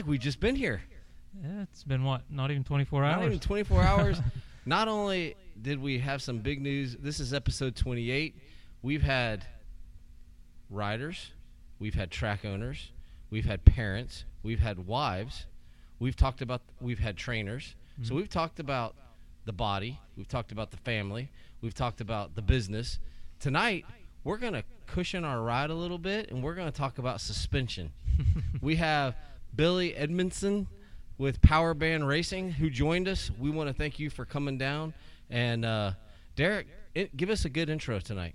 [0.00, 0.80] like we've just been here.
[1.42, 2.22] Yeah, it's been what?
[2.30, 3.16] Not even 24 hours.
[3.16, 4.18] Not even 24 hours.
[4.66, 8.34] Not only did we have some big news, this is episode 28.
[8.82, 9.44] We've had
[10.70, 11.32] riders,
[11.78, 12.92] we've had track owners,
[13.30, 15.44] we've had parents, we've had wives,
[15.98, 17.74] we've talked about, we've had trainers.
[18.02, 18.16] So Mhm.
[18.16, 18.96] we've talked about
[19.44, 21.28] the body, we've talked about the family,
[21.60, 22.98] we've talked about the business.
[23.38, 23.84] Tonight,
[24.24, 27.20] we're going to cushion our ride a little bit and we're going to talk about
[27.20, 27.92] suspension.
[28.62, 29.14] we have
[29.54, 30.66] Billy Edmonson
[31.18, 33.30] with Power Band Racing who joined us.
[33.38, 34.94] We want to thank you for coming down.
[35.28, 35.92] And uh,
[36.36, 36.64] Derac,
[36.94, 38.34] it, give us a good intro tonight.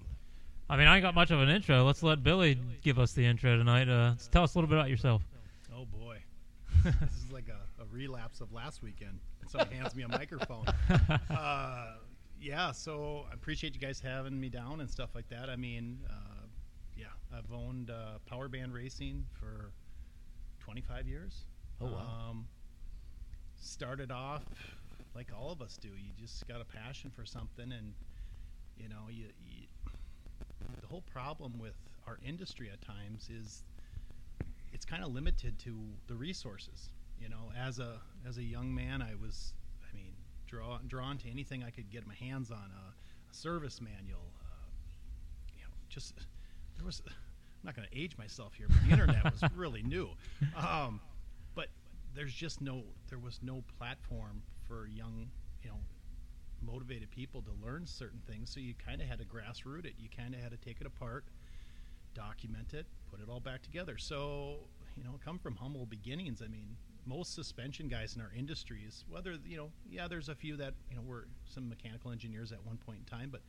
[0.69, 1.83] I mean, I ain't got much of an intro.
[1.83, 3.89] Let's let Billy give us the intro tonight.
[3.89, 5.21] Uh, tell us a little bit about yourself.
[5.75, 6.17] Oh boy,
[6.83, 9.19] this is like a, a relapse of last weekend.
[9.47, 10.65] Somebody hands me a microphone.
[11.29, 11.95] Uh,
[12.39, 15.49] yeah, so I appreciate you guys having me down and stuff like that.
[15.49, 16.45] I mean, uh,
[16.95, 17.05] yeah,
[17.35, 19.71] I've owned uh, Power Band Racing for
[20.65, 21.45] 25 years.
[21.79, 22.29] Oh, wow.
[22.29, 22.47] Um,
[23.61, 24.43] started off
[25.13, 25.89] like all of us do.
[25.89, 27.93] You just got a passion for something, and
[28.75, 29.67] you know, you, you
[30.81, 31.75] the whole problem with
[32.07, 33.63] our industry at times is
[34.73, 35.77] it's kind of limited to
[36.07, 36.89] the resources.
[37.19, 39.53] You know, as a as a young man, I was,
[39.87, 40.13] I mean,
[40.47, 42.57] draw, drawn to anything I could get my hands on.
[42.57, 42.93] A,
[43.31, 44.65] a service manual, uh,
[45.55, 46.15] you know, just
[46.75, 47.03] there was.
[47.65, 50.09] I'm not going to age myself here, but the internet was really new.
[50.55, 51.01] Um,
[51.55, 51.69] but
[52.13, 55.29] there's just no, there was no platform for young,
[55.63, 55.77] you know,
[56.61, 58.51] motivated people to learn certain things.
[58.53, 59.93] So you kind of had to grassroot it.
[59.97, 61.25] You kind of had to take it apart,
[62.13, 63.97] document it, put it all back together.
[63.97, 64.57] So
[64.95, 66.43] you know, come from humble beginnings.
[66.43, 70.55] I mean, most suspension guys in our industries, whether you know, yeah, there's a few
[70.57, 73.41] that you know were some mechanical engineers at one point in time, but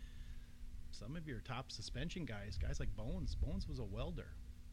[0.98, 4.28] some of your top suspension guys, guys like Bones, Bones was a welder.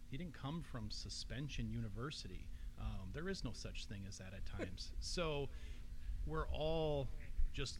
[0.09, 2.48] He didn't come from suspension university.
[2.80, 4.92] Um, there is no such thing as that at times.
[5.00, 5.50] so
[6.25, 7.09] we're all
[7.53, 7.80] just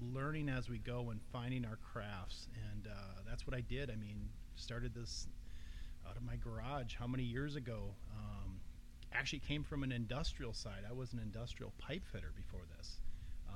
[0.00, 3.90] learning as we go and finding our crafts, and uh, that's what I did.
[3.90, 5.26] I mean, started this
[6.08, 7.94] out of my garage how many years ago?
[8.16, 8.60] Um,
[9.12, 10.84] actually came from an industrial side.
[10.88, 13.00] I was an industrial pipe fitter before this.
[13.48, 13.52] Uh,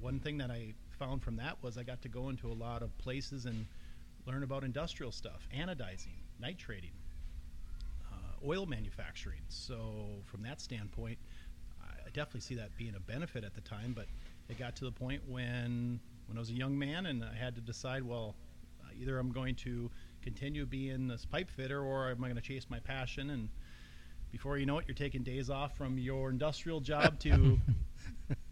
[0.00, 2.82] one thing that I found from that was I got to go into a lot
[2.82, 3.66] of places and
[4.26, 6.94] learn about industrial stuff, anodizing, nitriding,
[8.12, 9.42] uh, oil manufacturing.
[9.48, 11.18] So from that standpoint,
[11.82, 13.92] I definitely see that being a benefit at the time.
[13.94, 14.06] But
[14.48, 17.54] it got to the point when when I was a young man and I had
[17.54, 18.34] to decide, well,
[19.00, 19.90] either I'm going to
[20.22, 23.48] continue being this pipe fitter or am I going to chase my passion and
[24.32, 27.60] before you know it, you're taking days off from your industrial job to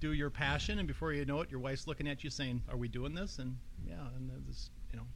[0.00, 2.76] do your passion, and before you know it, your wife's looking at you saying, "Are
[2.76, 3.56] we doing this?" And
[3.86, 5.06] yeah, and this, you know,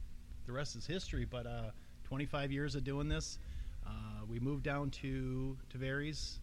[0.45, 1.25] the rest is history.
[1.25, 1.71] But uh,
[2.03, 3.39] 25 years of doing this,
[3.85, 6.39] uh, we moved down to Tavares,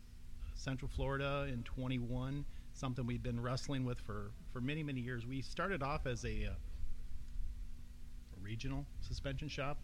[0.54, 2.44] Central Florida, in 21.
[2.72, 5.26] Something we've been wrestling with for for many many years.
[5.26, 9.78] We started off as a, uh, a regional suspension shop,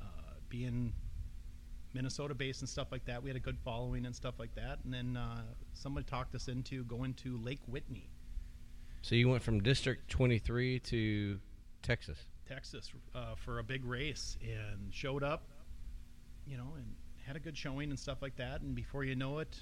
[0.00, 0.04] uh,
[0.48, 0.92] being
[1.94, 3.22] Minnesota based and stuff like that.
[3.22, 4.78] We had a good following and stuff like that.
[4.84, 5.42] And then uh,
[5.72, 8.08] somebody talked us into going to Lake Whitney,
[9.02, 11.40] So you went from District 23 to
[11.82, 12.18] Texas.
[12.48, 15.44] Texas, uh, for a big race and showed up,
[16.46, 16.86] you know, and
[17.26, 18.60] had a good showing and stuff like that.
[18.62, 19.58] And before you know it,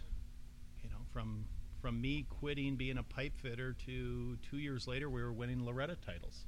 [0.83, 1.45] you know, from
[1.81, 5.97] from me quitting being a pipe fitter to two years later, we were winning Loretta
[6.05, 6.45] titles.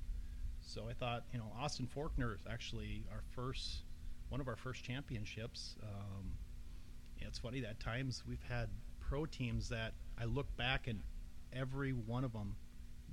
[0.61, 3.83] So I thought, you know, Austin Faulkner is actually our first,
[4.33, 5.77] one of our first championships.
[5.83, 6.33] Um,
[7.21, 11.01] it's funny that times we've had pro teams that I look back and
[11.53, 12.57] every one of them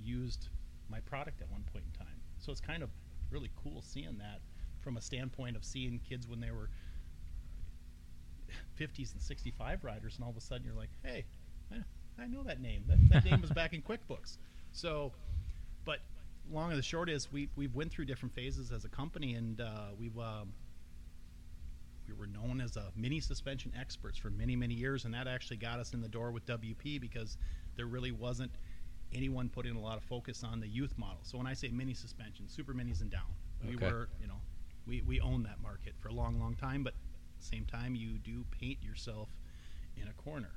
[0.02, 0.48] used
[0.90, 2.16] my product at one point in time.
[2.38, 2.90] So it's kind of
[3.30, 4.40] really cool seeing that
[4.80, 6.70] from a standpoint of seeing kids when they were
[8.80, 11.26] 50s and 65 riders, and all of a sudden you're like, hey,
[12.18, 12.86] I, know that name.
[12.88, 14.38] That, that name was back in QuickBooks.
[14.72, 15.12] So,
[15.84, 16.00] but
[16.50, 19.60] long and the short is we we've went through different phases as a company, and
[19.60, 20.54] uh, we've um,
[22.10, 25.58] we were known as a mini suspension experts for many many years, and that actually
[25.58, 27.38] got us in the door with WP because
[27.76, 28.52] there really wasn't
[29.14, 31.20] anyone putting a lot of focus on the youth model.
[31.24, 33.36] So when I say mini suspension, super minis and down,
[33.68, 33.86] we Okay.
[33.88, 34.42] were you know
[34.88, 37.96] we we own that market for a long long time, but at the same time
[37.96, 39.30] you do paint yourself
[39.96, 40.52] in a corner.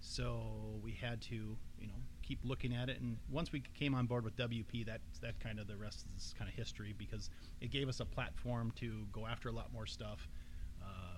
[0.00, 3.00] So we had to, you know, keep looking at it.
[3.00, 6.34] And once we came on board with WP, that that kind of the rest is
[6.36, 7.30] kind of history because
[7.60, 10.28] it gave us a platform to go after a lot more stuff.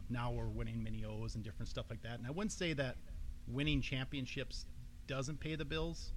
[0.08, 2.18] Now we're winning mini O's and different stuff like that.
[2.18, 2.96] And I wouldn't say that
[3.46, 4.66] winning championships
[5.06, 6.12] doesn't pay the bills.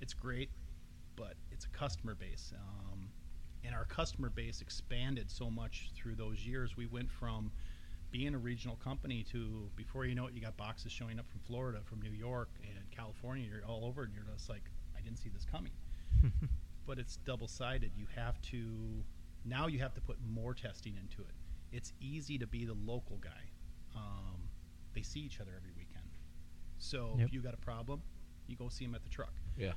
[0.00, 0.50] It's great,
[1.16, 2.52] but it's a customer base.
[2.54, 3.10] Um,
[3.64, 6.76] and our customer base expanded so much through those years.
[6.76, 7.50] We went from
[8.10, 11.40] being a regional company to before you know it, you got boxes showing up from
[11.40, 13.46] Florida, from New York, and California.
[13.48, 14.64] You're all over, and you're just like,
[14.96, 15.72] I didn't see this coming.
[16.86, 17.92] but it's double sided.
[17.96, 19.04] You have to
[19.44, 21.34] now you have to put more testing into it.
[21.72, 23.50] It's easy to be the local guy.
[23.94, 24.48] Um,
[24.94, 26.08] they see each other every weekend,
[26.78, 27.28] so Yep.
[27.28, 28.02] if you got a problem,
[28.46, 29.32] you go see them at the truck.
[29.56, 29.72] Yeah.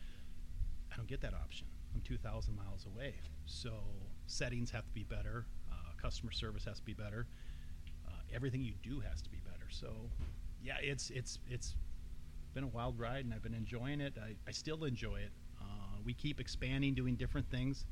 [0.91, 1.67] I don't get that option.
[1.93, 3.15] I'm 2,000 miles away.
[3.45, 3.83] So
[4.27, 5.45] settings have to be better.
[5.71, 7.27] Uh, customer service has to be better.
[8.07, 9.69] Uh, everything you do has to be better.
[9.69, 10.09] So,
[10.61, 11.75] yeah, it's it's it's
[12.53, 14.15] been a wild ride, and I've been enjoying it.
[14.21, 15.31] I, I still enjoy it.
[15.59, 15.65] Uh,
[16.03, 17.85] we keep expanding, doing different things.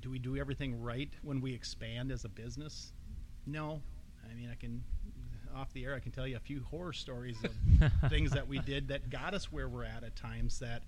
[0.00, 2.92] Do we do everything right when we expand as a business?
[3.46, 3.82] No.
[4.30, 4.82] I mean, I can
[5.54, 5.94] off the air.
[5.94, 7.52] I can tell you a few horror stories of
[8.10, 10.82] things that we did that got us where we're at at times that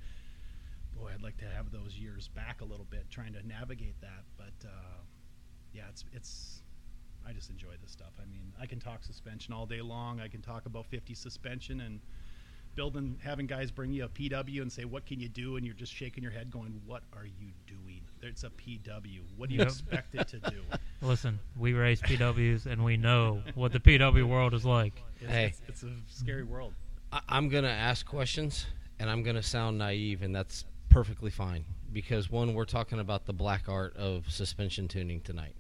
[0.94, 4.25] boy i'd like to have those years back a little bit trying to navigate that
[4.37, 5.00] but uh,
[5.73, 6.62] yeah it's it's
[7.26, 10.29] i just enjoy this stuff i mean i can talk suspension all day long i
[10.29, 12.00] can talk about 50 suspension and
[12.74, 15.74] building having guys bring you a pw and say what can you do and you're
[15.74, 19.60] just shaking your head going what are you doing it's a pw what do you
[19.60, 19.69] Yep.
[19.69, 20.62] expect it to do
[21.02, 25.02] Listen, we race PWs and we know what the PW world is like.
[25.20, 25.46] it's, Hey.
[25.46, 26.72] it's, it's a scary world
[27.12, 28.66] I, I'm gonna ask questions,
[29.00, 33.32] and I'm gonna sound naive, and that's perfectly fine because one, we're talking about the
[33.32, 35.56] black art of suspension tuning tonight,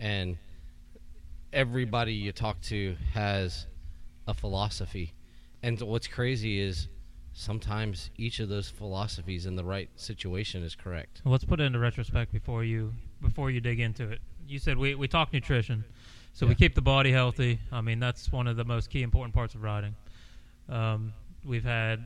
[0.00, 0.38] and
[1.52, 3.66] everybody you talk to has
[4.26, 5.12] a philosophy,
[5.62, 6.88] and what's crazy is
[7.32, 11.22] sometimes each of those philosophies in the right situation is correct.
[11.24, 14.20] Let's put it into retrospect before you before you dig into it.
[14.46, 15.84] You said we we talk nutrition,
[16.32, 17.60] so we keep the body healthy.
[17.70, 19.94] I mean that's one of the most key important parts of riding.
[20.68, 21.12] Um,
[21.44, 22.04] we've had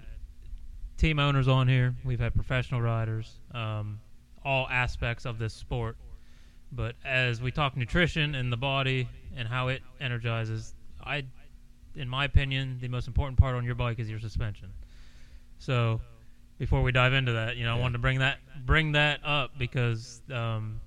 [0.97, 1.95] team owners on here.
[2.05, 3.39] We've had professional riders.
[3.53, 4.01] Um,
[4.45, 5.97] all aspects of this sport.
[6.73, 11.25] But as we talk nutrition and the body and how it energizes, I,
[11.97, 14.69] in my opinion, the most important part on your bike is your suspension.
[15.59, 16.01] So,
[16.59, 19.59] before we dive into that, you know, I wanted to bring that bring that up
[19.59, 20.81] because um,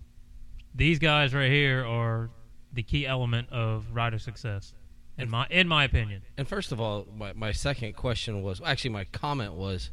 [0.74, 2.30] these guys right here are
[2.74, 4.74] the key element of rider success,
[5.18, 6.22] in my in my opinion.
[6.38, 9.92] And first of all, my, my second question was actually my comment was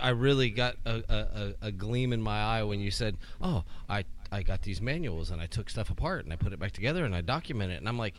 [0.00, 3.64] I really got a, a, a- a gleam in my eye when you said, "Oh,
[3.88, 6.72] I I got these manuals and I took stuff apart and I put it back
[6.72, 8.14] together and I document it." And I'm like,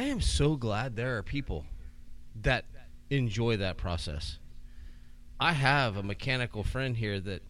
[0.00, 1.66] I am so glad there are people
[2.40, 2.64] that
[3.10, 4.38] enjoy that process.
[5.38, 7.42] I have a mechanical friend here that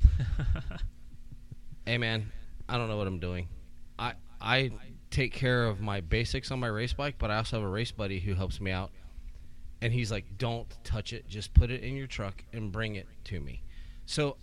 [1.86, 2.32] hey man,
[2.68, 3.46] I don't know what I'm doing.
[4.00, 4.72] I I
[5.12, 7.92] take care of my basics on my race bike, but I also have a race
[7.92, 8.90] buddy who helps me out.
[9.80, 11.28] And he's like, "Don't touch it.
[11.28, 13.62] Just put it in your truck and bring it to me."
[14.06, 14.38] So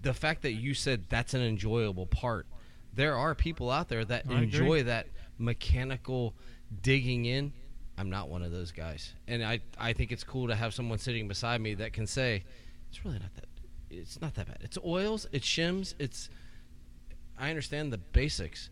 [0.00, 2.46] the fact that you said that's an enjoyable part,
[2.94, 4.44] there are people out there that I agree.
[4.44, 6.34] enjoy that mechanical
[6.80, 7.52] digging in.
[7.98, 10.98] I'm not one of those guys, and I I think it's cool to have someone
[10.98, 12.44] sitting beside me that can say,
[12.88, 13.44] "It's really not that.
[13.90, 14.58] It's not that bad.
[14.62, 15.26] It's oils.
[15.32, 15.94] It's shims.
[15.98, 16.30] It's."
[17.38, 18.70] I understand the basics,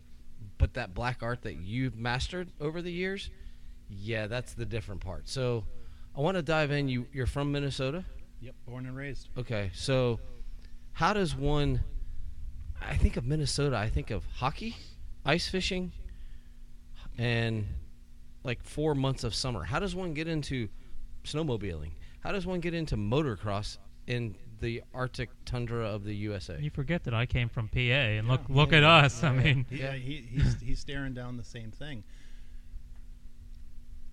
[0.58, 3.30] but that black art that you've mastered over the years,
[3.88, 5.28] yeah, that's the different part.
[5.28, 5.64] So,
[6.16, 6.88] I want to dive in.
[6.88, 8.04] You you're from Minnesota.
[8.40, 10.18] yep born and raised Okay, so
[10.92, 11.80] how does one?
[12.80, 13.76] I think of Minnesota.
[13.76, 14.76] I think of hockey,
[15.26, 15.92] ice fishing,
[17.18, 17.66] and
[18.44, 19.64] like four months of summer.
[19.64, 20.68] How does one get into
[21.24, 21.92] snowmobiling?
[22.20, 26.58] How does one get into motocross in the Arctic tundra of the USA?
[26.60, 29.22] You forget that I came from PA, and look Yeah, look yeah, at yeah, us.
[29.22, 29.42] I yeah.
[29.42, 32.04] mean, yeah, he, he's he's staring down the same thing.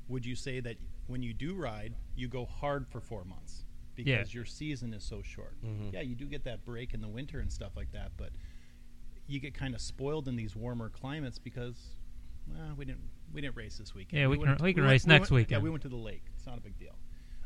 [0.07, 3.63] Would you say that when you do ride, you go hard for four months
[3.95, 4.35] because Yeah.
[4.37, 5.55] your season is so short?
[5.65, 5.91] Mhm.
[5.93, 8.31] Yeah, you do get that break in the winter and stuff like that, but
[9.27, 11.89] you get kind of spoiled in these warmer climates because
[12.47, 14.21] well, we didn't we didn't race this weekend.
[14.21, 15.95] Yeah, we can- went- we can went- race next went- Yeah, we went to the
[15.95, 16.23] lake.
[16.35, 16.95] It's not a big deal.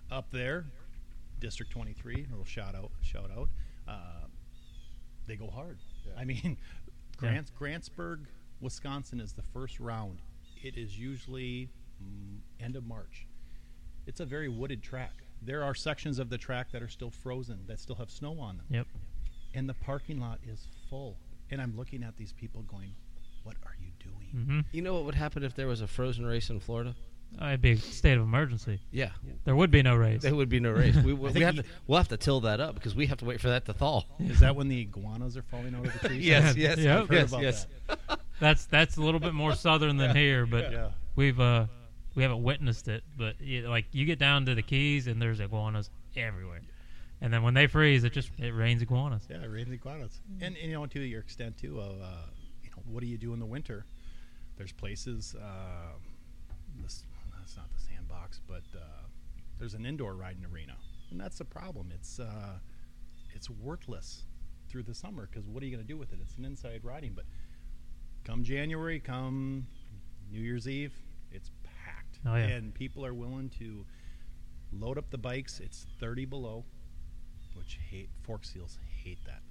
[0.09, 0.65] Up there,
[1.39, 3.49] District 23, a little shout out, shout out.
[3.87, 4.27] Uh,
[5.25, 5.77] they go hard.
[6.17, 6.57] I mean,
[7.17, 8.25] Grants, Grantsburg,
[8.59, 10.19] Wisconsin is the first round.
[10.61, 11.69] It is usually
[12.03, 13.27] mm, end of March.
[14.05, 15.23] It's a very wooded track.
[15.41, 18.57] There are sections of the track that are still frozen, that still have snow on
[18.57, 18.65] them.
[18.69, 18.87] Yep.
[19.53, 21.17] And the parking lot is full.
[21.49, 22.93] And I'm looking at these people going,
[23.43, 23.90] What are you
[24.31, 24.45] doing?
[24.45, 26.95] hmm You know what would happen if there was a frozen race in Florida?
[27.41, 28.81] It'd be a state of emergency.
[28.91, 29.11] Yeah,
[29.45, 30.21] There would be no race.
[30.21, 30.95] there would be no race.
[30.97, 33.19] We, we, think have he- to we'll have to till that up because we have
[33.19, 34.03] to wait for that to thaw.
[34.19, 36.25] Is that when the iguanas are falling out of the trees?
[36.25, 36.69] Yes, Yeah.
[36.69, 36.99] yes, Yeah.
[37.01, 37.67] I've heard yes, about yes.
[37.87, 38.19] that.
[38.41, 40.89] That's that's a little bit more southern than here, but Yeah.
[41.15, 41.67] we've uh
[42.15, 43.03] we haven't witnessed it.
[43.17, 46.59] But yeah, like you get down to the Keys and there's iguanas everywhere,
[47.21, 49.23] and then when they freeze, it just it rains iguanas.
[49.29, 50.19] Yeah, it rains iguanas.
[50.41, 52.05] And, and you know, to your extent too of uh,
[52.63, 53.85] you know, what do you do in the winter?
[54.57, 55.35] There's places.
[55.35, 55.93] Uh,
[56.81, 57.03] this
[57.37, 58.79] that's not the sandbox, but uh,
[59.59, 60.75] there's an indoor riding arena,
[61.09, 61.91] and that's the problem.
[61.93, 62.57] It's uh,
[63.33, 64.23] it's worthless
[64.69, 66.19] through the summer because what are you going to do with it?
[66.21, 67.25] It's an inside riding, but
[68.23, 69.65] come January, come
[70.31, 70.93] New Year's Eve,
[71.31, 72.45] it's packed, Oh, yeah.
[72.45, 73.85] and people are willing to
[74.71, 75.59] load up the bikes.
[75.59, 76.63] It's 30 below,
[77.55, 79.41] which hate fork seals hate that.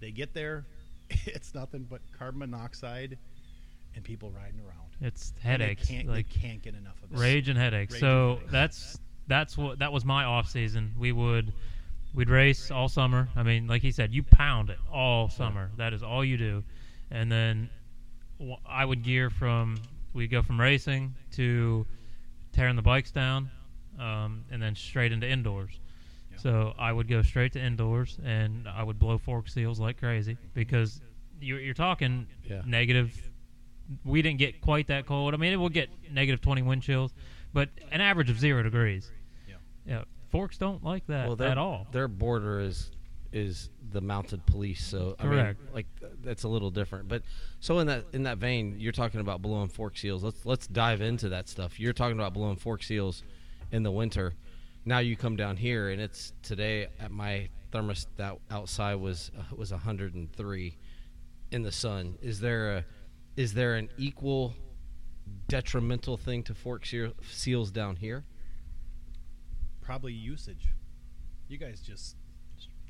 [0.00, 0.66] They get there,
[1.10, 3.18] it's nothing but carbon monoxide
[3.94, 4.74] and people riding around.
[5.00, 5.86] It's headaches.
[5.88, 7.18] Can't, like they can't get enough of it.
[7.18, 7.94] rage and headaches.
[7.94, 8.52] Rage so and headaches.
[8.52, 10.92] that's that's what that was my off season.
[10.98, 11.52] We would
[12.14, 13.28] we'd race all summer.
[13.36, 15.70] I mean, like he said, you pound it all summer.
[15.76, 16.64] That is all you do,
[17.10, 17.70] and then
[18.66, 19.80] I would gear from
[20.14, 21.86] we'd go from racing to
[22.52, 23.50] tearing the bikes down,
[24.00, 25.78] um, and then straight into indoors.
[26.32, 26.38] Yeah.
[26.38, 30.36] So I would go straight to indoors, and I would blow fork seals like crazy
[30.54, 31.00] because
[31.40, 32.62] you're, you're talking Yeah.
[32.66, 33.30] negative.
[34.04, 35.34] We didn't get quite that cold.
[35.34, 37.12] I mean, it will get negative 20 wind chills,
[37.52, 39.10] but an average of zero degrees.
[39.48, 39.54] Yeah.
[39.86, 41.86] Yeah, forks don't like that well, their, at all.
[41.92, 42.90] Their border is
[43.30, 45.60] is the mounted police, so I mean, Correct.
[45.74, 45.86] like
[46.22, 47.08] that's a little different.
[47.08, 47.22] But
[47.60, 50.22] so in that in that vein, you're talking about blowing fork seals.
[50.22, 51.78] Let's let's dive into that stuff.
[51.78, 53.22] You're talking about blowing fork seals
[53.70, 54.34] in the winter.
[54.84, 59.72] Now you come down here, and it's today at my thermostat outside was uh, was
[59.72, 60.78] 103
[61.50, 62.16] in the sun.
[62.22, 62.84] Is there a
[63.38, 64.52] is there an equal
[65.46, 66.84] detrimental thing to fork
[67.30, 68.24] seals down here?
[69.80, 70.66] Probably usage.
[71.46, 72.16] You guys just,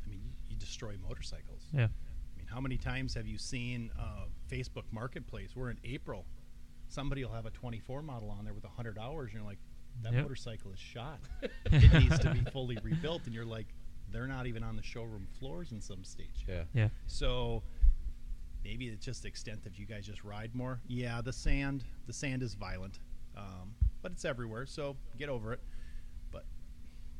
[0.06, 1.66] I mean, you destroy motorcycles.
[1.72, 5.50] yeah, I mean, how many times have you seen uh, Facebook Marketplace?
[5.54, 6.24] We're in April.
[6.88, 9.58] Somebody will have a 24 model on there with 100 hours, and you're like,
[10.02, 10.22] that Yep.
[10.22, 11.18] motorcycle is shot.
[11.66, 13.66] it needs to be fully rebuilt, and you're like,
[14.10, 16.46] they're not even on the showroom floors in some stage.
[16.48, 16.62] Yeah.
[16.72, 17.62] yeah, So
[18.68, 20.80] maybe it's just the extent of you guys just ride more.
[20.86, 22.98] Yeah, the sand, the sand is violent,
[23.36, 24.66] um, but it's everywhere.
[24.66, 25.60] So get over it.
[26.30, 26.44] But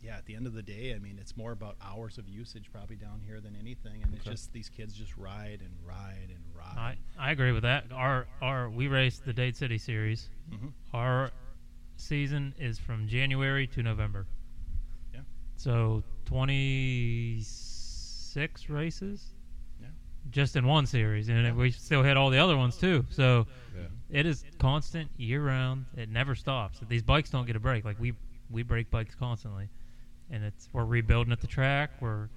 [0.02, 2.70] yeah, at the end of the day, I mean, it's more about hours of usage
[2.70, 6.44] probably down here than anything, and it's just these kids just ride and ride and
[6.54, 6.76] ride.
[6.76, 7.86] I I agree with that.
[7.92, 10.28] Our our we raced the Dade City Series.
[10.50, 10.72] Mhm.
[10.92, 11.30] Our
[11.96, 14.26] season is from January to November.
[15.14, 15.20] Yeah.
[15.56, 19.32] So 26 races.
[20.28, 20.32] Yeah.
[20.32, 21.52] Just in one series, and Yeah.
[21.52, 23.06] we still hit all the other ones too.
[23.10, 23.86] So Yeah.
[24.10, 25.86] it is constant year round.
[25.96, 26.80] It never stops.
[26.88, 27.84] These bikes don't get a break.
[27.84, 28.14] Like we
[28.50, 29.68] we break bikes constantly,
[30.30, 32.00] and it's we're rebuilding at the track.
[32.00, 32.28] We're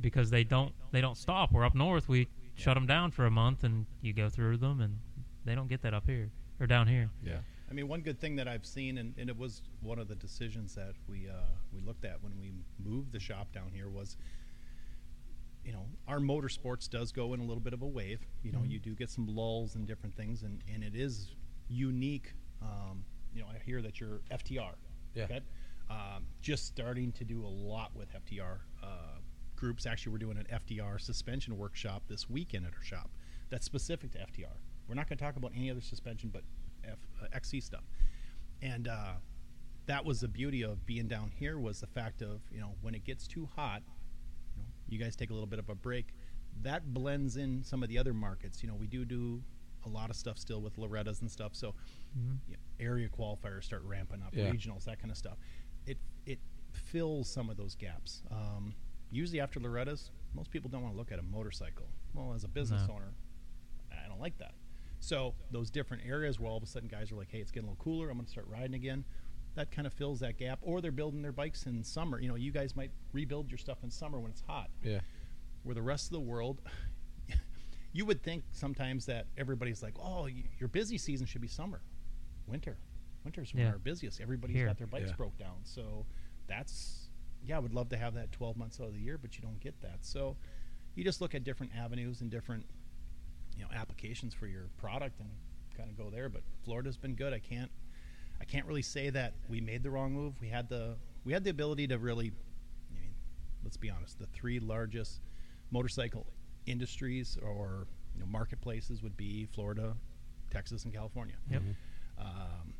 [0.00, 1.52] because they don't they don't stop.
[1.52, 2.08] We're up north.
[2.08, 4.98] We shut them down for a month, and you go through them, and
[5.44, 6.30] they don't get that up here
[6.60, 7.10] or down here.
[7.22, 7.38] Yeah.
[7.70, 10.14] I mean, one good thing that I've seen, and, and it was one of the
[10.14, 11.32] decisions that we uh,
[11.72, 14.16] we looked at when we moved the shop down here was,
[15.64, 18.20] you know, our motorsports does go in a little bit of a wave.
[18.42, 18.70] You know, Mhm.
[18.70, 21.34] you do get some lulls and different things, and, and it is
[21.68, 22.32] unique.
[22.62, 24.74] Um, you know, I hear that you're FTR.
[25.14, 25.24] Yeah.
[25.24, 25.40] Okay?
[25.90, 29.18] Um, just starting to do a lot with FTR uh,
[29.56, 29.86] groups.
[29.86, 33.10] Actually, we're doing an FTR suspension workshop this weekend at our shop
[33.50, 34.56] that's specific to FTR.
[34.86, 36.44] We're not going to talk about any other suspension but
[36.84, 37.84] F, uh, XC stuff.
[38.62, 39.14] And uh,
[39.86, 42.94] that was the beauty of being down here was the fact of you know when
[42.94, 43.82] it gets too hot,
[44.88, 46.14] you, guys take a little bit of a break.
[46.62, 48.62] That blends in some of the other markets.
[48.62, 49.42] You know, we do do
[49.84, 51.54] a lot of stuff still with Loretta's and stuff.
[51.54, 51.74] So
[52.18, 52.38] Mhm.
[52.48, 54.50] know, area qualifiers start ramping up, Yeah.
[54.50, 55.38] regionals, that kind of stuff.
[55.86, 56.40] It it
[56.72, 58.22] fills some of those gaps.
[58.30, 58.74] Um,
[59.10, 61.88] usually after Loretta's, most people don't want to look at a motorcycle.
[62.14, 62.94] Well, as a business No.
[62.94, 63.14] owner,
[63.90, 64.54] I don't like that.
[65.00, 67.68] So those different areas where all of a sudden guys are like, "Hey, it's getting
[67.68, 68.10] a little cooler.
[68.10, 69.04] I'm going to start riding again."
[69.58, 70.60] That kind of fills that gap.
[70.62, 72.20] Or they're building their bikes in summer.
[72.20, 75.00] You know, you guys might rebuild your stuff in summer when it's hot Yeah.
[75.64, 76.60] where the rest of the world
[77.92, 81.80] you would think sometimes that everybody's like oh y- your busy season should be summer
[82.46, 82.76] winter
[83.24, 83.70] winter's when Yeah.
[83.72, 84.66] our busiest everybody's Here.
[84.66, 85.16] got their bikes Yeah.
[85.16, 86.06] broke down so
[86.46, 87.08] that's
[87.44, 89.42] yeah i would love to have that 12 months out of the year but you
[89.42, 90.36] don't get that so
[90.94, 92.64] you just look at different avenues and different
[93.56, 95.28] you know applications for your product and
[95.76, 97.70] kind of go there but florida's been good i can't
[98.40, 101.44] i can't really say that we made the wrong move we had the we had
[101.44, 102.32] the ability to really
[102.90, 103.10] I mean,
[103.62, 105.20] let's be honest, the three largest
[105.70, 106.26] motorcycle
[106.66, 109.94] industries or you know, marketplaces would be Florida,
[110.50, 111.34] Texas, and California.
[111.50, 111.62] Yep.
[112.18, 112.72] Um,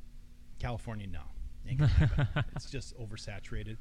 [0.59, 1.21] California, no,
[1.69, 2.45] ain't gonna happen.
[2.57, 3.77] it's just oversaturated,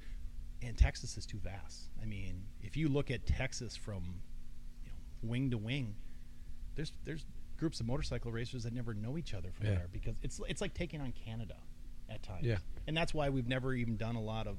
[0.62, 1.90] and Texas is too vast.
[2.02, 4.04] I mean, if you look at Texas from
[4.84, 5.96] you know wing to wing,
[6.76, 7.26] there's there's
[7.58, 9.76] groups of motorcycle racers that never know each other from Yeah.
[9.76, 11.56] there because it's it's like taking on Canada
[12.10, 12.46] at times.
[12.46, 12.58] Yeah.
[12.88, 14.58] and that's why we've never even done a lot of,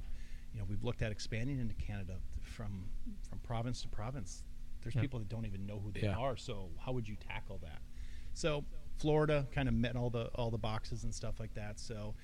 [0.52, 2.88] you know, we've looked at expanding into Canada from
[3.28, 4.42] from province to province.
[4.82, 5.02] There's Yep.
[5.02, 6.16] people that don't even know who they Yeah.
[6.16, 6.36] are.
[6.36, 7.80] So how would you tackle that?
[8.34, 8.64] So
[8.98, 11.78] Florida kind of met all the all the boxes and stuff like that.
[11.80, 12.14] So,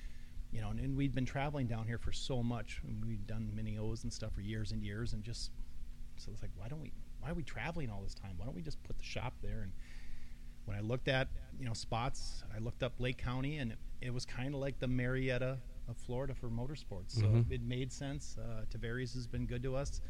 [0.51, 2.81] you know, and, and we'd been traveling down here for so much.
[2.87, 5.51] and We'd done mini O's and stuff for years and years, and just
[6.17, 6.93] so it's like, why don't we?
[7.19, 8.37] Why are we traveling all this time?
[8.37, 9.61] Why don't we just put the shop there?
[9.63, 9.73] And
[10.65, 11.27] when I looked at
[11.59, 14.79] you know spots, I looked up Lake County, and it, it was kind of like
[14.79, 15.57] the Marietta
[15.87, 17.11] of Florida for motorsports.
[17.11, 17.51] So Mhm.
[17.51, 18.37] it made sense.
[18.37, 20.01] Uh, Tavares has been good to us.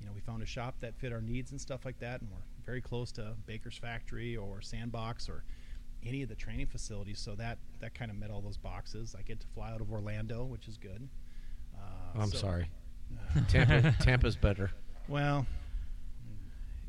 [0.00, 2.30] You know, we found a shop that fit our needs and stuff like that, and
[2.30, 5.44] we're very close to Baker's Factory or Sandbox or
[6.04, 7.18] any of the training facilities.
[7.20, 9.14] So that that kind of met all those boxes.
[9.18, 11.08] I get to fly out of Orlando, which is good.
[11.76, 12.68] Uh, I'm so- sorry.
[13.48, 14.70] Tampa, Tampa's better.
[15.08, 15.46] Well,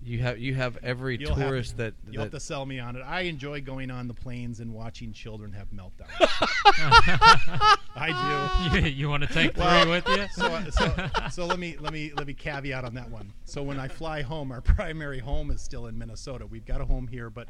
[0.06, 2.96] You have you have every You'll have- tourist that, You'll have to sell me on
[2.96, 3.02] it.
[3.02, 6.10] I enjoy going on the planes and watching children have meltdowns.
[7.96, 10.28] I you, you want to take three Well, with you?
[10.34, 13.32] So, so, so let me let me let me caveat on that one.
[13.46, 16.46] So when I fly home, our primary home is still in Minnesota.
[16.46, 17.48] We've got a home here, but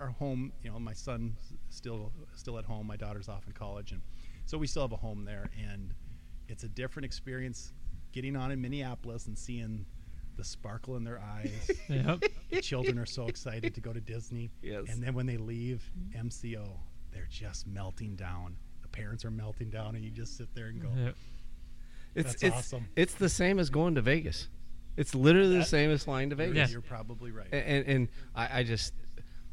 [0.00, 2.86] our home, you know, my son's still still at home.
[2.86, 4.02] My daughter's off in college, and
[4.46, 5.50] so we still have a home there.
[5.58, 5.92] And
[6.48, 7.72] it's a different experience
[8.12, 9.84] getting on in Minneapolis and seeing
[10.38, 11.70] the sparkle in their eyes.
[11.90, 12.24] Yep.
[12.50, 14.50] the children are so excited to go to Disney.
[14.62, 14.84] Yes.
[14.88, 15.82] And then when they leave
[16.16, 16.66] MCO,
[17.12, 18.56] they're just melting down.
[18.82, 21.14] The parents are melting down, and you just sit there and go, Yep.
[22.14, 22.88] it's That's it's awesome.
[22.96, 24.48] it's the same as going to Vegas.
[24.96, 26.72] It's literally the same as flying to "You're- Vegas.
[26.72, 27.48] You're probably right.
[27.52, 28.94] And and, and I, I just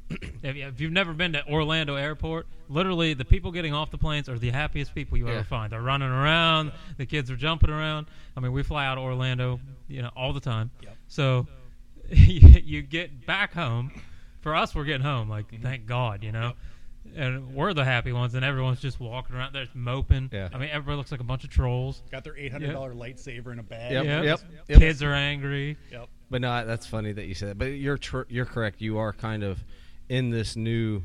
[0.44, 4.30] If, if you've never been to Orlando Airport, literally the people getting off the planes
[4.30, 5.36] are the happiest people you Yeah.
[5.36, 5.72] ever find.
[5.72, 8.06] They're running around, the kids are jumping around.
[8.38, 10.70] I mean, we fly out of Orlando, you know, all the time.
[10.84, 10.98] Yep.
[11.08, 11.48] So
[12.12, 13.92] you, you get back home.
[14.42, 15.28] For us, we're getting home.
[15.28, 15.64] Like, Mm-hmm.
[15.64, 16.54] thank God, you know.
[17.16, 20.30] And we're the happy ones, and everyone's just walking around there moping.
[20.32, 20.50] Yeah.
[20.54, 22.04] I mean, everybody looks like a bunch of trolls.
[22.12, 23.92] Got their eight hundred dollar lightsaber in a bag.
[23.94, 24.24] Yep, Yep.
[24.24, 24.80] yep, yep.
[24.80, 25.78] Kids are angry.
[25.92, 26.10] Yep.
[26.30, 27.58] But no, that's funny that you said that.
[27.58, 28.82] But you're tr- you're correct.
[28.82, 29.64] You are kind of
[30.10, 31.04] in this new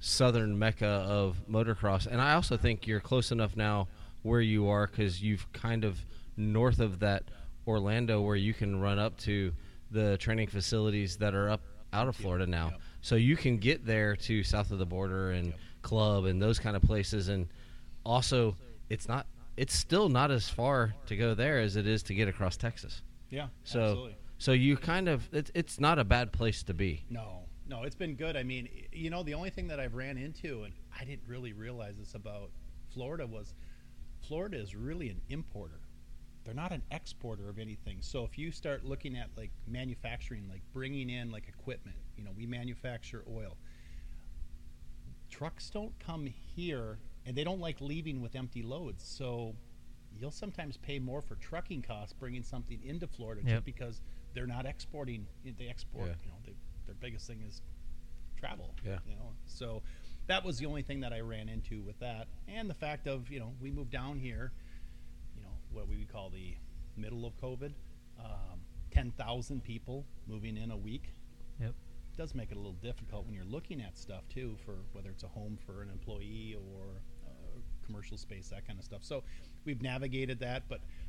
[0.00, 3.88] southern mecca of motocross, and I also think you're close enough now
[4.22, 5.98] where you are because you've kind of
[6.36, 7.24] north of that
[7.66, 9.52] Orlando where you can run up to
[9.90, 11.60] the training facilities that are up
[11.92, 12.70] out of Florida now.
[12.70, 12.80] Yep.
[13.00, 16.76] So you can get there to south of the border and club and those kind
[16.76, 17.46] of places, and
[18.04, 18.56] also
[18.88, 19.26] it's not.
[19.56, 23.02] It's still not as far to go there as it is to get across Texas.
[23.28, 23.48] Yeah.
[23.64, 24.16] So, absolutely.
[24.38, 27.04] so you kind of it's it's not a bad place to be.
[27.10, 28.36] No, no, it's been good.
[28.36, 31.52] I mean, you know, the only thing that I've ran into, and I didn't really
[31.52, 32.50] realize this about
[32.92, 33.54] Florida, was
[34.26, 35.80] Florida is really an importer.
[36.44, 37.98] They're not an exporter of anything.
[38.00, 42.30] So if you start looking at like manufacturing, like bringing in like equipment, you know,
[42.34, 43.58] we manufacture oil.
[45.30, 49.04] Trucks don't come here, and they don't like leaving with empty loads.
[49.06, 49.54] So
[50.18, 53.50] you'll sometimes pay more for trucking costs bringing something into Florida Yep.
[53.56, 54.00] just because
[54.32, 55.26] they're not exporting.
[55.44, 56.14] They export, Yeah.
[56.24, 56.37] you know,
[57.00, 57.62] biggest thing is
[58.38, 58.74] travel.
[58.84, 58.98] Yeah.
[59.06, 59.82] You know, so
[60.26, 63.30] that was the only thing that I ran into with that, and the fact of
[63.30, 64.52] you know we moved down here,
[65.36, 66.54] you know what we would call the
[66.96, 67.72] middle of COVID,
[68.18, 71.12] um, ten thousand people moving in a week.
[71.60, 71.74] Yep.
[72.16, 75.22] Does make it a little difficult when you're looking at stuff too, for whether it's
[75.22, 79.04] a home for an employee or uh, commercial space, that kind of stuff.
[79.04, 79.22] So
[79.64, 81.07] we've navigated that, but I, I have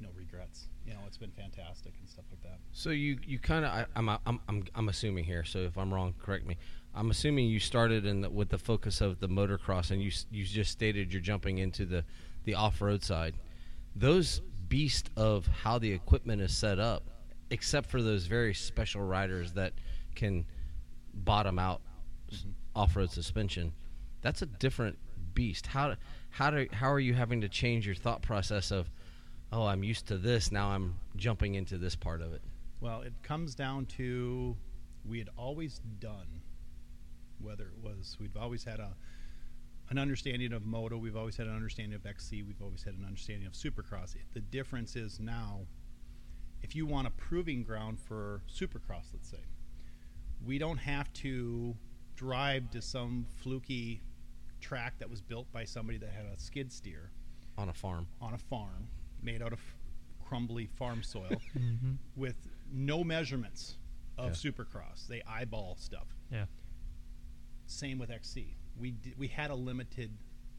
[0.00, 0.68] no regrets.
[0.86, 2.58] You know, it's been fantastic and stuff like that.
[2.72, 5.44] So you you kind of I'm, I'm I'm I'm assuming here.
[5.44, 6.56] So if I'm wrong, correct me.
[6.94, 10.44] I'm assuming you started in the, with the focus of the motocross, and you you
[10.44, 12.04] just stated you're jumping into the
[12.44, 13.34] the off road side.
[13.94, 17.04] Those beast of how the equipment is set up,
[17.50, 19.72] except for those very special riders that
[20.14, 20.46] can
[21.12, 21.82] bottom out
[22.32, 22.50] mm-hmm.
[22.74, 23.72] off road suspension.
[24.22, 24.98] That's a different
[25.34, 25.66] beast.
[25.66, 25.96] How
[26.30, 28.90] how do how are you having to change your thought process of,
[29.52, 32.42] oh, I'm used to this, now I'm jumping into this part of it.
[32.80, 34.56] Well, it comes down to
[35.08, 36.42] we had always done,
[37.40, 38.94] whether it was we've always had a
[39.90, 43.04] an understanding of moto, we've always had an understanding of XC, we've always had an
[43.04, 44.14] understanding of Supercross.
[44.32, 45.62] The difference is now,
[46.62, 49.40] if you want a proving ground for Supercross, let's say,
[50.46, 51.74] we don't have to
[52.14, 54.00] drive to some fluky
[54.60, 57.10] track that was built by somebody that had a skid steer
[57.58, 58.06] on a farm.
[58.20, 58.86] on a farm
[59.22, 59.60] made out of
[60.24, 62.36] crumbly farm soil hmm with
[62.72, 63.76] no measurements
[64.18, 64.50] of Yeah.
[64.50, 65.06] Supercross.
[65.08, 66.06] They eyeball stuff.
[66.30, 66.44] Yeah.
[67.66, 68.56] Same with XC.
[68.78, 70.10] We di- we had a limited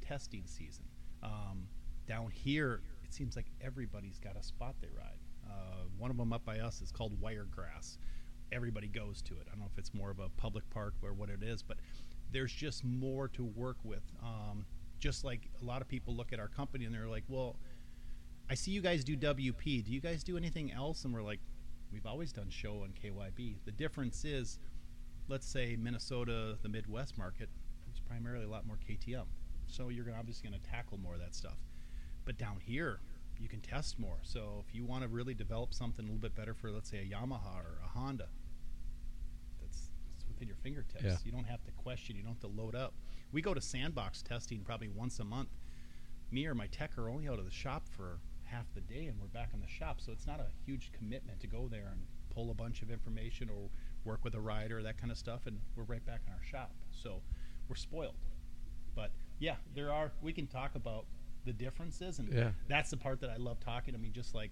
[0.01, 0.85] testing season.
[1.23, 1.67] Um,
[2.07, 5.19] down here, it seems like everybody's got a spot they ride.
[5.49, 7.97] Uh, one of them up by us is called Wiregrass.
[8.51, 9.47] Everybody goes to it.
[9.47, 11.77] I don't know if it's more of a public park or what it is, but
[12.31, 14.03] there's just more to work with.
[14.23, 14.65] Um,
[14.99, 17.57] just like a lot of people look at our company and they're like, well,
[18.51, 19.85] I see you guys do WP.
[19.85, 21.05] Do you guys do anything else?
[21.05, 21.39] And we're like,
[21.89, 23.55] we've always done Showa and KYB.
[23.63, 24.59] The difference is,
[25.29, 27.47] let's say Minnesota, the Midwest market,
[27.93, 29.23] is primarily a lot more KTM.
[29.67, 31.55] So you're gonna, obviously going to tackle more of that stuff.
[32.25, 32.99] But down here,
[33.39, 34.17] you can test more.
[34.21, 36.97] So if you want to really develop something a little bit better for, let's say,
[36.97, 38.27] a Yamaha or a Honda,
[39.61, 41.05] that's, that's within your fingertips.
[41.05, 41.15] Yeah.
[41.23, 42.17] You don't have to question.
[42.17, 42.95] You don't have to load up.
[43.31, 45.51] We go to sandbox testing probably once a month.
[46.31, 48.19] Me or my tech are only out of the shop for
[48.51, 50.01] half the day, and we're back in the shop.
[50.01, 52.01] So it's not a huge commitment to go there and
[52.33, 53.69] pull a bunch of information or
[54.03, 56.71] work with a rider, that kind of stuff, and we're right back in our shop.
[56.91, 57.21] So
[57.69, 58.15] we're spoiled.
[58.95, 60.11] But yeah, there are.
[60.21, 61.05] We can talk about
[61.45, 62.51] the differences, and Yeah.
[62.67, 63.95] that's the part that I love talking.
[63.95, 64.51] I mean, just like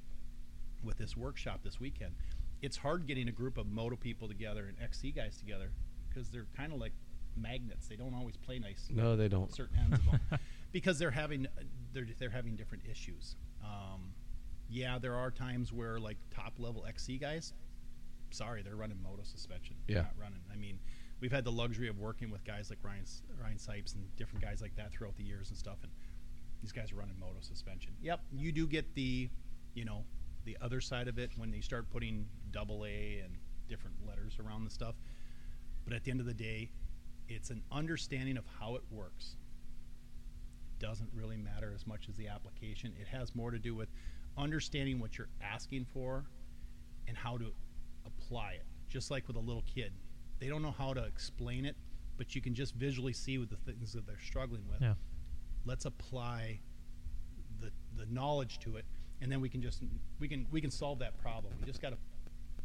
[0.84, 2.16] with this workshop this weekend,
[2.62, 5.72] it's hard getting a group of moto people together and XC guys together
[6.08, 6.94] because they're kind of like
[7.36, 7.88] magnets.
[7.88, 9.54] They don't always play nice No, they don't.
[9.54, 10.40] certain ends of them
[10.72, 11.48] because they're having
[11.94, 13.36] they're they're having different issues.
[13.64, 14.14] Um,
[14.70, 17.54] yeah, there are times where like top level XC guys,
[18.32, 19.76] sorry, they're running moto suspension.
[19.88, 20.04] They're Yeah.
[20.04, 20.42] not running.
[20.52, 20.80] I mean,
[21.20, 23.06] we've had the luxury of working with guys like Ryan
[23.42, 25.92] Ryan Sipes and different guys like that throughout the years and stuff, and
[26.62, 27.94] these guys are running moto suspension.
[28.02, 29.30] Yep, you do get the,
[29.74, 30.04] you know,
[30.46, 34.64] the other side of it when they start putting double A and different letters around
[34.66, 34.96] the stuff.
[35.86, 36.70] But at the end of the day,
[37.28, 39.36] it's an understanding of how it works.
[40.80, 42.94] Doesn't really matter as much as the application.
[43.00, 43.90] It has more to do with
[44.38, 46.26] understanding what you're asking for
[47.08, 47.52] and how to
[48.06, 48.66] apply it.
[48.88, 49.94] Just like with a little kid,
[50.40, 51.76] they don't know how to explain it,
[52.18, 54.82] but you can just visually see with the things that they're struggling with.
[54.82, 54.94] Yeah.
[55.66, 56.62] Let's apply
[57.60, 58.86] the the knowledge to it,
[59.22, 59.84] and then we can just
[60.20, 61.54] we can we can solve that problem.
[61.60, 61.98] We just got to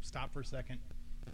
[0.01, 0.79] stop for a second,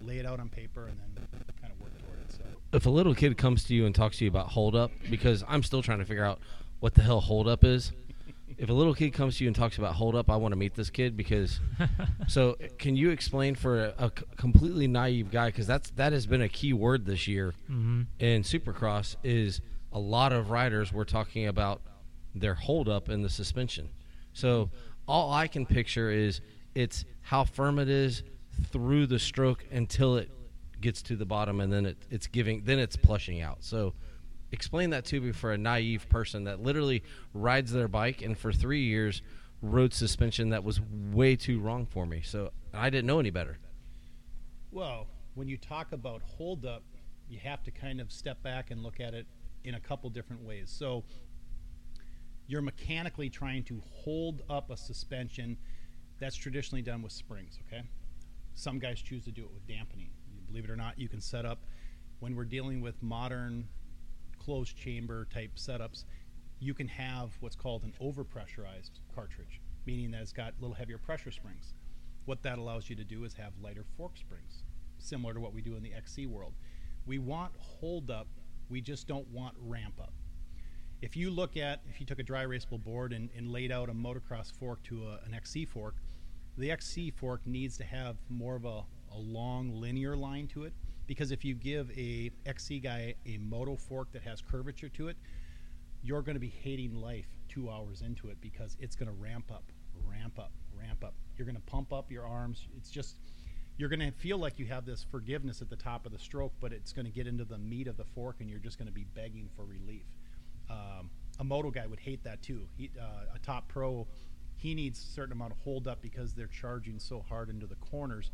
[0.01, 1.25] lay it out on paper, and then
[1.61, 2.31] kind of work toward it.
[2.31, 2.43] So.
[2.73, 5.43] if a little kid comes to you and talks to you about hold up, because
[5.47, 6.39] I'm still trying to figure out
[6.81, 7.93] what the hell hold up is.
[8.57, 10.57] If a little kid comes to you and talks about hold up, I want to
[10.57, 11.61] meet this kid because.
[12.27, 16.49] so, can you explain for a completely naive guy because that's that has been a
[16.49, 19.61] key word this year hmm in Supercross is
[19.93, 21.81] a lot of riders were talking about
[22.35, 23.89] their hold up in the suspension.
[24.33, 24.69] So
[25.07, 26.41] all I can picture is
[26.75, 28.23] it's how firm it is
[28.71, 30.29] through the stroke until it
[30.79, 33.57] gets to the bottom and then it, it's giving then it's plushing out.
[33.61, 33.93] So
[34.51, 38.51] explain that to me for a naive person that literally rides their bike and for
[38.51, 39.21] 3 years
[39.61, 42.21] rode suspension that was way too wrong for me.
[42.21, 43.57] So I didn't know any better.
[44.71, 46.83] Well, when you talk about hold up,
[47.29, 49.27] you have to kind of step back and look at it
[49.63, 50.73] in a couple different ways.
[50.75, 51.03] So
[52.47, 55.57] you're mechanically trying to hold up a suspension
[56.19, 57.83] that's traditionally done with springs, okay?
[58.53, 60.09] Some guys choose to do it with dampening.
[60.47, 61.63] Believe it or not, you can set up
[62.19, 63.67] when we're dealing with modern
[64.43, 66.05] closed chamber type setups,
[66.59, 71.31] you can have what's called an overpressurized cartridge, meaning that it's got little heavier pressure
[71.31, 71.73] springs.
[72.25, 74.63] What that allows you to do is have lighter fork springs,
[74.97, 76.53] similar to what we do in the XC world.
[77.05, 78.27] We want hold up,
[78.69, 80.13] we just don't want ramp up.
[81.01, 83.89] If you look at, if you took a dry erasable board and, and laid out
[83.89, 85.95] a motocross fork to a, an XC fork,
[86.57, 90.73] the XC fork needs to have more of a, a long linear line to it
[91.11, 95.17] because if you give a XC guy a moto fork that has curvature to it,
[96.01, 99.51] you're going to be hating life two hours into it because it's going to ramp
[99.51, 99.65] up,
[100.07, 101.13] ramp up, ramp up.
[101.35, 102.65] You're going to pump up your arms.
[102.77, 103.17] It's just,
[103.75, 106.53] you're going to feel like you have this forgiveness at the top of the stroke,
[106.61, 108.87] but it's going to get into the meat of the fork and you're just going
[108.87, 110.05] to be begging for relief.
[110.69, 111.09] Um,
[111.41, 112.61] a moto guy would hate that too.
[112.77, 114.07] He, uh, a top pro,
[114.55, 117.75] he needs a certain amount of hold up because they're charging so hard into the
[117.75, 118.31] corners.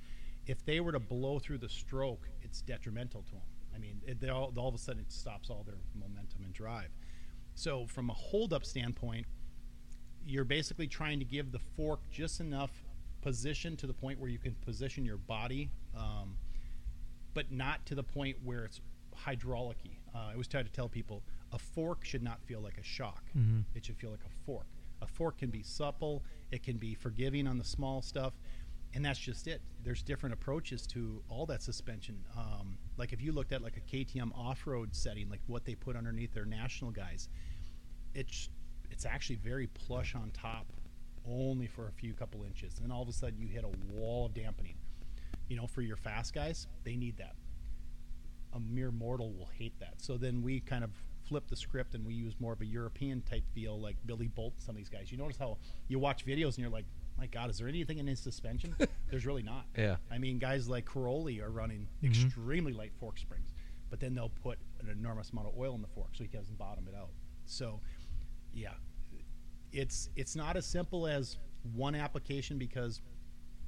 [0.48, 3.42] If they were to blow through the stroke, it's detrimental to them.
[3.76, 6.54] I mean, it, they all, all of a sudden it stops all their momentum and
[6.54, 6.90] drive.
[7.56, 9.26] So, from a hold up standpoint,
[10.26, 12.72] you're basically trying to give the fork just enough
[13.22, 16.38] position to the point where you can position your body, um,
[17.34, 18.82] but not to the point where it's
[19.16, 19.78] hydraulic
[20.18, 23.24] uh, I always try to tell people a fork should not feel like a shock.
[23.38, 23.64] Mhm.
[23.76, 24.66] It should feel like a fork.
[25.02, 28.34] A fork can be supple, it can be forgiving on the small stuff,
[28.94, 29.62] and that's just it.
[29.84, 32.24] There's different approaches to all that suspension.
[32.38, 35.96] Um, like if you looked at like a KTM off-road setting, like what they put
[35.96, 37.30] underneath their national guys,
[38.14, 38.50] it's
[38.90, 40.66] it's actually very plush on top,
[41.30, 44.26] only for a few couple inches, and all of a sudden you hit a wall
[44.26, 44.76] of dampening.
[45.50, 47.36] You know, for your fast guys, they need that
[48.54, 49.94] a mere mortal will hate that.
[49.98, 50.92] So then we kind of
[51.28, 54.54] flip the script and we use more of a European type feel, like Billy Bolt
[54.58, 55.12] some of these guys.
[55.12, 56.86] You notice how you watch videos and you're like,
[57.18, 58.76] my God, is there anything in his suspension?
[59.10, 59.66] There's really not.
[59.78, 59.98] Yeah.
[60.12, 62.12] I mean, guys like Caroli are running Mhm.
[62.12, 63.54] extremely light fork springs,
[63.90, 66.58] but then they'll put an enormous amount of oil in the fork so he doesn't
[66.58, 67.10] bottom it out.
[67.46, 67.82] So,
[68.54, 68.74] yeah,
[69.72, 71.38] it's it's not as simple as
[71.74, 73.02] one application because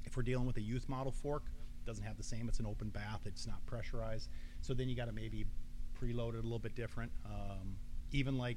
[0.04, 1.44] if we're dealing with a youth model fork,
[1.82, 2.48] it doesn't have the same.
[2.48, 3.20] It's an open bath.
[3.26, 4.28] It's not pressurized.
[4.60, 5.44] So then you got to maybe
[6.00, 7.12] preload it a little bit different.
[7.26, 7.76] Um,
[8.12, 8.56] even like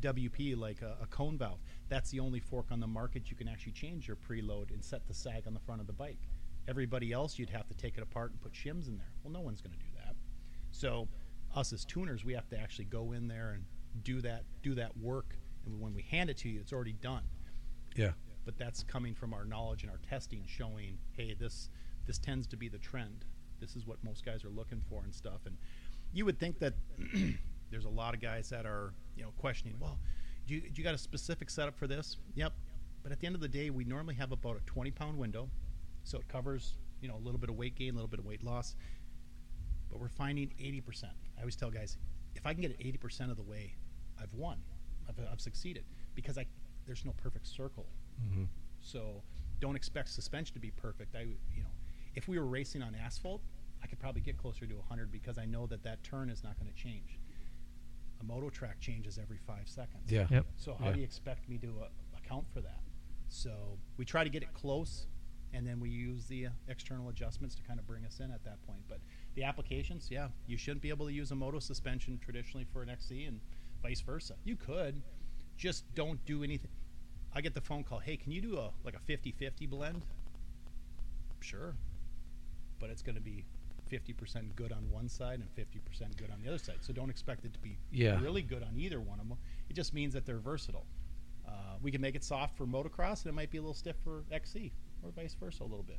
[0.00, 3.48] WP, like a, a cone valve, that's the only fork on the market you can
[3.48, 6.28] actually change your preload and set the sag on the front of the bike.
[6.66, 9.12] Everybody else, you'd have to take it apart and put shims in there.
[9.22, 10.16] Well, no one's going to do that.
[10.72, 11.08] So,
[11.54, 13.64] us as tuners, we have to actually go in there and
[14.02, 15.36] do that do that work.
[15.66, 17.22] And when we hand it to you, it's already done.
[17.94, 18.12] Yeah.
[18.44, 21.68] But that's coming from our knowledge and our testing, showing, hey, this
[22.06, 23.24] this tends to be the trend.
[23.60, 25.40] This is what most guys are looking for and stuff.
[25.46, 25.56] And
[26.12, 26.74] you would think that
[27.70, 29.76] there's a lot of guys that are you know questioning.
[29.78, 29.98] Well,
[30.46, 32.16] do you, do you got a specific setup for this?
[32.34, 32.52] Yep.
[33.02, 35.48] But at the end of the day, we normally have about a 20 pound window,
[36.04, 38.24] so it covers you know a little bit of weight gain, a little bit of
[38.24, 38.76] weight loss.
[39.90, 41.04] But we're finding 80%.
[41.04, 41.98] I always tell guys,
[42.34, 43.74] if I can get it 80% of the way,
[44.20, 44.58] I've won.
[45.08, 46.46] I've, I've succeeded because I
[46.86, 47.86] there's no perfect circle.
[48.22, 48.44] Mm-hmm.
[48.80, 49.22] So
[49.60, 51.14] don't expect suspension to be perfect.
[51.14, 51.70] I you know,
[52.14, 53.42] if we were racing on asphalt,
[53.82, 56.58] I could probably get closer to 100 because I know that that turn is not
[56.58, 57.18] going to change.
[58.24, 60.10] A moto track changes every five seconds.
[60.10, 60.26] Yeah.
[60.30, 60.46] Yep.
[60.56, 60.92] So how Yeah.
[60.92, 62.80] do you expect me to uh, account for that?
[63.28, 65.06] So we try to get it close,
[65.52, 68.44] and then we use the uh, external adjustments to kind of bring us in at
[68.44, 68.82] that point.
[68.88, 69.00] But
[69.34, 72.88] the applications, yeah, you shouldn't be able to use a moto suspension traditionally for an
[72.88, 73.40] XC, and
[73.82, 74.34] vice versa.
[74.44, 75.02] You could,
[75.56, 76.70] just don't do anything.
[77.34, 80.06] I get the phone call, hey, can you do a like a 50-50 blend?
[81.40, 81.74] Sure,
[82.78, 83.44] but it's going to be
[83.90, 86.76] 50% good on one side and 50% good on the other side.
[86.80, 88.20] So don't expect it to be Yeah.
[88.20, 89.38] really good on either one of them.
[89.68, 90.86] It just means that they're versatile.
[91.46, 93.96] Uh, we can make it soft for motocross, and it might be a little stiff
[94.02, 95.98] for XC, or vice versa a little bit.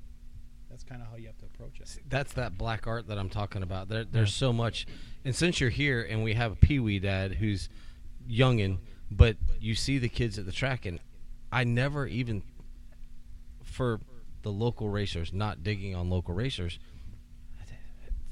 [0.69, 1.99] That's kind of how you have to approach it.
[2.09, 3.87] That's that black art that I'm talking about.
[3.87, 4.47] There, there's Yeah.
[4.47, 4.87] so much,
[5.23, 7.69] and since you're here and we have a Pee Wee dad who's
[8.27, 8.79] youngin,
[9.11, 10.99] but you see the kids at the track, and
[11.51, 12.41] I never even
[13.63, 14.01] for
[14.41, 16.79] the local racers, not digging on local racers,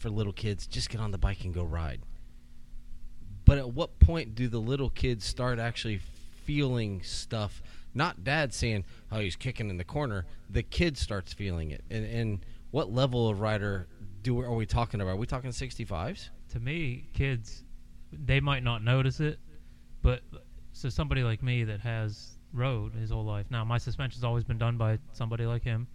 [0.04, 2.02] for little kids, just get on the bike and go ride.
[3.46, 6.00] But at what point do the little kids start actually
[6.46, 7.64] feeling stuff?
[7.94, 11.84] Not dad saying, "Oh, he's kicking in the corner." The kid starts feeling it.
[11.90, 13.88] And, and what level of rider
[14.22, 15.12] do are we talking about?
[15.12, 16.30] Are we talking 65s?
[16.54, 17.64] to me, kids,
[18.12, 19.40] they might not notice it,
[20.04, 20.22] but
[20.72, 23.48] so somebody like me that has rode his whole life.
[23.50, 25.88] Now, my suspension's always been done by somebody like him.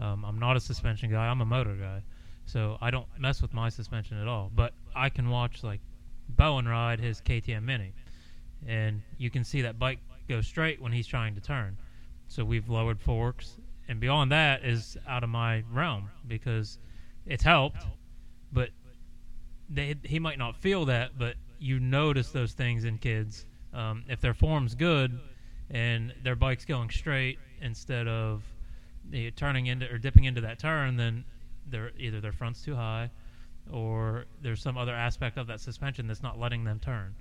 [0.00, 1.28] Um, I'm not a suspension guy.
[1.28, 2.02] I'm a motor guy,
[2.46, 4.50] so I don't mess with my suspension at all.
[4.54, 5.80] But I can watch like
[6.28, 7.92] Bowen ride his KTM Mini,
[8.66, 11.76] and you can see that bike go straight when he's trying to turn.
[12.28, 13.56] So we've lowered forks,
[13.88, 16.78] and beyond that is out of my realm because
[17.26, 17.84] it's helped,
[18.52, 18.70] but
[19.68, 23.46] they, he might not feel that, but you notice those things in kids.
[23.72, 25.18] Um, if their form's good
[25.70, 28.42] and their bike's going straight instead of
[29.36, 31.24] turning into or dipping into that turn, then
[31.68, 33.10] they're either their front's too high
[33.70, 37.14] or there's some other aspect of that suspension that's not letting them turn.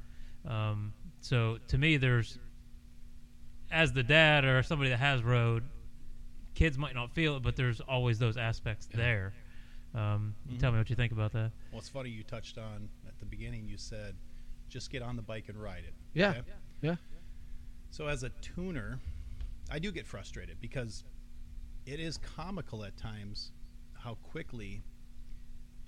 [0.48, 2.40] Um, so to me, there's
[3.72, 5.64] as the dad or somebody that has rode,
[6.56, 9.34] kids might not feel it, but there's always those aspects there.
[9.94, 11.52] Um, you Tell me what you think about that.
[11.72, 13.68] Well, it's funny you touched on at the beginning.
[13.68, 14.16] You said,
[14.70, 16.30] "Just get on the bike and ride it." Yeah.
[16.30, 16.42] Okay?
[16.82, 16.96] Yeah.
[17.90, 19.00] So as a tuner,
[19.70, 21.04] I do get frustrated because
[21.86, 23.52] it is comical at times
[24.04, 24.82] how quickly,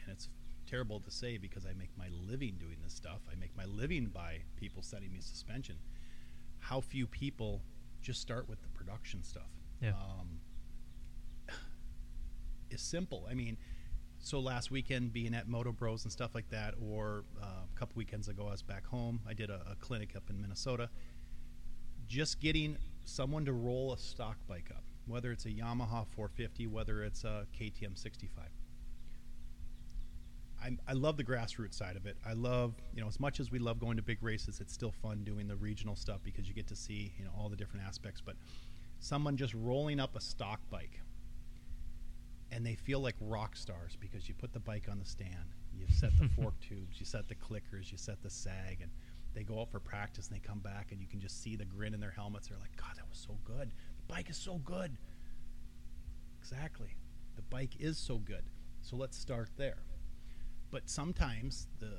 [0.01, 0.29] and it's
[0.67, 3.21] terrible to say because I make my living doing this stuff.
[3.31, 5.75] I make my living by people sending me suspension.
[6.59, 7.61] How few people
[8.01, 9.49] just start with the production stuff.
[9.81, 9.89] Yeah.
[9.89, 10.39] Um,
[12.69, 13.27] is simple.
[13.29, 13.57] I mean,
[14.19, 17.95] so last weekend being at Moto Bros and stuff like that, or uh, a couple
[17.97, 19.19] weekends ago I was back home.
[19.27, 20.89] I did a, a clinic up in Minnesota.
[22.07, 27.03] Just getting someone to roll a stock bike up, whether it's a Yamaha 450, whether
[27.03, 28.45] it's a KTM 65.
[30.63, 32.15] I, I love the grassroots side of it.
[32.25, 34.93] I love, you know, as much as we love going to big races, it's still
[35.01, 37.85] fun doing the regional stuff because you get to see, you know, all the different
[37.85, 38.21] aspects.
[38.21, 38.35] But
[38.99, 41.01] someone just rolling up a stock bike
[42.49, 45.85] and they feel like rock stars because you put the bike on the stand, you
[45.89, 48.91] set the fork tubes, you set the clickers, you set the sag, and
[49.33, 51.65] they go out for practice and they come back and you can just see the
[51.65, 52.47] grin in their helmets.
[52.47, 53.73] They're like, God, that was so good.
[54.07, 54.97] Bike is so good.
[56.39, 56.95] Exactly.
[57.35, 58.43] The bike is so good.
[58.81, 59.77] So let's start there.
[60.71, 61.93] But sometimes the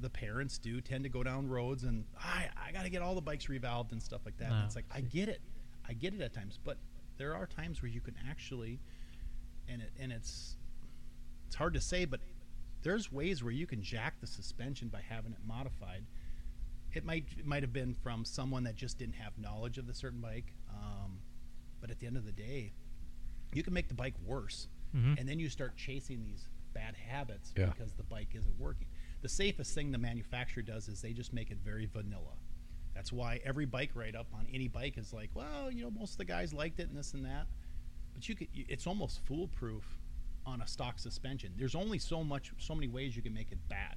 [0.00, 3.14] the parents do tend to go down roads and I I got to get all
[3.14, 4.50] the bikes revalved and stuff like that.
[4.52, 5.40] Oh, it's like I get it.
[5.88, 6.76] I get it at times, but
[7.16, 8.80] there are times where you can actually
[9.68, 10.56] and it and it's
[11.46, 12.20] it's hard to say, but
[12.82, 16.04] there's ways where you can jack the suspension by having it modified.
[16.92, 19.94] It might it might have been from someone that just didn't have knowledge of the
[19.94, 21.18] certain bike, um,
[21.80, 22.72] but at the end of the day,
[23.52, 24.68] you can make the bike worse.
[24.94, 25.18] Mhm.
[25.20, 27.66] and then you start chasing these bad habits Yeah.
[27.66, 28.88] because the bike isn't working.
[29.20, 32.38] The safest thing the manufacturer does is they just make it very vanilla.
[32.94, 36.12] That's why every bike write up on any bike is like, well, you know, most
[36.12, 37.48] of the guys liked it and this and that.
[38.14, 39.84] But you could, it's almost foolproof
[40.46, 41.52] on a stock suspension.
[41.58, 43.96] There's only so much, so many ways you can make it bad.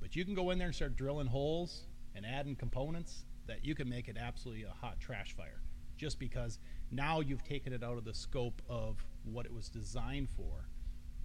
[0.00, 3.74] But you can go in there and start drilling holes and adding components that you
[3.74, 5.62] can make it absolutely a hot trash fire.
[6.04, 6.58] Just because
[6.90, 10.68] now you've taken it out of the scope of what it was designed for,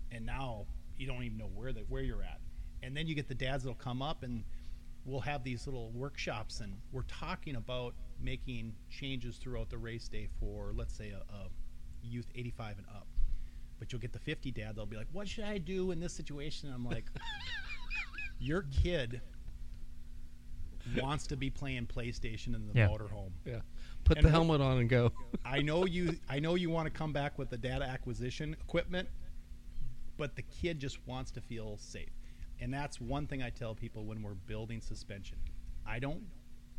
[0.10, 2.40] and now you don't even know where that where you're at.
[2.82, 4.46] And then you get the dads that'll come up and
[5.04, 10.30] we'll have these little workshops, and we're talking about making changes throughout the race day
[10.40, 11.50] for let's say a, a
[12.02, 13.08] youth 85 and up.
[13.80, 14.78] But you'll get the 50 dad.
[14.78, 17.04] They'll be like, "What should I do in this situation?" And I'm like,
[18.40, 19.20] "Your kid
[20.96, 22.88] wants to be playing PlayStation in the Yeah.
[22.88, 23.32] motorhome.
[23.46, 23.60] Yeah.
[24.10, 25.12] Put And the helmet on and go.
[25.46, 26.18] I know you.
[26.28, 29.08] I know you want to come back with the data acquisition equipment,
[30.18, 32.10] but the kid just wants to feel safe,
[32.60, 35.38] and that's one thing I tell people when we're building suspension.
[35.86, 36.24] I don't.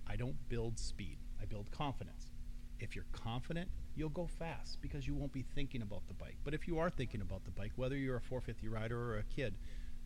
[0.08, 1.18] I don't build speed.
[1.40, 2.32] I build confidence.
[2.80, 6.36] If you're confident, you'll go fast because you won't be thinking about the bike.
[6.42, 9.22] But if you are thinking about the bike, whether you're a 450 rider or a
[9.22, 9.54] kid,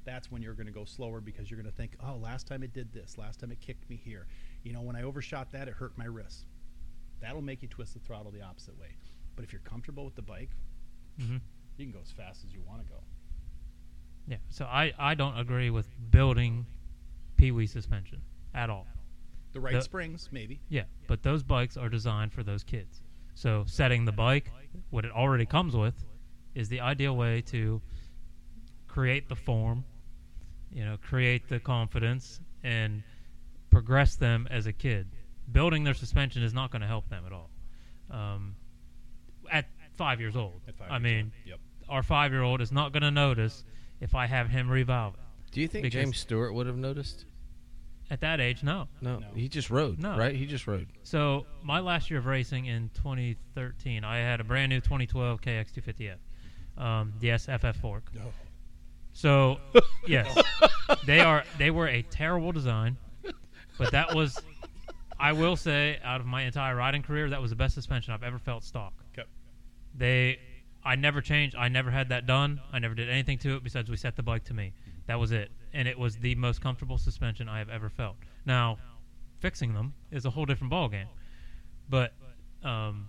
[0.04, 2.62] that's when you're going to go slower because you're going to think, "Oh, last time
[2.62, 3.16] it did this.
[3.16, 4.26] Last time it kicked me here.
[4.62, 6.44] You know, when I overshot that, it hurt my wrist."
[7.24, 8.88] That'll make you twist the throttle the opposite way.
[9.36, 10.50] But if you're comfortable with the bike,
[11.18, 11.36] hmm
[11.76, 13.00] you can go as fast as you want to go.
[14.28, 14.36] Yeah.
[14.48, 16.66] So I, I don't agree with building
[17.36, 18.20] Pee Wee suspension
[18.54, 18.86] at all.
[19.52, 20.60] The right The- springs, maybe.
[20.68, 23.02] Yeah, but those bikes are designed for those kids.
[23.34, 24.52] So setting the bike,
[24.90, 25.94] what it already comes with,
[26.54, 27.80] is the ideal way to
[28.86, 29.84] create the form,
[30.72, 33.02] you know, create the confidence and
[33.70, 35.08] progress them as a kid.
[35.50, 37.50] Building their suspension is not going to help them at all.
[38.10, 38.56] Um,
[39.50, 41.32] at five years old, At five I years mean, old.
[41.46, 41.58] Yep.
[41.88, 43.64] our five-year-old is not going to notice
[44.00, 45.20] if I have him revalve it.
[45.52, 47.26] Do you think Because- James Stewart would have noticed?
[48.10, 48.88] At that age, no.
[49.00, 49.26] No, No.
[49.34, 49.98] he just rode.
[49.98, 50.16] No.
[50.18, 50.34] right?
[50.36, 50.88] He just rode.
[51.04, 56.16] So my last year of racing in 2013, I had a brand new 2012 KX250F,
[56.76, 58.10] um, the SFF fork.
[58.14, 58.32] No.
[59.14, 59.58] So
[60.06, 60.36] yes,
[61.06, 62.98] they are they were a terrible design,
[63.78, 64.38] but that was,
[65.18, 68.22] I will say, out of my entire riding career, that was the best suspension I've
[68.22, 68.92] ever felt stock.
[69.12, 69.28] Okay.
[69.96, 70.38] They,
[70.84, 71.54] I never changed.
[71.56, 72.60] I never had that done.
[72.72, 74.72] I never did anything to it besides we set the bike to me.
[75.06, 78.16] That was it, and it was the most comfortable suspension I have ever felt.
[78.46, 78.78] Now,
[79.40, 81.06] fixing them is a whole different ballgame,
[81.88, 82.12] but
[82.62, 83.06] um,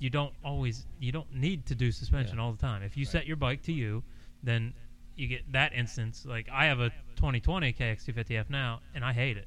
[0.00, 2.42] you don't always you don't need to do suspension Yeah.
[2.44, 2.82] all the time.
[2.82, 4.02] If you set your bike to you,
[4.42, 4.74] then
[5.14, 6.26] you get that instance.
[6.28, 9.46] Like I have a 2020 KX250F now, and I hate it.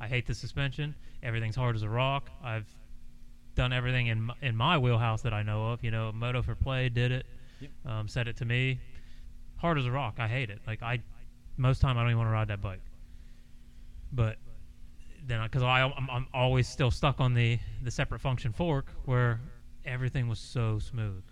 [0.00, 0.06] Yeah.
[0.06, 0.94] I hate the suspension.
[1.22, 2.30] Everything's hard as a rock.
[2.42, 2.66] I've
[3.54, 5.84] done everything in my, in my wheelhouse that I know of.
[5.84, 7.26] You know, Moto for Play did it.
[7.60, 7.70] Yep.
[7.86, 8.80] Um, said it to me.
[9.56, 10.16] Hard as a rock.
[10.18, 10.60] I hate it.
[10.66, 11.00] Like I,
[11.56, 12.80] most time I don't even want to ride that bike.
[14.12, 14.38] But
[15.26, 19.40] then, because I, I'm, I'm always still stuck on the the separate function fork where
[19.84, 21.22] everything was so smooth.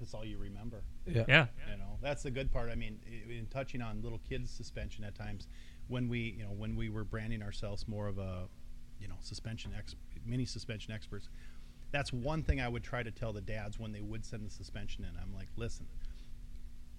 [0.00, 0.82] That's all you remember.
[1.06, 1.24] Yeah.
[1.28, 1.46] Yeah.
[1.70, 2.70] You know, that's the good part.
[2.70, 2.98] I mean,
[3.28, 5.46] in touching on little kids' suspension at times,
[5.88, 8.48] when we, you know, when we were branding ourselves more of a,
[9.00, 9.94] you know, suspension ex,
[10.24, 11.28] mini suspension experts,
[11.92, 14.50] that's one thing I would try to tell the dads when they would send the
[14.50, 15.10] suspension in.
[15.20, 15.86] I'm like, listen,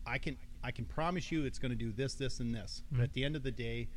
[0.06, 2.84] I can, I can promise you it's going to do this, this, and this.
[2.92, 3.04] But Mhm.
[3.04, 3.90] at the end of the day,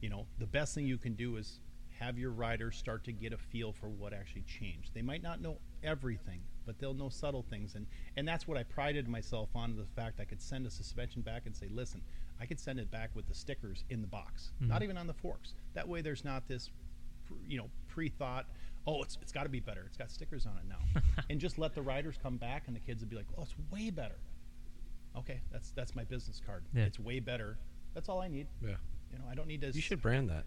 [0.00, 1.60] you know, the best thing you can do is
[1.98, 4.94] have your riders start to get a feel for what actually changed.
[4.94, 8.62] They might not know everything, but they'll know subtle things, and and that's what I
[8.62, 12.00] prided myself on the fact I could send a suspension back and say, listen,
[12.40, 14.84] I could send it back with the stickers in the box, not Mhm.
[14.84, 15.54] even on the forks.
[15.74, 16.70] That way, there's not this,
[17.46, 18.46] you know, pre-thought.
[18.86, 19.82] Oh, it's it's got to be better.
[19.86, 22.80] It's got stickers on it now, and just let the riders come back, and the
[22.80, 24.16] kids would be like, oh, it's way better.
[25.16, 26.64] Okay, that's that's my business card.
[26.72, 26.84] Yeah.
[26.84, 27.58] It's way better.
[27.94, 28.46] That's all I need.
[28.62, 28.76] Yeah.
[29.12, 29.70] You know, I don't need to.
[29.72, 30.44] You should brand that.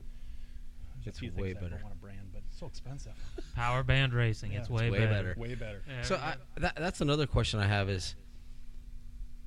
[0.96, 1.70] There's a It's few way things I better.
[1.76, 3.14] don't want to brand, but it's so expensive.
[3.56, 4.52] Power band racing.
[4.54, 5.12] Yeah, it's it's way, way better.
[5.12, 5.36] better.
[5.40, 5.82] way better.
[5.86, 8.16] There So I, that, that's another question I have is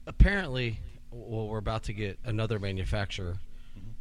[0.07, 0.81] apparently,
[1.11, 3.39] well, we're about to get another manufacturer,
[3.77, 3.93] Mhm.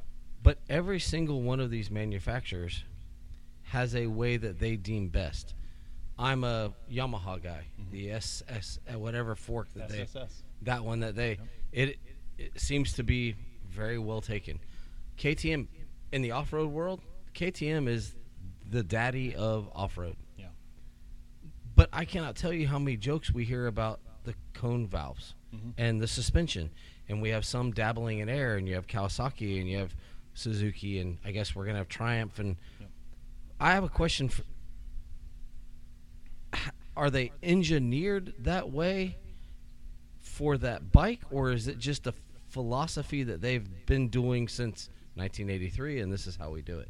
[0.44, 2.84] but every single one of these manufacturers
[3.64, 5.54] has a way that they deem best.
[6.18, 7.92] I'm a Yamaha guy, Mhm.
[7.92, 10.44] the SS uh, whatever fork that they SSS.
[10.62, 11.48] that one that they Yep.
[11.72, 12.00] it
[12.38, 13.34] it seems to be
[13.66, 14.60] very well taken.
[15.18, 15.68] KTM
[16.12, 17.02] in the off-road world,
[17.34, 18.16] KTM is
[18.70, 20.18] the daddy of off-road.
[20.38, 20.50] Yeah.
[21.76, 25.74] But I cannot tell you how many jokes we hear about the cone valves Mhm.
[25.78, 26.72] and the suspension.
[27.08, 29.96] And we have some dabbling in air, and you have Kawasaki, and you have
[30.34, 32.40] Suzuki, and I guess we're going to have Triumph.
[32.40, 32.90] And Yep.
[33.60, 34.44] I have a question for
[36.98, 39.18] Are they engineered that way
[40.20, 42.14] for that bike, or is it just a
[42.48, 46.90] philosophy that they've been doing since 1983, and this is how we do it?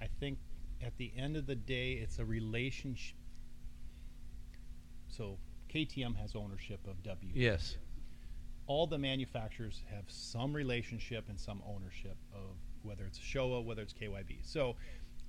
[0.00, 0.38] I think
[0.82, 3.16] at the end of the day, it's a relationship.
[5.08, 5.38] So
[5.72, 7.32] KTM has ownership of WP.
[7.34, 7.76] Yes.
[8.66, 13.92] All the manufacturers have some relationship and some ownership of whether it's Showa, whether it's
[13.92, 14.38] KYB.
[14.42, 14.76] So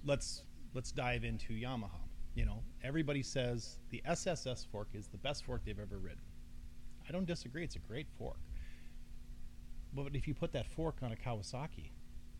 [0.06, 2.00] let's let's dive into Yamaha.
[2.34, 6.22] You know, everybody says the SSS fork is the best fork they've ever ridden.
[7.08, 8.40] I don't disagree; it's a great fork.
[9.94, 11.92] But if you put that fork on a Kawasaki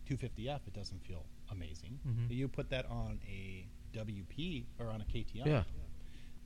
[0.08, 1.98] 250F, it doesn't feel amazing.
[2.06, 2.30] Mhm.
[2.30, 5.46] You put that on a WP or on a KTM.
[5.46, 5.64] Yeah.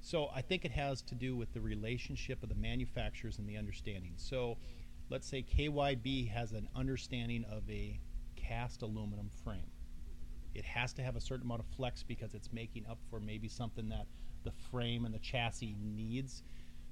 [0.01, 3.57] So I think it has to do with the relationship of the manufacturers and the
[3.57, 4.15] understanding.
[4.17, 4.57] So
[5.11, 8.01] let's say KYB has an understanding of a
[8.37, 9.71] cast aluminum frame.
[10.55, 13.49] It has to have a certain amount of flex because it's making up for maybe
[13.49, 14.07] something that
[14.43, 16.43] the frame and the chassis needs.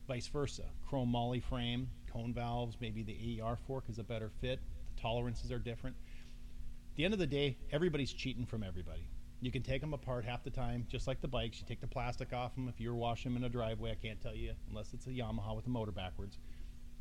[0.07, 0.65] Vice versa.
[0.89, 4.61] Chrome moly frame, cone valves, maybe the AER fork is a better fit.
[4.95, 5.97] The tolerances are different.
[6.91, 9.09] At the end of the day, everybody's cheating from everybody.
[9.41, 11.61] You can take them apart half the time, just like the bikes.
[11.61, 12.69] You take the plastic off them.
[12.69, 15.55] If you're washing them in a driveway, I can't tell you unless it's a Yamaha
[15.55, 16.39] with the motor backwards.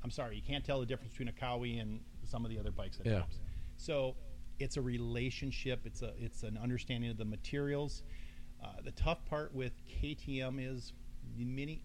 [0.03, 2.71] I'm sorry, you can't tell the difference between a Cowie and some of the other
[2.71, 3.21] bikes that Yeah.
[3.21, 3.39] comes.
[3.77, 4.15] So
[4.59, 5.81] it's a relationship.
[5.85, 8.03] It's a it's an understanding of the materials.
[8.63, 10.93] Uh, the tough part with KTM is
[11.35, 11.81] the mini.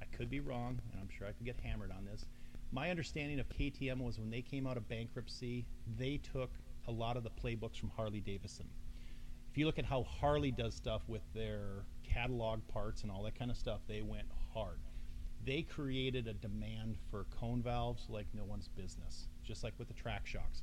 [0.00, 2.26] I could be wrong, and I'm sure I could get hammered on this.
[2.70, 5.66] My understanding of KTM was when they came out of bankruptcy,
[5.98, 6.50] they took
[6.86, 8.68] a lot of the playbooks from Harley Davidson.
[9.52, 13.34] If you look at how Harley does stuff with their catalog parts and all that
[13.38, 14.78] kind of stuff, they went hard.
[15.44, 19.94] They created a demand for cone valves like no one's business, just like with the
[19.94, 20.62] track shocks.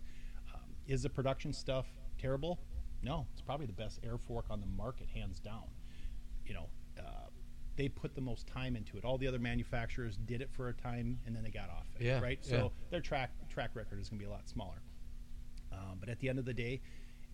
[0.56, 1.86] Um, is the production stuff
[2.18, 2.60] terrible?
[3.04, 5.68] No, it's probably the best air fork on the market, hands down.
[6.48, 6.66] You know,
[6.98, 7.28] uh,
[7.76, 9.06] they put the most time into it.
[9.06, 12.06] All the other manufacturers did it for a time and then they got off it.
[12.08, 12.40] Yeah, Right.
[12.42, 12.50] yeah.
[12.50, 14.82] So their track track record is going to be a lot smaller.
[15.72, 16.82] Um, but at the end of the day,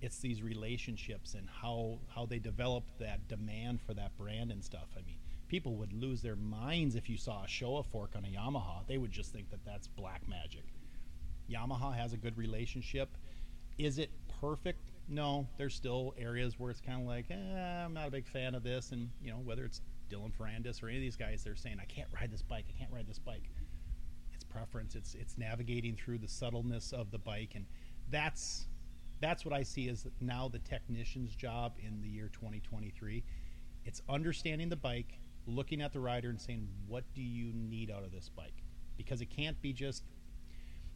[0.01, 4.89] it's these relationships and how how they develop that demand for that brand and stuff.
[4.97, 5.17] I mean,
[5.47, 8.85] people would lose their minds if you saw a Showa fork on a Yamaha.
[8.87, 10.65] They would just think that that's black magic.
[11.49, 13.09] Yamaha has a good relationship.
[13.77, 14.91] Is it perfect?
[15.07, 15.47] No.
[15.57, 18.63] There's still areas where it's kind of like, eh, I'm not a big fan of
[18.63, 18.91] this.
[18.91, 21.85] And, you know, whether it's Dylan Ferrandis or any of these guys, they're saying, I
[21.85, 22.65] can't ride this bike.
[22.69, 23.49] I can't ride this bike.
[24.33, 24.95] It's preference.
[24.95, 27.51] It's it's navigating through the subtleness of the bike.
[27.55, 27.65] And
[28.09, 28.67] that's
[29.26, 33.23] that's what I see as now the technician's job in the year 2023.
[33.84, 38.03] It's understanding the bike, looking at the rider, and saying, what do you need out
[38.03, 38.61] of this bike?
[38.97, 40.03] Because it can't be just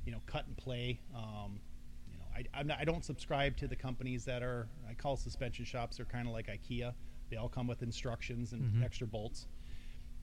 [0.05, 0.99] you know, cut and play.
[1.13, 1.59] Um,
[2.11, 5.17] you know, I, I'm not, I don't subscribe to the companies that are I call
[5.17, 5.97] suspension shops.
[5.97, 6.93] They're kind of like IKEA.
[7.29, 8.83] They all come with instructions and Mhm.
[8.83, 9.47] extra bolts.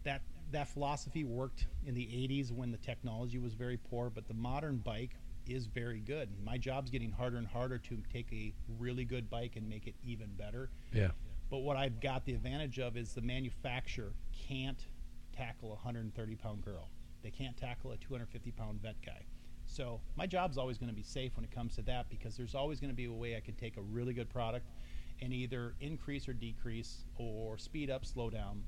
[0.05, 4.35] That that philosophy worked in the 80s when the technology was very poor, but the
[4.35, 5.17] modern bike
[5.49, 6.29] is very good.
[6.45, 9.95] My job's getting harder and harder to take a really good bike and make it
[10.05, 10.71] even better.
[10.93, 11.11] Yeah.
[11.51, 14.13] But what I've got the advantage of is the manufacturer
[14.49, 14.85] can't
[15.33, 16.89] tackle a 130 pound girl.
[17.23, 19.25] They can't tackle a 250 pound vet guy.
[19.67, 22.55] So my job's always going to be safe when it comes to that because there's
[22.55, 24.67] always going to be a way I can take a really good product
[25.21, 28.63] and either increase or decrease or speed up, slow down.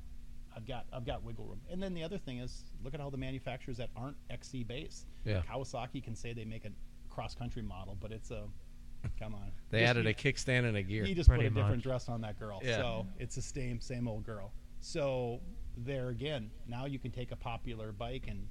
[0.58, 1.60] I've got I've got wiggle room.
[1.70, 5.06] And then the other thing is look at all the manufacturers that aren't XC based.
[5.24, 5.40] Yeah.
[5.48, 6.70] Kawasaki can say they make a
[7.08, 8.42] cross country model, but it's a
[9.20, 9.52] come on.
[9.70, 11.04] They Just- added a kickstand and a gear.
[11.04, 12.60] he just put a different dress on that girl.
[12.64, 12.78] Yeah.
[12.78, 14.50] So it's the same same old girl.
[14.80, 15.40] So
[15.76, 18.48] there again, now you can take a popular bike and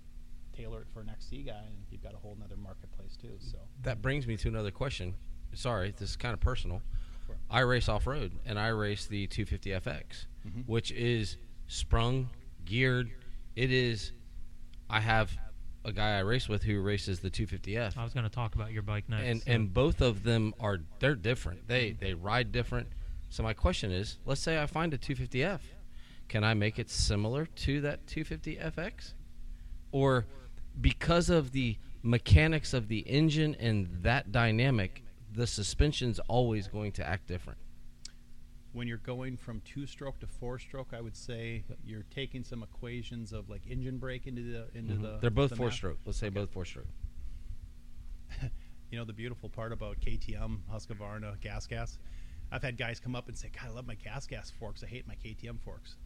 [0.55, 3.35] tailor it for an XC guy, and you've got a whole nother marketplace too.
[3.39, 5.13] So That brings me to another question.
[5.53, 6.81] Sorry, this is kind of personal.
[7.49, 10.65] I race off road, and I race the 250FX, Mhm.
[10.65, 11.35] which is
[11.67, 12.29] sprung,
[12.65, 13.11] geared.
[13.55, 14.11] It is.
[14.89, 15.31] I have
[15.85, 18.71] a guy I race with who races the 250F, I was going to talk about
[18.73, 19.25] your bike next.
[19.25, 21.67] and so- and both of them are they're different.
[21.67, 22.87] They they ride different.
[23.29, 25.59] So my question is, let's say I find a 250F,
[26.29, 29.13] can I make it similar to that 250FX,
[29.91, 30.25] or
[30.79, 35.03] because of the mechanics of the engine and that dynamic,
[35.33, 37.59] the suspension's always going to act different.
[38.77, 42.63] When you're going from two stroke to four stroke, I would say you're taking some
[42.63, 45.01] equations of like engine brake into the into Mhm.
[45.01, 45.17] the.
[45.19, 45.75] They're both the four math.
[45.75, 45.97] stroke.
[46.05, 46.87] Let's say both four stroke.
[48.89, 51.97] You know the beautiful part about KTM, Husqvarna, Gas Gas.
[52.53, 54.81] I've had guys come up and say, "God, I love my Gas Gas forks.
[54.81, 55.97] I hate my KTM forks."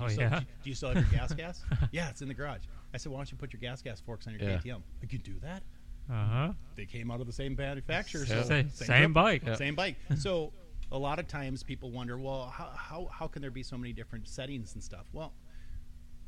[0.00, 0.38] oh, So, yeah.
[0.38, 1.64] do, do you still have your gas gas?
[1.90, 2.62] yeah, it's in the garage.
[2.94, 4.58] I said, why don't you put your gas gas forks on your Yeah.
[4.58, 4.82] KTM?
[5.02, 5.64] I can do that.
[6.08, 6.52] Uh huh.
[6.76, 8.24] They came out of the same manufacturer.
[8.24, 9.42] So Same, same same bike.
[9.44, 9.56] Yeah.
[9.56, 9.96] Same bike.
[10.16, 10.52] So
[10.92, 13.92] a lot of times people wonder, well, how, how, how can there be so many
[13.92, 15.06] different settings and stuff?
[15.12, 15.32] Well,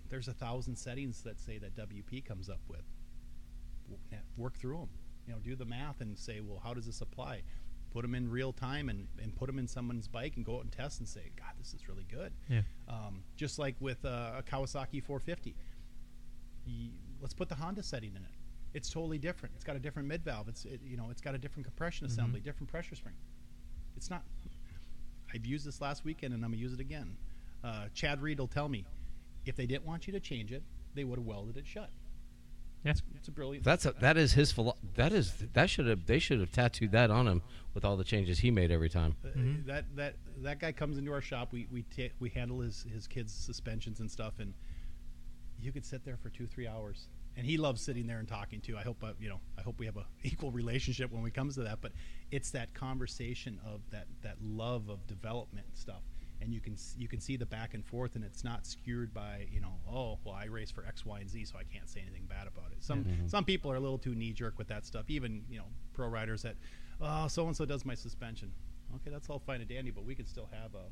[0.08, 2.82] there's a thousand settings that say that WP comes up with.
[4.36, 4.88] Work through them.
[5.26, 7.42] You know, do the math and say, well, how does this apply?
[7.92, 10.62] Put them in real time and, and put them in someone's bike and go out
[10.62, 12.32] and test and say, God, this is really good.
[12.48, 12.62] Yeah.
[12.88, 15.54] Um, just like with uh, a Kawasaki 450,
[16.66, 16.72] y-
[17.20, 18.30] let's put the Honda setting in it.
[18.72, 19.54] It's totally different.
[19.54, 20.48] It's got a different mid valve.
[20.48, 23.14] It's it, you know it's got a different compression assembly, different pressure spring.
[23.96, 24.24] It's not.
[25.34, 27.16] I've used this last weekend and I'm gonna use it again.
[27.62, 28.84] Uh, Chad Reed will tell me
[29.46, 30.62] if they didn't want you to change it,
[30.94, 31.90] they would have welded it shut.
[32.84, 32.92] Yeah.
[32.92, 33.64] It's, it's a brilliant.
[33.64, 36.92] That's a, that is his philo- that is that should have they should have tattooed
[36.92, 39.16] that on him with all the changes he made every time.
[39.24, 39.66] Uh, Mhm.
[39.66, 41.52] That that that guy comes into our shop.
[41.52, 44.52] We we ta- we handle his his kids' suspensions and stuff, and
[45.62, 47.08] you could sit there for two three hours.
[47.36, 48.76] And he loves sitting there and talking too.
[48.76, 49.40] I hope uh, you know.
[49.58, 51.80] I hope we have a equal relationship when it comes to that.
[51.80, 51.92] But
[52.30, 56.02] it's that conversation of that that love of development stuff.
[56.40, 59.46] And you can you can see the back and forth, and it's not skewed by
[59.50, 62.00] you know oh well I race for X Y and Z, so I can't say
[62.02, 62.82] anything bad about it.
[62.84, 65.06] Some some people are a little too knee jerk with that stuff.
[65.08, 66.56] Even you know pro riders that
[67.00, 68.52] oh so and so does my suspension.
[68.96, 70.86] Okay, that's all fine and dandy, but we can still have a,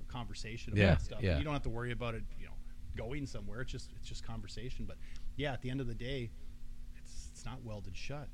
[0.00, 1.22] a conversation about Yeah, stuff.
[1.22, 1.38] yeah.
[1.38, 2.52] You don't have to worry about it, you know,
[2.96, 3.60] going somewhere.
[3.60, 4.86] It's just it's just conversation.
[4.86, 4.96] But
[5.36, 6.30] yeah, at the end of the day,
[6.96, 8.28] it's it's not welded shut.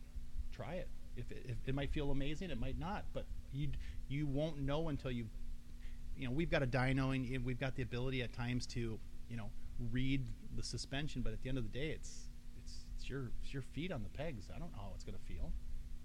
[0.53, 0.89] Try it.
[1.17, 3.05] If it, if it might feel amazing, it might not.
[3.13, 3.69] But you
[4.09, 5.27] you won't know until you
[6.17, 8.99] you know we've got a dyno and we've got the ability at times to
[9.29, 9.51] you know
[9.91, 10.25] read
[10.57, 11.23] the suspension.
[11.23, 14.03] But at the end of the day, it's it's it's your it's your feet on
[14.03, 14.49] the pegs.
[14.55, 15.53] I don't know how it's going to feel.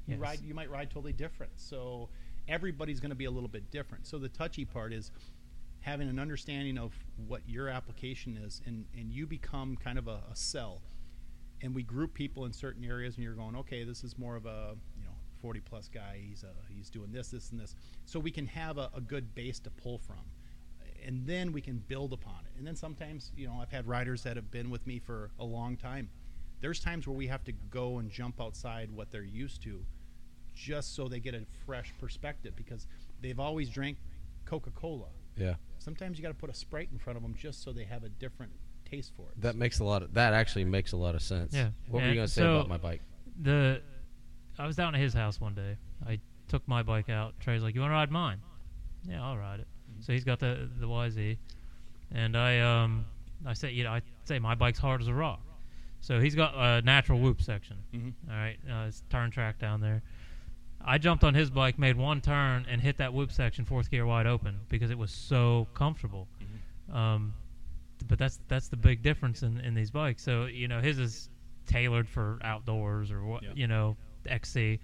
[0.08, 0.20] You Yes.
[0.20, 1.54] ride you might ride totally different.
[1.58, 2.10] So
[2.48, 4.06] everybody's going to be a little bit different.
[4.08, 5.12] So the touchy part is
[5.86, 6.92] having an understanding of
[7.28, 10.82] what your application is and, and you become kind of a, a cell.
[11.62, 14.48] And we group people in certain areas and you're going okay this is more of
[14.48, 15.12] a you know
[15.44, 16.20] 40 plus guy.
[16.28, 17.76] He's uh, he's doing this this and this.
[18.06, 20.26] So we can have a, a good base to pull from
[21.06, 22.58] and then we can build upon it.
[22.58, 25.46] And then sometimes you know i've had riders that have been with me for a
[25.46, 26.10] long time.
[26.62, 29.86] There's times where we have to go and jump outside what they're used to
[30.56, 32.88] just so they get a fresh perspective because
[33.22, 33.98] they've always drank
[34.46, 35.10] coca-cola.
[35.38, 35.56] Yeah,
[35.86, 38.04] sometimes you got to put a sprite in front of them just so they have
[38.04, 38.52] a different
[38.90, 41.54] taste for it that makes a lot of that actually makes a lot of sense.
[41.54, 41.70] Yeah.
[41.90, 43.02] What were you gonna say so- about my bike?
[43.42, 43.82] the
[44.58, 45.78] I was down at his house one day.
[46.08, 47.34] I took my bike out.
[47.42, 48.40] Trey's like, "You want to ride mine?"
[49.04, 49.68] Yeah, I'll ride it.
[50.00, 51.38] So he's got the the YZ,
[52.12, 53.06] and I um
[53.46, 55.42] I say you know I say my bike's hard as a rock.
[56.00, 57.78] So he's got a natural whoop section.
[57.94, 58.14] Mhm.
[58.30, 60.04] All right, uh, it's turn track down there.
[60.88, 64.06] I jumped on his bike, made one turn, and hit that whoop section fourth gear
[64.06, 66.28] wide open because it was so comfortable.
[66.92, 67.34] Um,
[68.08, 70.22] but that's that's the big difference in, in these bikes.
[70.24, 71.30] So you know his is
[71.66, 73.50] tailored for outdoors or what Yeah.
[73.56, 74.80] you know XC,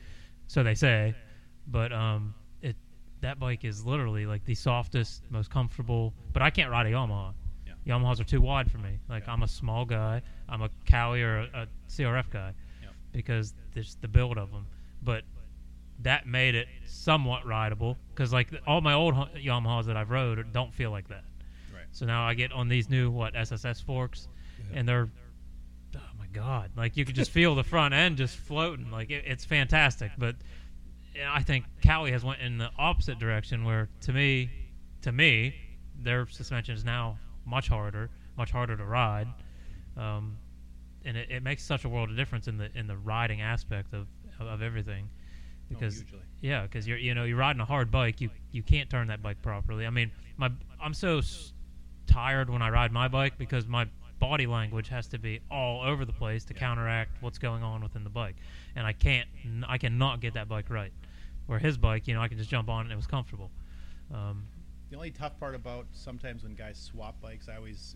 [0.47, 1.13] so they say.
[1.67, 2.33] But um,
[2.63, 2.75] it
[3.21, 6.13] that bike is literally like the softest, most comfortable.
[6.33, 7.33] But I can't ride a Yamaha.
[7.67, 7.73] Yeah.
[7.95, 8.97] Yamahas are too wide for me.
[9.07, 9.33] Like Yeah.
[9.33, 10.23] I'm a small guy.
[10.49, 12.53] I'm a Cowie or a, a CRF guy
[13.11, 14.65] because there's the build of them.
[15.03, 15.23] But
[16.03, 20.73] that made it somewhat rideable because like all my old Yamahas that I've rode don't
[20.73, 21.23] feel like that.
[21.73, 21.85] Right.
[21.91, 24.27] So now I get on these new what SSS forks,
[24.73, 25.09] and they're
[25.95, 28.91] oh my god, like you could just feel the front end just floating.
[28.91, 30.11] Like it, it's fantastic.
[30.17, 30.35] But
[31.27, 34.49] I think Cowie has went in the opposite direction where to me,
[35.01, 35.55] to me,
[35.99, 39.27] their suspension is now much harder, much harder to ride.
[39.97, 40.37] Um,
[41.03, 43.93] and it, it makes such a world of difference in the in the riding aspect
[43.93, 44.07] of,
[44.39, 45.09] of everything,
[45.71, 46.19] Oh, because hugely.
[46.41, 49.21] yeah, because you're you know you're riding a hard bike, you you can't turn that
[49.21, 49.85] bike properly.
[49.85, 50.49] I mean, my
[50.81, 51.53] I'm so s-
[52.07, 53.87] tired when I ride my bike because my
[54.19, 58.03] body language has to be all over the place to counteract what's going on within
[58.03, 58.35] the bike,
[58.75, 60.91] and I can't n- I cannot get that bike right.
[61.47, 63.49] Where his bike, you know, I can just jump on it and it was comfortable.
[64.13, 64.43] Um,
[64.89, 67.95] The only tough part about sometimes when guys swap bikes, I always,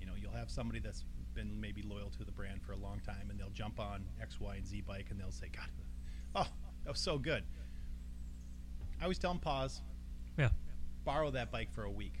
[0.00, 1.04] you know, you'll have somebody that's
[1.34, 4.40] been maybe loyal to the brand for a long time, and they'll jump on X,
[4.40, 5.68] Y, and Z bike, and they'll say, "God,
[6.34, 6.46] oh,
[6.86, 7.44] that was so good."
[8.98, 9.82] I always tell them pause,
[10.38, 10.48] yeah,
[11.04, 12.14] borrow that bike for a week,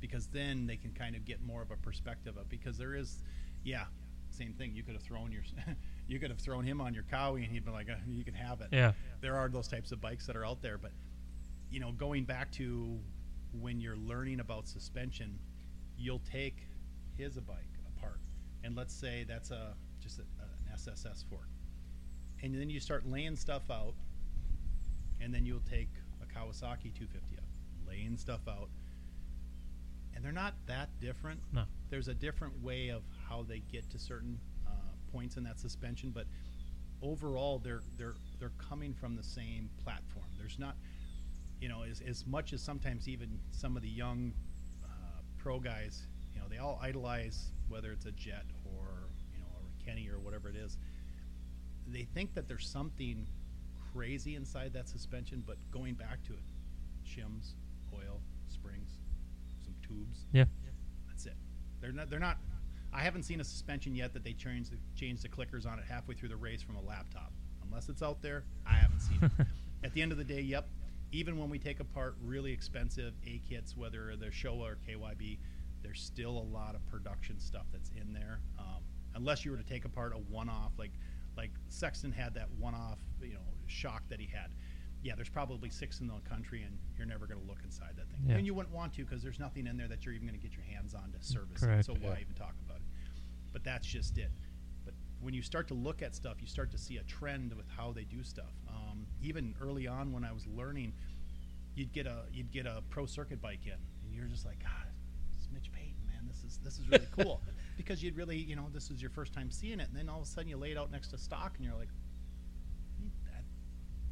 [0.00, 3.22] because then they can kind of get more of a perspective of because there is,
[3.62, 3.84] yeah,
[4.28, 4.74] same thing.
[4.74, 5.42] You could have thrown your,
[6.06, 8.34] you could have thrown him on your Cowie, and he'd be like, uh, "You can
[8.34, 8.92] have it." yeah,
[9.22, 10.92] there are those types of bikes that are out there but
[11.70, 12.98] you know going back to
[13.60, 15.38] when you're learning about suspension
[15.96, 16.68] you'll take
[17.16, 18.20] his bike apart
[18.62, 21.48] and let's say that's a just a, an sss fork
[22.44, 23.94] and then you start laying stuff out
[25.18, 25.88] and then you'll take
[26.22, 27.44] a kawasaki 250 up
[27.88, 28.68] laying stuff out.
[30.14, 31.40] And they're not that different.
[31.52, 34.70] No, there's a different way of how they get to certain uh,
[35.10, 36.26] points in that suspension, but
[37.02, 40.26] overall they're they're they're coming from the same platform.
[40.38, 40.76] There's not,
[41.60, 44.32] you know, as as much as sometimes even some of the young
[44.84, 49.46] uh, pro guys, you know, they all idolize whether it's a Jett or you know
[49.56, 50.76] a Kenny or whatever it is,
[51.86, 53.26] they think that there's something
[53.92, 56.42] crazy inside that suspension, but going back to it,
[57.06, 57.52] shims,
[57.94, 58.90] oil, springs,
[59.62, 60.26] some tubes.
[60.32, 60.44] Yeah.
[61.08, 61.34] That's it.
[61.80, 62.10] They're not.
[62.10, 62.38] They're not.
[62.92, 65.84] I haven't seen a suspension yet that they changed the, changed the clickers on it
[65.88, 67.32] halfway through the race from a laptop.
[67.64, 69.46] Unless it's out there, I haven't seen it.
[69.84, 70.68] At the end of the day, yep.
[71.12, 75.38] Even when we take apart really expensive A kits, whether they're Showa or KYB,
[75.82, 78.40] there's still a lot of production stuff that's in there.
[78.58, 78.82] Um,
[79.14, 80.92] unless you were to take apart a one-off, like
[81.36, 84.50] like Sexton had that one-off, you know, shock that he had.
[85.02, 88.08] Yeah, there's probably six in the country, and you're never going to look inside that
[88.10, 88.20] thing.
[88.26, 88.36] Yeah.
[88.36, 90.42] And you wouldn't want to because there's nothing in there that you're even going to
[90.42, 91.80] get your hands on to service Correct.
[91.80, 91.86] it.
[91.86, 92.20] So why Yeah.
[92.22, 92.86] even talk about it?
[93.52, 94.30] But that's just it.
[94.84, 97.68] But when you start to look at stuff, you start to see a trend with
[97.68, 98.54] how they do stuff.
[98.68, 100.94] Um, even early on, when I was learning,
[101.74, 104.70] you'd get a you'd get a pro circuit bike in, and you're just like, God,
[105.36, 106.26] it's Mitch Payton, man.
[106.28, 107.42] This is this is really cool
[107.76, 110.18] because you'd really you know this is your first time seeing it, and then all
[110.18, 111.88] of a sudden you lay it out next to stock, and you're like,
[113.02, 113.44] "Ain't that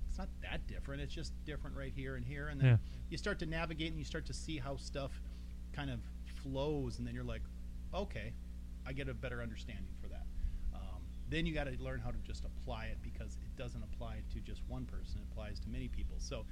[0.08, 1.00] it's not that different.
[1.02, 2.76] It's just different right here and here, and then Yeah.
[3.08, 5.22] you start to navigate and you start to see how stuff
[5.72, 7.42] kind of flows, and then you're like,
[7.94, 8.34] okay,
[8.84, 10.26] I get a better understanding for that.
[10.74, 14.22] Um, then you got to learn how to just apply it because it doesn't apply
[14.34, 16.16] to just one person; it applies to many people.
[16.18, 16.44] So,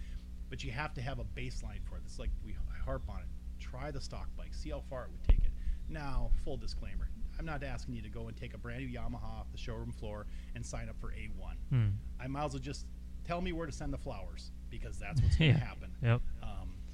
[0.49, 2.03] but you have to have a baseline for it.
[2.07, 3.27] It's like we harp on it.
[3.59, 5.50] Try the stock bike, see how far it would take it.
[5.91, 9.23] Now, full disclaimer: I'm not asking you to go and take a brand new Yamaha
[9.25, 11.55] off the showroom floor and sign up for A1.
[11.71, 11.87] Hmm.
[12.21, 12.87] I might as well just
[13.25, 15.59] tell me where to send the flowers because that's what's going Yeah.
[15.59, 15.91] to happen.
[16.03, 16.21] Yep.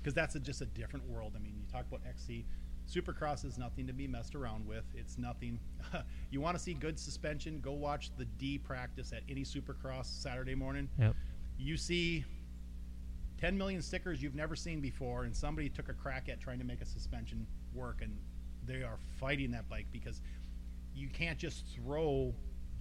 [0.00, 1.32] Because that's a, just a different world.
[1.34, 2.46] I mean, you talk about XC.
[2.88, 4.84] Supercross is nothing to be messed around with.
[4.94, 5.58] It's nothing.
[6.30, 7.58] you want to see good suspension?
[7.60, 10.88] Go watch the D practice at any Supercross Saturday morning.
[11.00, 11.16] Yep.
[11.58, 12.24] You see
[13.38, 16.64] 10 million stickers you've never seen before, and somebody took a crack at trying to
[16.64, 17.44] make a suspension
[17.74, 18.16] work, and
[18.66, 20.20] they are fighting that bike because
[20.94, 22.34] you can't just throw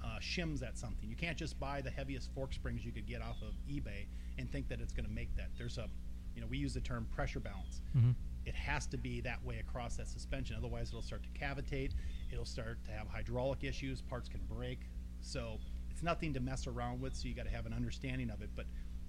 [0.03, 1.09] uh, shims at something.
[1.09, 4.07] You can't just buy the heaviest fork springs you could get off of eBay
[4.38, 5.49] and think that it's going to make that.
[5.57, 5.88] There's a,
[6.36, 7.81] you know, we use the term pressure balance.
[7.93, 8.11] hmm
[8.45, 10.55] It has to be that way across that suspension.
[10.57, 11.91] Otherwise, it'll start to cavitate.
[12.31, 14.01] It'll start to have hydraulic issues.
[14.01, 14.81] Parts can break.
[15.21, 15.59] So
[15.89, 17.15] it's nothing to mess around with.
[17.15, 18.49] So you got to have an understanding of it.
[18.55, 18.65] But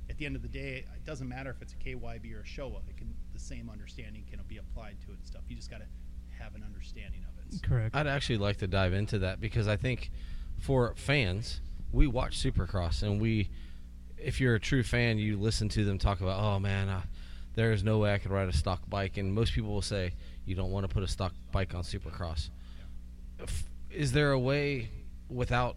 [0.09, 2.45] at the end of the day, it doesn't matter if it's a KYB or a
[2.45, 2.81] Showa.
[2.89, 5.43] It can the same understanding can be applied to it and stuff.
[5.49, 5.87] You just got to
[6.39, 7.63] have an understanding of it.
[7.63, 7.95] Correct.
[7.95, 10.11] I'd actually like to dive into that because I think
[10.59, 11.61] for fans,
[11.93, 13.51] we watch Supercross and we,
[14.19, 17.03] if you're a true fan, you listen to them talk about, oh man, uh,
[17.55, 20.13] there is no way I could ride a stock bike, and most people will say
[20.45, 22.51] you don't want to put a stock bike on Supercross.
[23.91, 24.91] Is there a way
[25.29, 25.77] without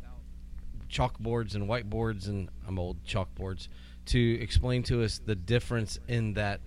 [0.90, 3.68] chalkboards and whiteboards and I'm old chalkboards
[4.08, 6.60] to explain to us the difference in that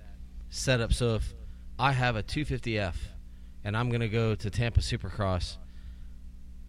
[0.49, 0.93] setup?
[0.93, 1.35] So if
[1.79, 2.95] I have a 250F
[3.65, 5.57] and I'm going to go to Tampa Supercross,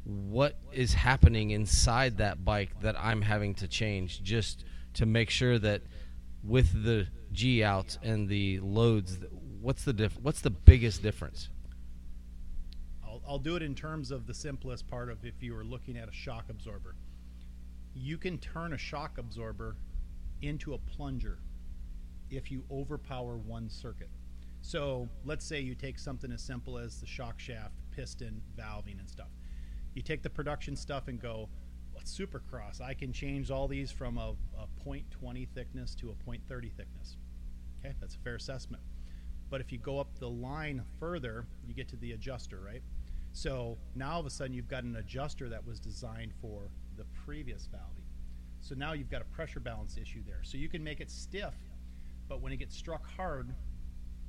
[0.06, 4.66] what is happening inside that bike that I'm having to change just
[4.96, 5.82] to make sure that
[6.44, 9.18] with the G outs and the loads,
[9.62, 11.50] what's the diff- what's the biggest difference?
[13.04, 15.98] I'll, I'll do it in terms of the simplest part of if you were looking
[15.98, 16.96] at a shock absorber.
[17.96, 19.78] You can turn a shock absorber
[20.42, 21.40] into a plunger
[22.30, 24.10] if you overpower one circuit.
[24.64, 29.08] So let's say you take something as simple as the shock shaft, piston, valving, and
[29.08, 29.28] stuff.
[29.94, 31.50] You take the production stuff and go,
[32.00, 32.82] it's supercross.
[32.82, 37.18] I can change all these from a, a 0.20 thickness to a 0.30 thickness.
[37.80, 38.82] Okay, that's a fair assessment.
[39.50, 42.82] But if you go up the line further, you get to the adjuster, right?
[43.34, 47.04] So now all of a sudden you've got an adjuster that was designed for the
[47.26, 48.08] previous valving.
[48.62, 50.40] So now you've got a pressure balance issue there.
[50.44, 51.56] So you can make it stiff,
[52.30, 53.54] but when it gets struck hard,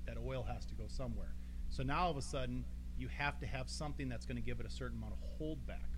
[0.06, 1.34] that oil has to go somewhere.
[1.70, 2.64] So now all of a sudden
[2.96, 5.66] you have to have something that's going to give it a certain amount of hold
[5.66, 5.90] back.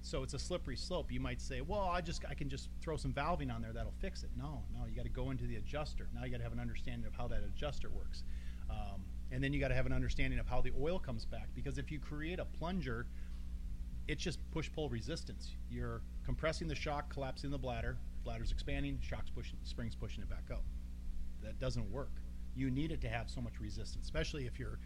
[0.00, 1.12] So it's a slippery slope.
[1.12, 3.94] You might say, "Well, I just I can just throw some valving on there that'll
[4.00, 6.08] fix it." No, no, you got to go into the adjuster.
[6.12, 8.24] Now you got to have an understanding of how that adjuster works,
[8.68, 11.48] um, and then you got to have an understanding of how the oil comes back.
[11.54, 13.06] Because if you create a plunger,
[14.08, 15.54] it's just push pull resistance.
[15.70, 20.50] You're compressing the shock, collapsing the bladder, bladder's expanding, shock's pushing, springs pushing it back
[20.50, 20.64] up.
[21.44, 22.10] That doesn't work.
[22.54, 24.78] You need it to have so much resistance, especially if you're,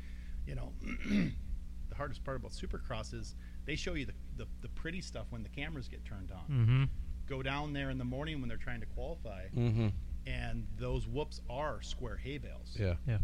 [0.46, 0.72] you know,
[1.08, 5.42] the hardest part about Supercross is they show you the, the, the pretty stuff when
[5.42, 6.44] the cameras get turned on.
[6.50, 6.84] Mm-hmm.
[7.28, 9.88] Go down there in the morning when they're trying to qualify, Mm-hmm.
[10.26, 12.76] and those whoops are square hay bales.
[12.78, 12.94] Yeah.
[13.06, 13.18] Yeah.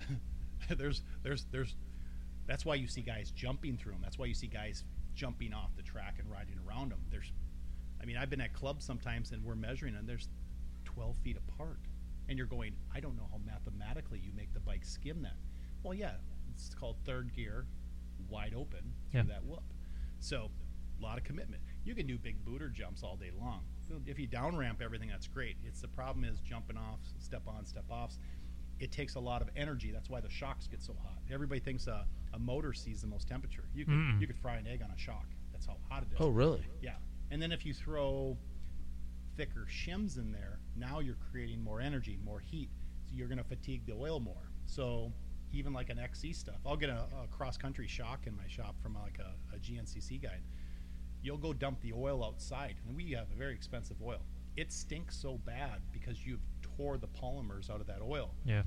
[0.76, 1.74] there's there's there's
[2.46, 4.00] that's why you see guys jumping through them.
[4.02, 4.84] That's why you see guys
[5.14, 6.98] jumping off the track and riding around them.
[7.10, 7.30] There's,
[8.02, 10.28] I mean, I've been at clubs sometimes and we're measuring and there's
[10.84, 11.78] 12 feet apart,
[12.28, 15.36] and you're going, I don't know how mathematically you make the bike skim that.
[15.82, 16.12] Well, yeah,
[16.54, 17.66] it's called third gear,
[18.28, 19.26] wide open through Yeah.
[19.26, 19.62] that whoop.
[20.20, 20.50] So
[20.98, 21.62] a lot of commitment.
[21.84, 23.62] You can do big booter jumps all day long.
[24.06, 25.56] If you down ramp everything, that's great.
[25.66, 28.18] It's the problem is jumping off, step on, step offs.
[28.78, 29.90] It takes a lot of energy.
[29.92, 31.18] That's why the shocks get so hot.
[31.30, 33.64] Everybody thinks a, a motor sees the most temperature.
[33.74, 34.20] You could Mm-mm.
[34.20, 35.26] you could fry an egg on a shock.
[35.52, 36.18] That's how hot it is.
[36.20, 36.64] Oh, really?
[36.80, 36.94] Yeah.
[37.30, 38.36] And then if you throw
[39.36, 42.68] thicker shims in there, now you're creating more energy, more heat.
[43.06, 44.50] So you're going to fatigue the oil more.
[44.66, 45.12] So
[45.52, 48.74] even like an XC stuff, I'll get a, a cross country shock in my shop
[48.82, 50.42] from like a, a GNCC guide.
[51.22, 54.20] You'll go dump the oil outside, and we have a very expensive oil.
[54.56, 56.40] It stinks so bad because you've
[56.76, 58.62] tore the polymers out of that oil Yeah.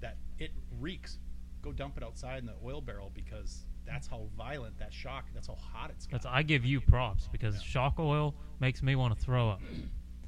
[0.00, 0.50] that it
[0.80, 1.18] reeks.
[1.62, 5.26] Go dump it outside in the oil barrel because that's how violent that shock.
[5.34, 6.22] That's how hot it's got.
[6.22, 7.60] That's I give you props because Yeah.
[7.62, 9.60] shock oil makes me want to throw up.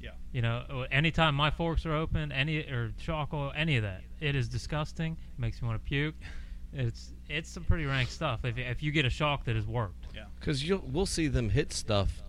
[0.03, 0.11] Yeah.
[0.31, 4.01] You know, uh, anytime my forks are open, any or shock oil, any of that,
[4.19, 5.13] it is disgusting.
[5.13, 6.15] It makes me want to puke.
[6.73, 8.43] It's it's some pretty rank stuff.
[8.43, 10.25] If if you get a shock that has worked, Yeah.
[10.39, 12.21] Because you we'll see them hit stuff,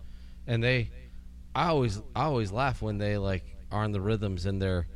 [0.47, 0.91] and they,
[1.55, 4.87] I always I always laugh when they like are in the rhythms and they're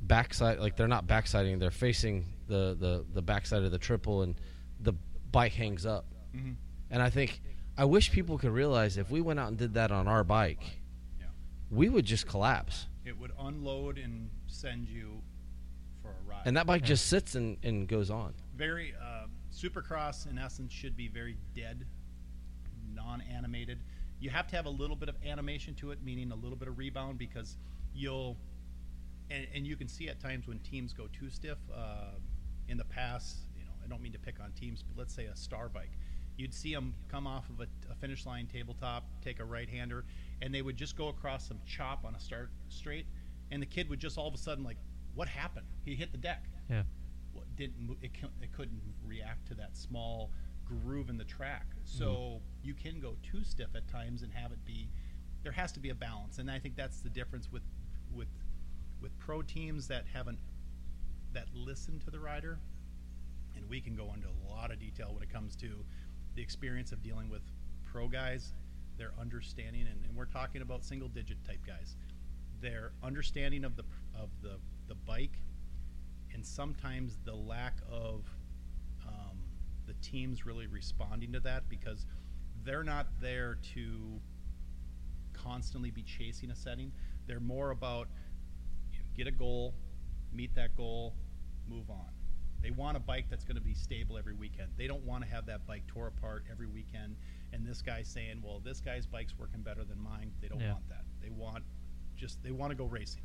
[0.00, 4.34] backside like they're not backsiding they're facing the the the backside of the triple and
[4.80, 4.92] the
[5.32, 6.04] bike hangs up,
[6.36, 6.56] Mhm.
[6.90, 7.40] and I think
[7.76, 10.60] I wish people could realize if we went out and did that on our bike,
[10.62, 10.68] Yeah.
[11.74, 15.20] We would just collapse, It would unload and send you
[16.02, 16.42] for a ride.
[16.46, 18.34] and that bike just sits and, and goes on.
[18.56, 21.86] very uh, Supercross in essence should be very dead,
[22.92, 23.78] non-animated.
[24.20, 26.68] You have to have a little bit of animation to it, meaning a little bit
[26.68, 27.56] of rebound, because
[27.94, 28.36] you'll,
[29.30, 31.58] and, and you can see at times when teams go too stiff.
[31.74, 32.10] Uh,
[32.68, 35.26] in the past, you know, I don't mean to pick on teams, but let's say
[35.26, 35.90] a star bike,
[36.36, 40.04] you'd see them come off of a, a finish line tabletop, take a right-hander,
[40.42, 43.06] and they would just go across some chop on a start straight,
[43.50, 44.78] and the kid would just all of a sudden like,
[45.14, 45.66] what happened?
[45.84, 46.44] He hit the deck.
[46.68, 46.82] Yeah,
[47.32, 48.10] what didn't it,
[48.42, 50.30] it couldn't react to that small
[50.64, 51.66] groove in the track.
[51.68, 51.98] Mm-hmm.
[51.98, 54.88] So you can go too stiff at times and have it be
[55.44, 57.62] there has to be a balance and i think that's the difference with
[58.12, 58.28] with
[59.00, 60.38] with pro teams that haven't
[61.32, 62.58] that listen to the rider
[63.54, 65.84] and we can go into a lot of detail when it comes to
[66.34, 67.42] the experience of dealing with
[67.84, 68.52] pro guys
[68.96, 71.96] their understanding and, and we're talking about single digit type guys
[72.60, 74.56] their understanding of the of the
[74.88, 75.38] the bike
[76.34, 78.28] and sometimes the lack of
[79.06, 79.38] um,
[79.86, 82.06] the teams really responding to that because
[82.64, 84.20] they're not there to
[85.32, 86.92] constantly be chasing a setting.
[87.26, 88.08] They're more about
[88.92, 89.74] you know, get a goal,
[90.32, 91.14] meet that goal,
[91.68, 92.13] move on.
[92.64, 94.70] They want a bike that's going to be stable every weekend.
[94.76, 97.14] They don't want to have that bike tore apart every weekend
[97.52, 100.72] and this guy's saying, "Well, this guy's bike's working better than mine." They don't Yeah.
[100.72, 101.04] want that.
[101.22, 101.62] They want
[102.16, 103.22] just they want to go racing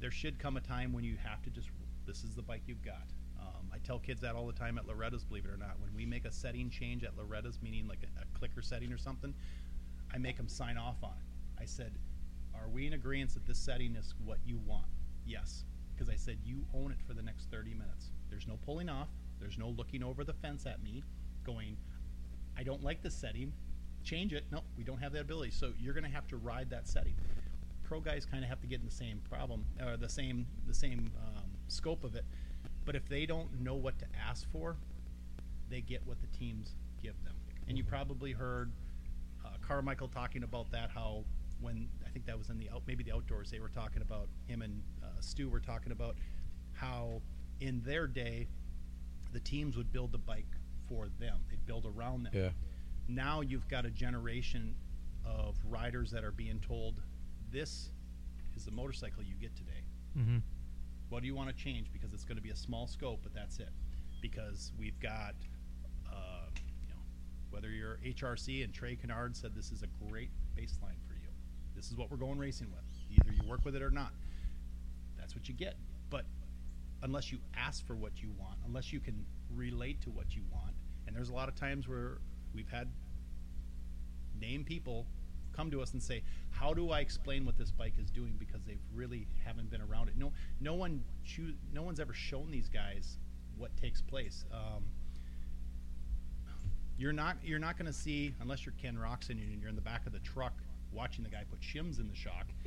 [0.00, 1.68] there should come a time when you have to just
[2.06, 3.04] this is the bike you've got
[3.38, 5.94] um, i tell kids that all the time at loretta's believe it or not when
[5.94, 9.32] we make a setting change at loretta's meaning like a, a clicker setting or something
[10.12, 11.92] i make them sign off on it i said
[12.54, 14.86] are we in agreement that this setting is what you want
[15.26, 18.88] yes because i said you own it for the next 30 minutes there's no pulling
[18.88, 19.08] off
[19.40, 21.02] there's no looking over the fence at me
[21.44, 21.76] going
[22.56, 23.52] i don't like this setting
[24.02, 26.70] change it no we don't have that ability so you're going to have to ride
[26.70, 27.14] that setting
[27.90, 30.72] pro guys kind of have to get in the same problem or the same the
[30.72, 32.24] same um, scope of it.
[32.84, 34.76] But if they don't know what to ask for,
[35.68, 37.34] they get what the teams give them.
[37.66, 38.70] And you probably heard
[39.44, 40.90] uh, Carmichael talking about that.
[40.94, 41.24] How
[41.60, 44.28] when I think that was in the out maybe the outdoors they were talking about
[44.46, 46.14] him and uh, Stu were talking about
[46.72, 47.20] how
[47.60, 48.48] in their day
[49.32, 50.56] the teams would build the bike
[50.88, 51.38] for them.
[51.48, 52.32] They'd build around them.
[52.34, 52.50] Yeah.
[53.08, 54.74] now you've got a generation
[55.24, 57.00] of riders that are being told
[57.52, 57.90] this
[58.56, 59.84] is the motorcycle you get today.
[60.14, 60.38] Hmm
[61.10, 61.92] what do you want to change?
[61.92, 63.70] Because it's going to be a small scope but that's it.
[64.22, 65.34] Because we've got
[66.08, 67.00] uh, you know
[67.50, 71.28] whether you're hrc and trey Canard said this is a great baseline for you.
[71.74, 72.84] This is what we're going racing with.
[73.10, 74.12] Either you work with it or not.
[75.18, 75.74] That's what you get
[77.02, 79.24] unless you ask for what you want unless you can
[79.54, 80.74] relate to what you want.
[81.06, 82.18] And there's a lot of times where
[82.54, 82.88] we've had
[84.38, 85.06] name people
[85.52, 88.36] come to us and say how do i explain what this bike is doing?
[88.38, 90.14] Because they really haven't been around it.
[90.16, 93.18] No no one choo- no one's ever shown these guys
[93.56, 94.44] what takes place.
[94.52, 94.84] Um,
[96.98, 99.80] you're not you're not going to see unless you're ken roczen and you're in the
[99.80, 100.52] back of the truck
[100.92, 102.46] watching the guy put shims in the shock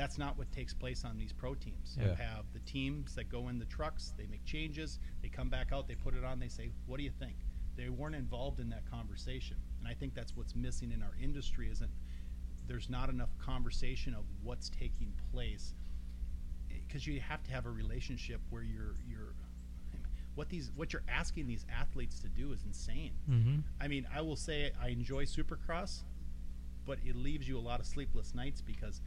[0.00, 1.98] that's not what takes place on these pro teams.
[2.00, 5.72] You have the teams that go in the trucks they make changes they come back
[5.72, 7.36] out they put it on they say what do you think?
[7.76, 9.58] They weren't involved in that conversation.
[9.78, 11.90] And i think that's what's missing in our industry isn't
[12.66, 15.74] there's not enough conversation of what's taking place.
[16.86, 19.34] Because you have to have a relationship where you're you're
[20.34, 23.12] what these what you're asking these athletes to do is insane.
[23.28, 23.56] Mm-hmm.
[23.78, 26.04] I mean, I will say I enjoy Supercross,
[26.86, 29.02] but it leaves you a lot of sleepless nights because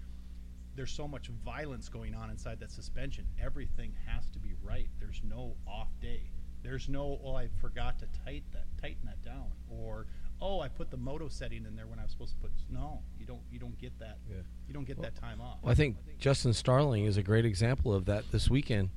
[0.75, 3.25] there's so much violence going on inside that suspension.
[3.41, 4.87] Everything has to be right.
[4.99, 6.29] There's no off day.
[6.63, 10.07] There's no oh I forgot to tighten that tighten that down or
[10.41, 13.01] oh I put the moto setting in there when I was supposed to put no
[13.19, 14.37] you don't you don't get that Yeah.
[14.67, 15.57] you don't get that time off.
[15.61, 18.91] Well, I think Justin Starling is a great example of that this weekend.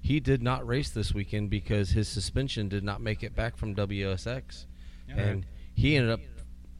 [0.00, 3.76] He did not race this weekend because his suspension did not make it back from
[3.76, 4.66] WSX.
[5.08, 5.14] Yeah.
[5.14, 6.20] And he ended up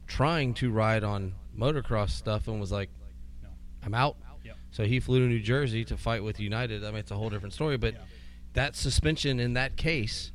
[0.07, 2.89] trying to ride on motocross stuff and was like,
[3.81, 4.17] I'm out.
[4.73, 6.83] So he flew to New Jersey to fight with United.
[6.83, 7.77] I mean, it's a whole different story.
[7.77, 7.99] But Yeah.
[8.53, 10.31] that suspension in that case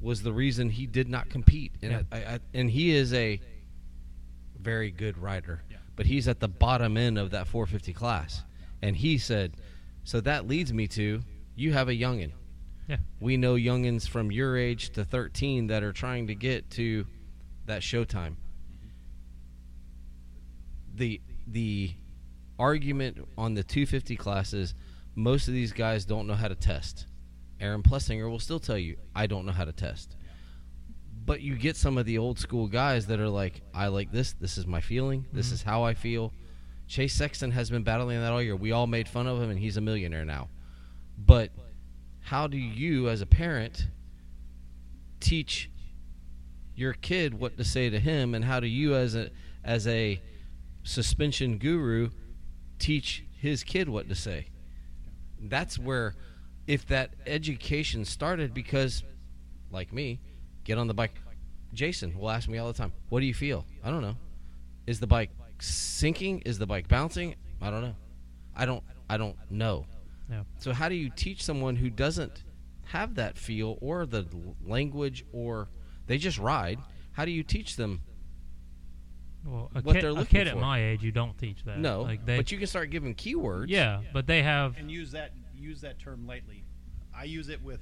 [0.00, 1.72] was the reason he did not compete.
[1.82, 2.02] And, Yeah.
[2.12, 3.40] I, I, and he is a
[4.56, 5.78] very good rider, Yeah.
[5.96, 8.44] but he's at the bottom end of that 450 class.
[8.80, 9.56] And he said,
[10.04, 11.22] so that leads me to
[11.56, 12.30] you have a youngin.
[12.86, 12.98] Yeah.
[13.18, 17.04] We know youngins from your age to 13 that are trying to get to
[17.66, 18.36] that showtime.
[20.94, 21.94] The the
[22.58, 24.74] argument on the 250 classes,
[25.14, 27.06] most of these guys don't know how to test.
[27.60, 30.16] Aaron Plessinger will still tell you, I don't know how to test.
[31.24, 34.32] But you get some of the old school guys that are like, I like this.
[34.32, 35.26] This is my feeling.
[35.32, 35.52] This Mhm.
[35.52, 36.32] is how I feel.
[36.86, 38.56] Chase Sexton has been battling that all year.
[38.56, 40.50] We all made fun of him, and he's a millionaire now.
[41.16, 41.52] But
[42.20, 43.88] how do you, as a parent,
[45.20, 45.70] teach
[46.76, 49.30] your kid what to say to him, and how do you, as a
[49.62, 50.20] as a
[50.82, 52.10] suspension guru,
[52.78, 54.46] teach his kid what to say?
[55.40, 56.14] That's where,
[56.66, 59.02] if that education started, because,
[59.70, 60.20] like me,
[60.64, 61.14] get on the bike.
[61.72, 64.16] Jason will ask me all the time, "What do you feel?" I don't know.
[64.86, 66.40] Is the bike sinking?
[66.42, 67.34] Is the bike bouncing?
[67.60, 67.96] I don't know.
[68.54, 68.82] I don't.
[69.10, 69.86] I don't know.
[70.30, 70.44] Yeah.
[70.58, 72.44] So how do you teach someone who doesn't
[72.84, 74.26] have that feel or the
[74.64, 75.68] language or
[76.06, 76.78] they just ride?
[77.12, 78.02] How do you teach them?
[79.44, 81.78] Well, a What kid, they're a looking kid at my age, you don't teach that.
[81.78, 83.66] No, like they, but you can start giving keywords.
[83.68, 84.76] yeah, but they have.
[84.78, 86.64] and use that use that term lightly.
[87.16, 87.80] I use it with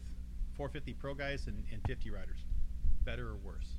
[0.57, 2.45] 450 pro guys and, and 50 riders,
[3.05, 3.77] better or worse,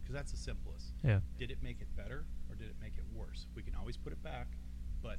[0.00, 0.94] because that's the simplest.
[1.04, 1.20] Yeah.
[1.38, 3.46] Did it make it better or did it make it worse?
[3.54, 4.46] We can always put it back,
[5.02, 5.18] but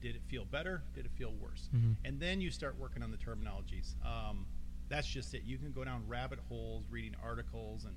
[0.00, 0.82] did it feel better?
[0.94, 1.68] Did it feel worse?
[1.74, 1.96] Mhm.
[2.04, 3.94] And then you start working on the terminologies.
[4.04, 4.46] Um,
[4.88, 5.44] that's just it.
[5.44, 7.94] You can go down rabbit holes reading articles and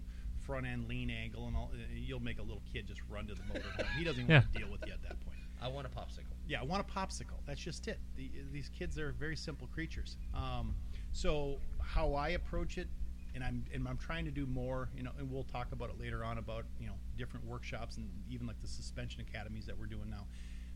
[0.47, 1.71] front end lean angle and all.
[1.73, 3.85] and You'll make a little kid just run to the motorhome.
[3.97, 5.37] He doesn't even want to deal with you at that point.
[5.61, 6.35] I want a popsicle.
[6.47, 7.39] Yeah, I want a popsicle.
[7.45, 7.99] That's just it.
[8.15, 10.17] The, these kids are very simple creatures.
[10.33, 10.75] Um,
[11.11, 12.87] so how I approach it,
[13.35, 14.89] and I'm and I'm trying to do more.
[14.95, 18.09] You know, and we'll talk about it later on about you know different workshops and
[18.29, 20.25] even like the suspension academies that we're doing now.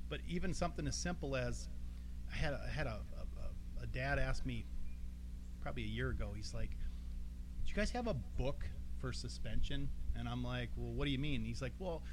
[0.09, 1.69] But even something as simple as
[2.31, 2.99] I had a, I had a,
[3.79, 4.65] a, a dad ask me
[5.61, 6.31] probably a year ago.
[6.35, 8.65] He's like, "Do you guys have a book
[9.01, 12.03] for suspension?" And I'm like, "Well, what do you mean?" He's like, "Well."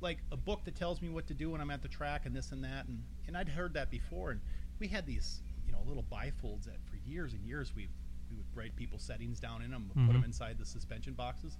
[0.00, 2.34] like a book that tells me what to do when I'm at the track and
[2.34, 2.86] this and that.
[2.86, 4.30] And, and I'd heard that before.
[4.30, 4.40] And
[4.78, 7.88] we had these you know little bifolds that for years and years we
[8.30, 11.56] we would write people's settings down in them put them inside the suspension boxes.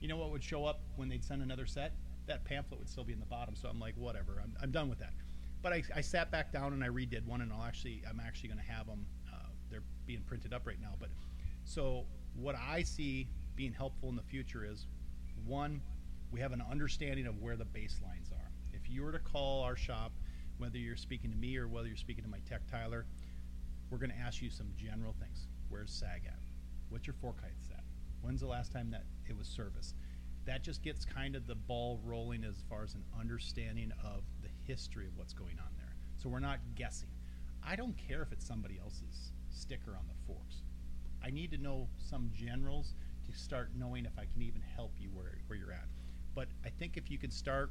[0.00, 1.92] You know what would show up when they'd send another set?
[2.26, 3.54] That pamphlet would still be in the bottom.
[3.56, 4.40] So I'm like whatever.
[4.42, 5.12] I'm, I'm done with that.
[5.62, 8.50] But I, I sat back down and I redid one and I'll actually I'm actually
[8.50, 10.94] going to have them uh, they're being printed up right now.
[10.98, 11.08] But
[11.64, 13.28] so what I see
[13.60, 14.86] being helpful in the future is
[15.44, 15.82] one
[16.32, 18.50] we have an understanding of where the baselines are.
[18.72, 20.12] If you were to call our shop,
[20.56, 23.04] whether you're speaking to me or whether you're speaking to my tech Tyler,
[23.90, 25.46] we're going to ask you some general things.
[25.68, 26.38] Where's SAG at?
[26.88, 27.84] What's your fork height at?
[28.22, 29.94] When's the last time that it was serviced?
[30.46, 34.48] That just gets kind of the ball rolling as far as an understanding of the
[34.66, 35.94] history of what's going on there.
[36.16, 37.10] So we're not guessing.
[37.62, 40.62] I don't care if it's somebody else's sticker on the forks.
[41.22, 42.94] I need to know some generals
[43.32, 45.86] start knowing if I can even help you where, where you're at.
[46.34, 47.70] But I think if you can start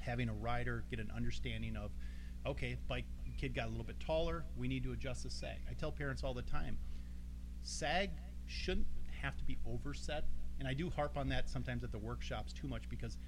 [0.00, 1.90] having a rider get an understanding of,
[2.46, 3.04] okay, bike
[3.36, 5.58] kid got a little bit taller, we need to adjust the sag.
[5.70, 6.78] I tell parents all the time,
[7.62, 8.10] sag
[8.46, 8.86] shouldn't
[9.20, 10.24] have to be overset,
[10.58, 13.18] and I do harp on that sometimes at the workshops too much because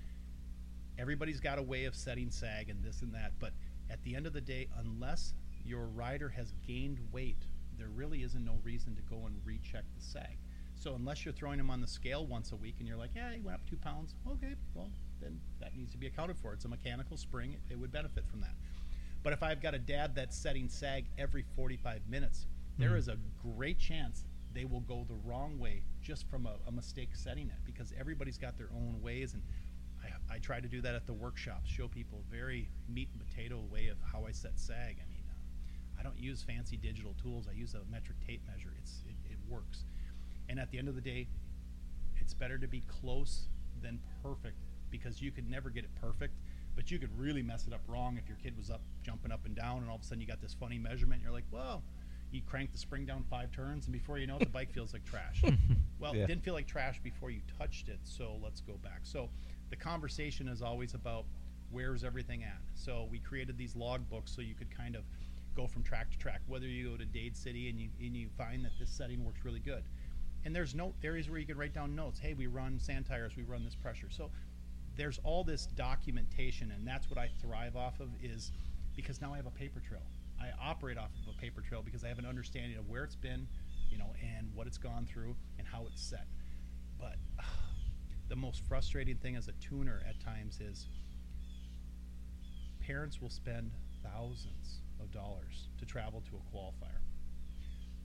[0.99, 3.33] everybody's got a way of setting sag and this and that.
[3.39, 3.53] But
[3.91, 5.35] at the end of the day, unless
[5.65, 7.47] your rider has gained weight,
[7.77, 10.39] there really isn't no reason to go and recheck the sag.
[10.79, 13.33] So unless you're throwing them on the scale once a week and you're like, yeah,
[13.33, 16.53] he went up two pounds, okay, well then that needs to be accounted for.
[16.53, 18.55] It's a mechanical spring; it, it would benefit from that.
[19.25, 22.47] But if I've got a dad that's setting sag every 45 minutes,
[22.79, 22.99] there Mhm.
[22.99, 24.25] is a great chance
[24.55, 28.39] they will go the wrong way just from a, a mistake setting it because everybody's
[28.39, 29.35] got their own ways.
[29.35, 29.43] And
[30.03, 33.21] I, I try to do that at the workshops show people a very meat and
[33.29, 34.99] potato way of how I set sag.
[35.05, 37.49] I mean uh, I don't use fancy digital tools.
[37.49, 38.73] I use a metric tape measure.
[38.79, 39.85] It's it, it works
[40.49, 41.29] And at the end of the day,
[42.21, 43.49] it's better to be close
[43.83, 44.57] than perfect
[44.91, 46.35] because you could never get it perfect,
[46.75, 49.45] but you could really mess it up wrong if your kid was up jumping up
[49.45, 51.21] and down, and all of a sudden you got this funny measurement.
[51.21, 51.83] And you're like, whoa.
[52.31, 54.93] You crank the spring down five turns, and before you know it, the bike feels
[54.93, 55.43] like trash.
[55.99, 56.25] well, Yeah.
[56.25, 59.01] it didn't feel like trash before you touched it, so let's go back.
[59.05, 59.31] So
[59.71, 61.25] the conversation is always about
[61.71, 62.61] where's everything at.
[62.75, 65.05] So we created these log books so you could kind of
[65.57, 66.43] go from track to track.
[66.47, 69.43] Whether you go to Dade City and you and you find that this setting works
[69.43, 69.85] really good,
[70.49, 72.19] and there's note areas where you can write down notes.
[72.19, 74.07] Hey, we run sand tires, we run this pressure.
[74.09, 74.31] So
[74.97, 78.09] there's all this documentation, and that's what I thrive off of.
[78.23, 78.53] Is
[78.97, 80.01] because now I have a paper trail.
[80.41, 83.15] I operate off of a paper trail because I have an understanding of where it's
[83.15, 83.47] been,
[83.91, 86.27] you know, and what it's gone through and how it's set.
[86.99, 87.17] But
[88.31, 90.87] the most frustrating thing as a tuner at times is
[92.81, 93.71] parents will spend
[94.03, 97.03] thousands of dollars to travel to a qualifier.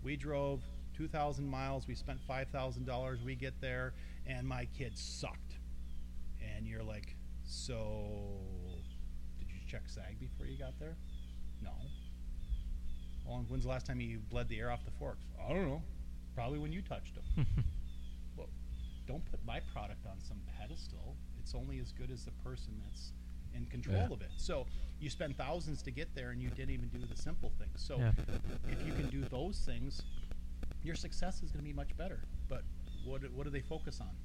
[0.03, 0.61] We drove
[0.93, 1.87] 2,000 miles.
[1.87, 3.23] We spent $5,000.
[3.23, 3.93] We get there,
[4.25, 5.57] and my kid sucked.
[6.55, 7.15] And you're like,
[7.45, 8.39] so
[9.39, 10.95] did you check SAG before you got there?
[11.61, 11.71] No.
[13.27, 15.25] Long, when's the last time you bled the air off the forks?
[15.43, 15.81] I don't know.
[16.35, 17.45] Probably when you touched them.
[18.37, 18.49] well,
[19.07, 21.15] don't put my product on some pedestal.
[21.39, 23.13] It's only as good as the person that's
[23.55, 24.13] in control Yeah.
[24.13, 24.31] of it.
[24.37, 24.65] So
[24.99, 27.81] you spend thousands to get there, and you didn't even do the simple things.
[27.81, 28.11] So Yeah.
[28.67, 30.01] if you can do those things,
[30.83, 32.19] your success is going to be much better.
[32.49, 32.63] But
[33.05, 34.15] what do- what do they focus on?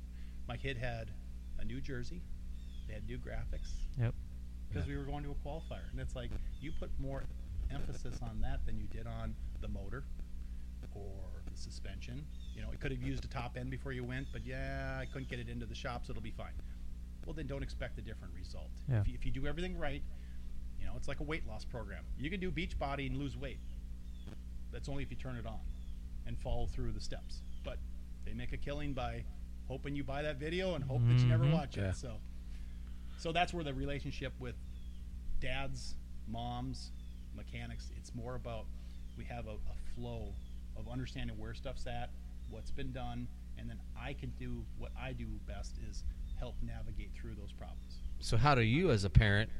[0.46, 1.10] My kid had
[1.58, 2.22] a new jersey,
[2.86, 4.14] they had new graphics Yep.
[4.68, 6.30] because we were going to a qualifier, and it's like
[6.60, 7.24] you put more
[7.70, 10.04] emphasis on that than you did on the motor
[10.94, 12.24] or the suspension.
[12.54, 15.06] You know, it could have used a top end before you went, but yeah, I
[15.06, 16.54] couldn't get it into the shop, so it'll be fine.
[17.26, 18.70] Well, then don't expect a different result.
[18.88, 19.00] Yeah.
[19.00, 20.02] If, you, if you do everything right,
[20.80, 22.04] you know, it's like a weight loss program.
[22.16, 23.58] You can do beach body and lose weight.
[24.72, 25.58] That's only if you turn it on
[26.28, 27.42] and follow through the steps.
[27.64, 27.78] But
[28.24, 29.24] they make a killing by
[29.66, 31.52] hoping you buy that video and hope that you never Mhm.
[31.52, 31.90] watch Yeah.
[31.90, 31.96] it.
[31.96, 32.20] So,
[33.18, 34.54] so that's where the relationship with
[35.40, 35.96] dads,
[36.28, 36.92] moms,
[37.34, 37.90] mechanics.
[37.96, 38.66] It's more about
[39.16, 40.32] we have a, a flow
[40.76, 42.10] of understanding where stuff's at,
[42.50, 43.26] what's been done,
[43.58, 46.04] and then I can do what I do best is
[46.38, 47.98] help navigate through those problems.
[48.20, 49.50] So how do you, as a parent,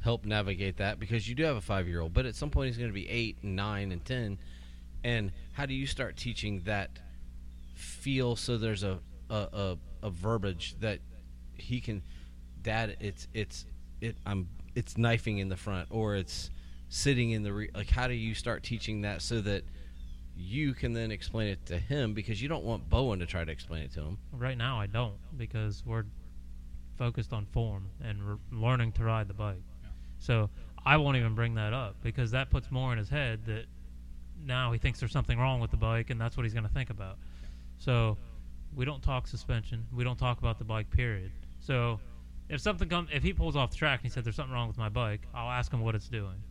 [0.00, 0.98] help navigate that?
[0.98, 3.36] Because you do have a five-year-old, but at some point he's going to be eight,
[3.42, 4.38] and nine, and ten.
[5.04, 6.90] And how do you start teaching that
[7.74, 9.00] feel so there's a
[9.30, 11.00] a, a, a verbiage that
[11.54, 12.02] he can,
[12.62, 13.66] Dad, it's it's
[14.00, 16.50] it I'm it's knifing in the front or it's
[16.88, 17.90] sitting in the re- like.
[17.90, 19.64] How do you start teaching that so that
[20.36, 23.52] you can then explain it to him because you don't want Bowen to try to
[23.52, 24.18] explain it to him.
[24.32, 26.04] Right now, I don't because we're
[26.96, 29.62] focused on form and r- learning to ride the bike.
[30.18, 30.50] So
[30.84, 33.66] I won't even bring that up because that puts more in his head that
[34.44, 36.72] now he thinks there's something wrong with the bike and that's what he's going to
[36.72, 37.18] think about.
[37.78, 38.16] So
[38.74, 39.86] we don't talk suspension.
[39.92, 40.90] We don't talk about the bike.
[40.90, 41.32] Period.
[41.60, 42.00] So
[42.48, 44.68] if something comes, if he pulls off the track and he said there's something wrong
[44.68, 46.42] with my bike, I'll ask him what it's doing.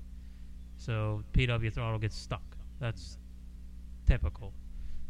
[0.77, 2.57] So PW throttle gets stuck.
[2.79, 3.17] That's
[4.07, 4.53] typical.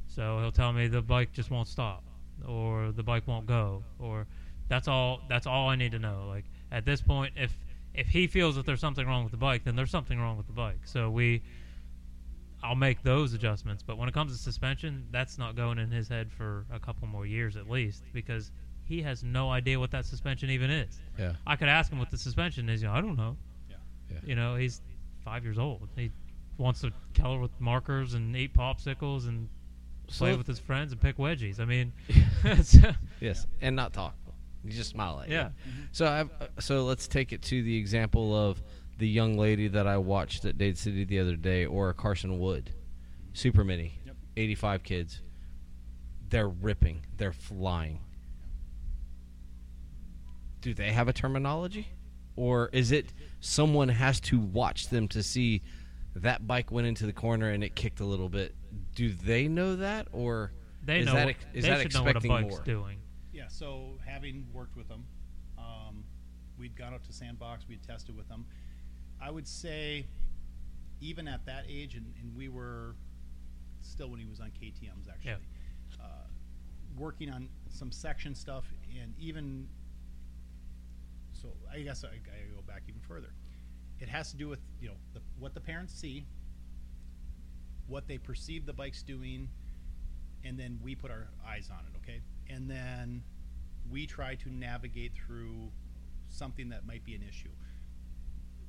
[0.08, 2.04] So he'll tell me the bike just won't stop,
[2.46, 4.28] or the bike won't go, or
[4.68, 5.22] that's all.
[5.30, 6.26] That's all I need to know.
[6.28, 7.56] Like at this point, if
[7.94, 10.48] if he feels that there's something wrong with the bike, then there's something wrong with
[10.48, 10.80] the bike.
[10.84, 11.42] So we,
[12.64, 13.84] I'll make those adjustments.
[13.86, 17.08] But when it comes to suspension, that's not going in his head for a couple
[17.08, 18.52] more years at least, because
[18.86, 21.00] he has no idea what that suspension even is.
[21.18, 21.34] Yeah.
[21.48, 22.82] I could ask him what the suspension is.
[22.82, 23.38] You know, I don't know.
[23.70, 23.76] Yeah.
[24.12, 24.18] Yeah.
[24.26, 24.82] You know, he's
[25.24, 25.88] five years old.
[25.96, 26.12] He
[26.58, 29.48] wants to color with markers and eat popsicles and
[30.08, 31.60] play So- with his friends and pick wedgies.
[31.60, 31.94] I mean,
[32.44, 32.78] it's,
[33.20, 34.16] Yes, and not talk.
[34.64, 35.36] You just smile at you.
[35.36, 35.50] yeah.
[35.92, 38.62] So I've, uh, so let's take it to the example of
[39.02, 42.70] the young lady that I watched at Dade City the other day, or Carson Wood,
[43.34, 44.16] Super Mini, Yep.
[44.38, 45.22] 85 kids.
[46.30, 47.02] They're ripping.
[47.18, 48.02] They're flying.
[50.62, 51.88] Do they have a terminology,
[52.36, 55.64] or is it someone has to watch them to see
[56.16, 58.54] that bike went into the corner and it kicked a little bit?
[58.94, 60.52] Do they know that, or
[60.86, 61.14] They is know.
[61.16, 62.64] that what, ex- is they that should know what a expecting bike's more?
[62.64, 62.98] doing.
[63.34, 65.06] Yeah, so having worked with them,
[65.58, 66.04] um,
[66.60, 68.46] we'd gone out to Sandbox, we'd tested with them.
[69.22, 70.08] I would say,
[71.00, 72.96] even at that age, and, and we were
[73.82, 75.32] still when he was on KTM's actually,
[76.02, 76.28] uh,
[76.98, 78.66] working on some section stuff,
[79.02, 79.68] and even
[81.34, 83.34] so, I guess I, I go back even further.
[84.00, 86.26] It has to do with you know the, what the parents see,
[87.88, 89.50] what they perceive the bike's doing,
[90.44, 92.22] and then we put our eyes on it, okay?
[92.50, 93.24] And then
[93.90, 95.72] we try to navigate through
[96.30, 97.50] something that might be an issue.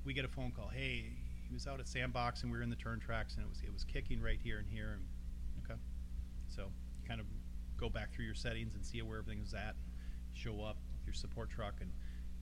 [0.04, 1.12] We get a phone call, hey,
[1.46, 3.60] he was out at Sandbox and we were in the turn tracks and it was
[3.62, 5.04] it was kicking right here and here and
[5.64, 5.80] okay.
[6.48, 7.26] So you kind of
[7.82, 9.74] go back through your settings and see where everything is at.
[10.34, 11.90] Show up your support truck, and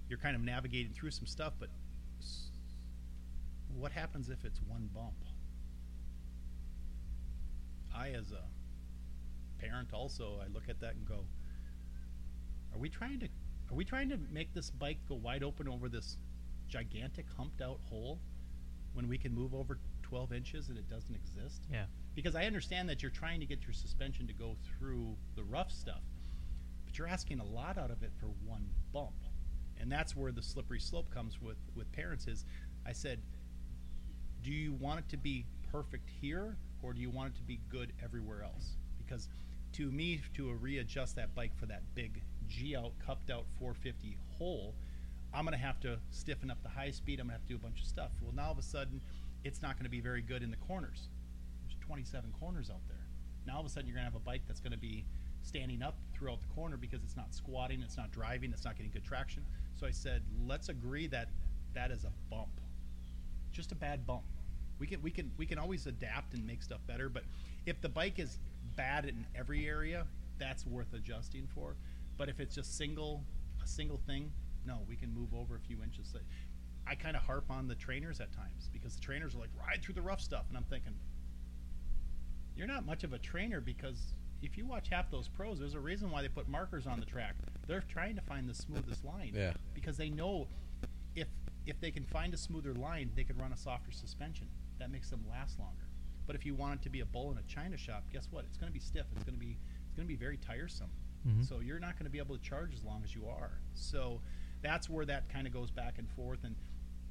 [0.08, 1.54] you're kind of navigating through some stuff.
[1.58, 1.70] But
[3.74, 5.14] what happens if it's one bump?
[7.94, 8.44] I, as a
[9.61, 11.24] parent, also I look at that and go,
[12.72, 13.26] "Are we trying to?
[13.70, 16.16] Are we trying to make this bike go wide open over this
[16.70, 18.18] gigantic humped out hole
[18.94, 21.86] when we can move over 12 inches and it doesn't exist?" Yeah.
[22.14, 25.70] because I understand that you're trying to get your suspension to go through the rough
[25.70, 26.02] stuff,
[26.84, 29.14] but you're asking a lot out of it for one bump,
[29.78, 32.26] and that's where the slippery slope comes with with parents.
[32.26, 32.44] Is
[32.86, 33.20] I said,
[34.42, 37.60] do you want it to be perfect here, or do you want it to be
[37.68, 38.76] good everywhere else?
[38.98, 39.28] Because
[39.74, 44.74] to me, to readjust that bike for that big G out, cupped out 450 hole,
[45.33, 47.20] I'm going to have to stiffen up the high speed.
[47.20, 48.11] I'm going to have to do a bunch of stuff.
[48.20, 49.01] Well, now all of a sudden,
[49.45, 51.09] it's not going to be very good in the corners.
[51.62, 53.07] There's 27 corners out there.
[53.47, 55.05] Now all of a sudden, you're going to have a bike that's going to be
[55.43, 58.93] standing up throughout the corner because it's not squatting, it's not driving, it's not getting
[58.93, 59.45] good traction.
[59.76, 61.28] So I said, let's agree that
[61.74, 62.61] that is a bump,
[63.53, 64.24] just a bad bump.
[64.78, 67.24] We can we can we can always adapt and make stuff better, but
[67.66, 68.39] if the bike is
[68.76, 70.07] bad in every area,
[70.39, 71.76] that's worth adjusting for.
[72.16, 73.22] But if it's just single
[73.62, 74.33] a single thing,
[74.66, 76.14] no, we can move over a few inches.
[76.86, 79.82] I kind of harp on the trainers at times because the trainers are like ride
[79.82, 80.94] through the rough stuff, and I'm thinking
[82.56, 85.80] you're not much of a trainer because if you watch half those pros, there's a
[85.80, 87.34] reason why they put markers on the track.
[87.66, 89.52] They're trying to find the smoothest line Yeah.
[89.74, 90.48] because they know
[91.14, 91.28] if
[91.66, 94.48] if they can find a smoother line, they can run a softer suspension.
[94.78, 95.84] That makes them last longer.
[96.26, 98.44] But if you want it to be a bull in a china shop, guess what?
[98.46, 99.06] It's going to be stiff.
[99.14, 100.90] It's going to be it's going to be very tiresome.
[101.26, 101.44] Mhm.
[101.46, 103.61] So you're not going to be able to charge as long as you are.
[103.74, 104.22] So
[104.62, 106.54] that's where that kind of goes back and forth, and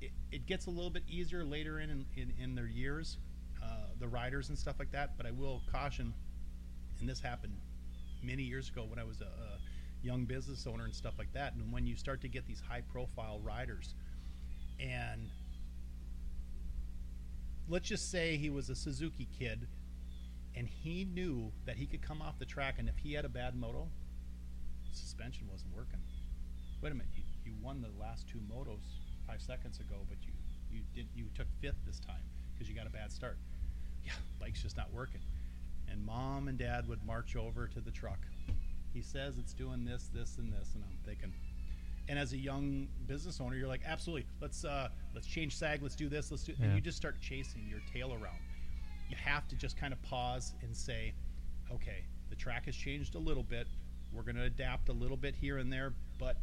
[0.02, 3.18] it, it gets a little bit easier later in in, in their years,
[3.64, 5.18] uh, the riders and stuff like that.
[5.18, 6.14] But I will caution,
[7.00, 7.58] and this happened
[8.22, 9.60] many years ago when I was a, a
[10.02, 11.54] young business owner and stuff like that.
[11.56, 13.96] And when you start to get these high profile riders,
[14.80, 15.30] and
[17.68, 19.68] let's just say he was a Suzuki kid,
[20.56, 23.30] and he knew that he could come off the track, and if he had a
[23.30, 23.88] bad moto,
[24.94, 26.00] suspension wasn't working.
[26.82, 27.10] Wait a minute,
[27.50, 28.86] you, won the last two motos
[29.28, 30.34] five seconds ago, but you
[30.72, 32.22] you did you took fifth this time
[32.54, 33.38] because you got a bad start.
[34.04, 35.22] Yeah, bike's just not working.
[35.90, 38.20] And mom and dad would march over to the truck.
[38.94, 41.34] He says it's doing this, this, and this, and I'm thinking.
[42.08, 45.96] And as a young business owner, you're like, absolutely, let's uh, let's change sag, let's
[45.96, 46.54] do this, let's do.
[46.62, 48.40] And you just start chasing your tail around.
[49.10, 51.14] You have to just kind of pause and say,
[51.72, 53.68] okay, the track has changed a little bit.
[54.12, 56.38] We're going to adapt a little bit here and there, but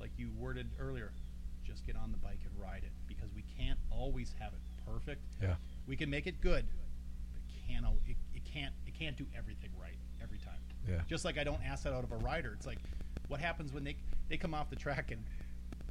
[0.00, 1.12] like you worded earlier,
[1.64, 5.22] just get on the bike and ride it because we can't always have it perfect.
[5.42, 5.54] Yeah.
[5.86, 6.66] We can make it good,
[7.32, 10.58] but it can't it, it can't it can't do everything right every time.
[10.88, 11.00] Yeah.
[11.08, 12.52] Just like I don't ask that out of a rider.
[12.56, 12.78] It's like
[13.28, 13.96] what happens when they
[14.28, 15.22] they come off the track and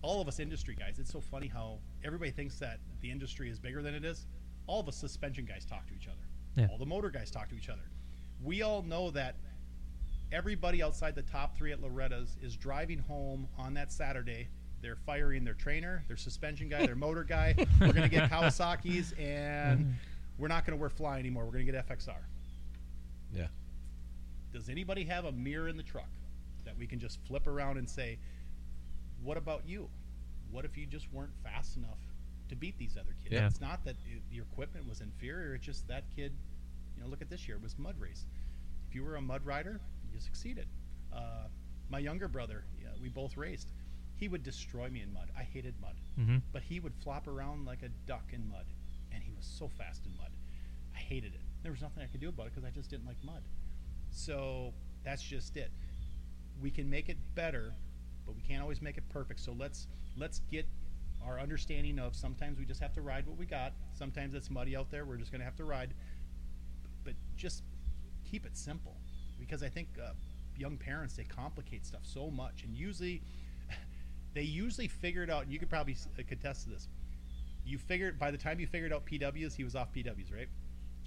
[0.01, 0.99] all of us industry guys.
[0.99, 4.25] It's so funny how everybody thinks that the industry is bigger than it is.
[4.67, 6.17] All of us suspension guys talk to each other.
[6.55, 6.67] Yeah.
[6.71, 7.81] All the motor guys talk to each other.
[8.43, 9.35] We all know that
[10.31, 14.47] everybody outside the top three at Loretta's is driving home on that Saturday.
[14.81, 17.55] They're firing their trainer, their suspension guy, their motor guy.
[17.81, 19.91] We're going to get Kawasaki's, and mm-hmm.
[20.37, 21.45] we're not going to wear Fly anymore.
[21.45, 22.15] We're going to get FXR.
[23.33, 23.47] Yeah.
[24.53, 26.09] Does anybody have a mirror in the truck
[26.65, 28.17] that we can just flip around and say,
[29.21, 29.89] "What about you?
[30.49, 31.99] What if you just weren't fast enough
[32.47, 33.47] to beat these other kids?" Yeah.
[33.47, 35.55] It's not that it, your equipment was inferior.
[35.55, 36.31] It's just that kid.
[36.95, 37.57] You know, look at this year.
[37.57, 38.25] It was mud race.
[38.87, 39.81] If you were a mud rider,
[40.13, 40.67] you succeeded.
[41.13, 41.47] Uh,
[41.89, 43.71] my younger brother, yeah, we both raced.
[44.15, 45.29] He would destroy me in mud.
[45.37, 48.65] I hated mud, hmm but he would flop around like a duck in mud,
[49.13, 50.31] and he was so fast in mud.
[50.95, 51.41] I hated it.
[51.63, 53.43] There was nothing I could do about it because I just didn't like mud.
[54.11, 54.73] So
[55.03, 55.71] that's just it.
[56.61, 57.73] We can make it better,
[58.25, 59.39] but we can't always make it perfect.
[59.39, 59.87] So let's
[60.17, 60.65] let's get
[61.25, 63.73] our understanding of sometimes we just have to ride what we got.
[63.93, 65.05] Sometimes it's muddy out there.
[65.05, 65.93] We're just going to have to ride.
[67.03, 67.63] But just
[68.29, 68.97] keep it simple,
[69.39, 70.11] because I think uh,
[70.57, 73.21] young parents they complicate stuff so much, and usually
[74.33, 75.43] they usually figure it out.
[75.43, 76.87] And you could probably uh, contest to this.
[77.65, 80.47] You figured by the time you figured out PWs, he was off PWs, right?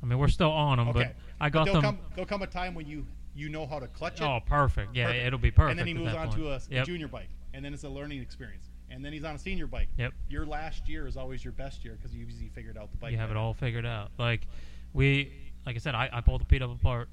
[0.03, 0.99] I mean, we're still on them, Okay.
[1.05, 1.97] but I got there'll them.
[1.97, 4.25] come there'll come a time when you you know how to clutch it.
[4.25, 4.95] Oh, perfect.
[4.95, 5.27] Yeah, Perfect.
[5.27, 5.71] it'll be perfect.
[5.71, 6.39] And then he moves on point.
[6.39, 6.87] to a, Yep.
[6.87, 8.69] junior bike, and then it's a learning experience.
[8.91, 9.89] And then he's on a senior bike.
[9.97, 10.13] Yep.
[10.29, 13.13] Your last year is always your best year because you usually figured out the bike.
[13.13, 14.11] you have it all figured out.
[14.19, 14.47] Like
[14.93, 15.33] we,
[15.65, 17.09] like I said, I, I pull the P double apart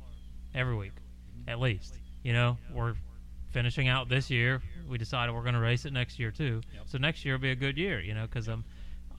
[0.54, 0.92] every week,
[1.48, 1.96] at least.
[2.24, 2.96] You know, we're
[3.52, 4.62] finishing out this year.
[4.88, 6.62] We decided we're going to race it next year too.
[6.74, 6.84] Yep.
[6.88, 8.00] So next year will be a good year.
[8.02, 8.64] You know, because um,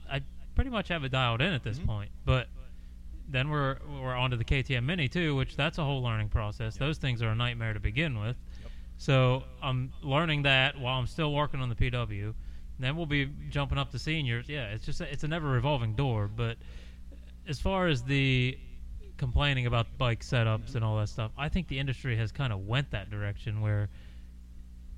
[0.09, 0.21] I
[0.55, 1.85] pretty much have it dialed in at this Mhm.
[1.87, 2.11] point.
[2.25, 2.47] But
[3.27, 6.75] then we're we're onto the KTM Mini too, which that's a whole learning process.
[6.77, 8.35] Those things are a nightmare to begin with.
[8.61, 8.71] Yep.
[8.97, 12.33] So I'm learning that while I'm still working on the PW.
[12.79, 14.49] Then we'll be jumping up to seniors.
[14.49, 16.27] Yeah, it's just a, it's a never revolving door.
[16.27, 16.57] But
[17.47, 18.57] as far as the
[19.21, 22.67] complaining about bike setups and all that stuff, I think the industry has kind of
[22.67, 23.87] went that direction where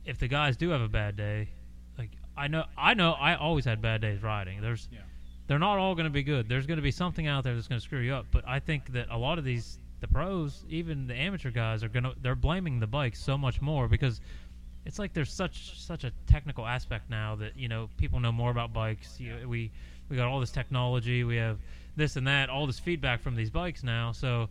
[0.06, 1.50] if the guys do have a bad day,
[1.98, 4.62] like I know I know I always had bad days riding.
[4.62, 5.00] There's Yeah.
[5.48, 6.48] they're not all going to be good.
[6.48, 8.26] There's going to be something out there that's going to screw you up.
[8.32, 11.90] But I think that a lot of these, the pros, even the amateur guys, are
[11.90, 14.22] going to they're blaming the bike so much more because
[14.86, 18.52] it's like there's such such a technical aspect now that you know people know more
[18.52, 19.20] about bikes.
[19.20, 19.70] You, we
[20.10, 21.24] we got all this technology.
[21.26, 21.60] We have
[21.96, 24.12] this and that, all this feedback from these bikes now.
[24.12, 24.50] So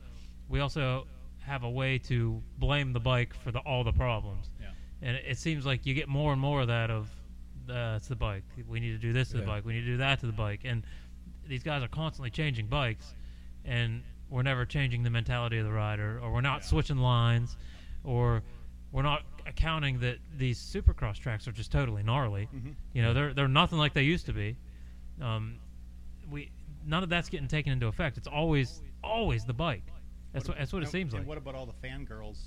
[0.48, 1.06] we also
[1.40, 4.51] have a way to blame the bike for the all the problems.
[4.60, 4.69] Yeah.
[5.02, 7.09] And it, it seems like you get more and more of that of
[7.69, 8.44] uh, it's the bike.
[8.69, 9.47] We need to do this to the Yeah.
[9.47, 9.64] bike.
[9.64, 10.60] We need to do that to the bike.
[10.64, 10.85] And
[11.47, 13.14] these guys are constantly changing bikes,
[13.64, 16.66] and we're never changing the mentality of the rider, or we're not Yeah.
[16.66, 17.56] switching lines,
[18.05, 18.43] or
[18.93, 22.48] we're not accounting that these supercross tracks are just totally gnarly.
[22.55, 22.74] Mhm.
[22.93, 24.56] You know, they're they're nothing like they used to be.
[25.20, 25.59] Um,
[26.31, 26.51] we
[26.87, 28.17] none of that's getting taken into effect.
[28.19, 29.85] It's always always the bike.
[30.33, 31.29] That's what, that's what it and- seems and like.
[31.29, 32.39] what about all the fangirls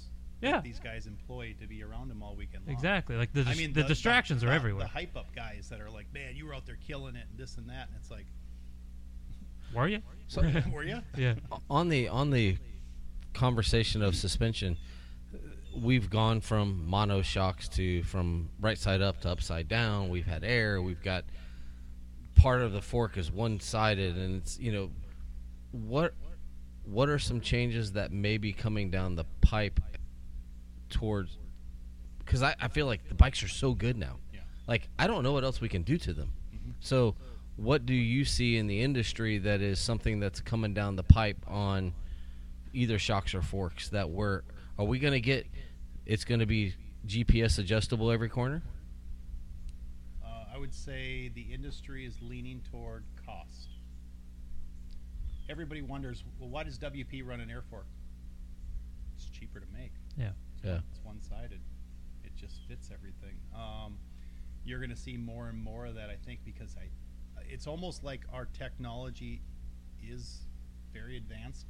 [0.41, 0.53] Yeah.
[0.53, 2.74] that these guys employ to be around them all weekend long?
[2.76, 3.16] Exactly.
[3.16, 4.84] Like the I dis- mean, the, distractions the, are the- everywhere.
[4.86, 7.38] The hype up guys that are like, man, you were out there killing it and
[7.38, 8.26] this and that, and it's like,
[9.74, 10.02] Were you?
[10.28, 10.41] So-
[10.72, 11.02] were you?
[11.18, 11.36] yeah.
[11.70, 12.57] on the on the
[13.34, 14.78] conversation of suspension,
[15.76, 20.10] we've gone from mono shocks to from right side up to upside down.
[20.10, 20.82] We've had air.
[20.82, 21.26] We've got
[22.36, 24.91] part of the fork is one sided, and it's you know
[25.72, 26.14] what
[26.84, 29.80] what are some changes that may be coming down the pipe
[30.90, 31.38] towards
[32.20, 34.18] because I, I feel like the bikes are so good now.
[34.34, 34.41] Yeah.
[34.68, 36.32] like i don't know what else we can do to them.
[36.53, 36.72] Mm-hmm.
[36.80, 37.16] So
[37.57, 41.38] what do you see in the industry that is something that's coming down the pipe
[41.48, 41.94] on
[42.74, 44.41] either shocks or forks that we're
[44.78, 45.48] are we going to get
[46.06, 46.74] it's going to be
[47.07, 48.62] gps adjustable every corner
[50.56, 53.72] I would say the industry is leaning toward cost.
[55.49, 57.88] Everybody wonders, well, why does WP run an air fork?
[59.15, 59.91] It's cheaper to make.
[60.18, 60.30] Yeah.
[60.64, 61.60] yeah It's one sided.
[62.23, 63.36] It just fits everything.
[63.53, 63.98] Um,
[64.64, 66.88] you're going to see more and more of that, I think, because I,
[67.49, 69.41] it's almost like our technology
[70.02, 70.48] is
[70.94, 71.68] very advanced.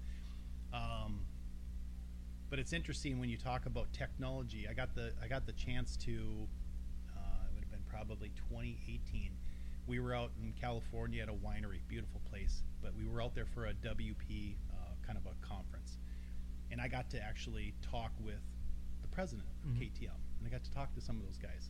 [0.72, 1.22] Um,
[2.52, 4.68] but it's interesting when you talk about technology.
[4.70, 6.48] I got the I got the chance to.
[7.18, 9.32] Uh, it would have been probably 2018.
[9.88, 12.62] We were out in California at a winery, beautiful place.
[12.82, 14.76] But we were out there for a WP uh,
[15.08, 15.98] kind of a conference,
[16.72, 18.42] and I got to actually talk with
[19.02, 19.80] the president of Mhm.
[19.80, 21.70] KTM, and I got to talk to some of those guys,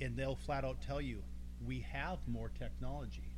[0.00, 1.24] and they'll flat out tell you,
[1.66, 3.34] we have more technology,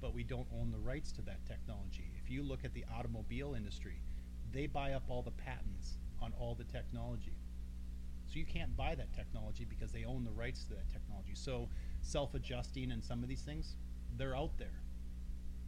[0.00, 2.10] but we don't own the rights to that technology.
[2.18, 4.02] If you look at the automobile industry,
[4.50, 7.36] they buy up all the patents on all the technology.
[8.30, 11.32] So you can't buy that technology because they own the rights to that technology.
[11.34, 11.68] So
[12.00, 13.74] self-adjusting and some of these things,
[14.16, 14.80] they're out there.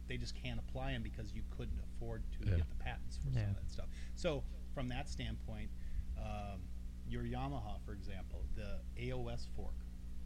[0.07, 2.57] They just can't apply them because you couldn't afford to Yeah.
[2.57, 3.87] get the patents for some of that stuff.
[4.15, 5.69] So from that standpoint,
[6.17, 6.61] um,
[7.05, 9.75] your Yamaha, for example, the AOS fork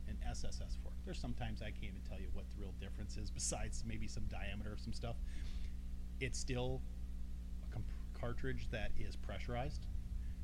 [0.08, 0.94] and SSS fork.
[1.06, 4.26] There's sometimes I can't even tell you what the real difference is besides maybe some
[4.28, 5.16] diameter of some stuff.
[6.20, 6.82] It's still
[7.68, 9.88] a comp- cartridge that is pressurized.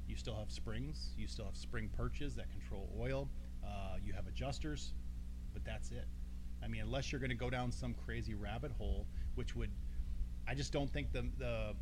[0.08, 1.14] You still have springs.
[1.18, 3.30] You still have spring perches that control oil.
[3.64, 4.94] Uh, you have adjusters,
[5.54, 6.06] but that's it.
[6.64, 9.06] I mean, unless you're going to go down some crazy rabbit hole,
[9.36, 9.72] which would,
[10.48, 11.74] I just don't think the the.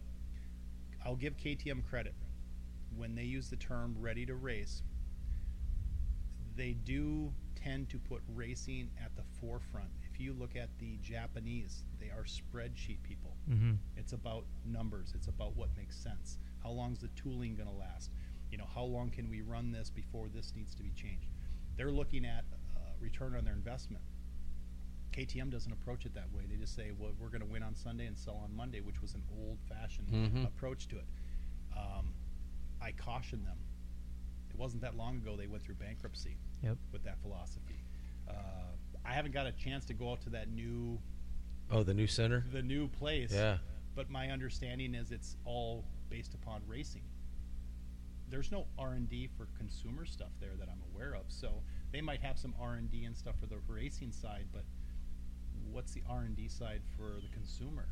[1.04, 2.14] I'll give KTM credit
[2.96, 4.84] when they use the term "ready to race."
[6.56, 9.90] They do tend to put racing at the forefront.
[10.12, 13.36] If you look at the Japanese, they are spreadsheet people.
[13.50, 13.74] Mm-hmm.
[13.98, 15.14] It's about numbers.
[15.16, 16.38] It's about what makes sense.
[16.64, 18.12] How long's the tooling going to last?
[18.52, 21.28] You know, how long can we run this before this needs to be changed?
[21.78, 22.44] They're looking at
[22.76, 24.04] uh, return on their investment.
[25.14, 26.44] KTM doesn't approach it that way.
[26.50, 29.02] They just say, "Well, we're going to win on Sunday and sell on Monday," which
[29.02, 30.46] was an old-fashioned Mhm.
[30.46, 31.06] approach to it.
[31.78, 32.14] Um,
[32.82, 33.58] I caution them.
[34.50, 36.78] It wasn't that long ago they went through bankruptcy Yep.
[36.92, 37.84] with that philosophy.
[38.28, 38.34] Uh,
[39.04, 41.00] I haven't got a chance to go out to that new
[41.72, 43.58] oh the new center the new place yeah
[43.96, 47.02] but my understanding is it's all based upon racing.
[48.30, 51.24] There's no R and D for consumer stuff there that I'm aware of.
[51.30, 54.64] So they might have some R and stuff for the racing side, but
[55.72, 57.88] what's the R and D side for the consumer?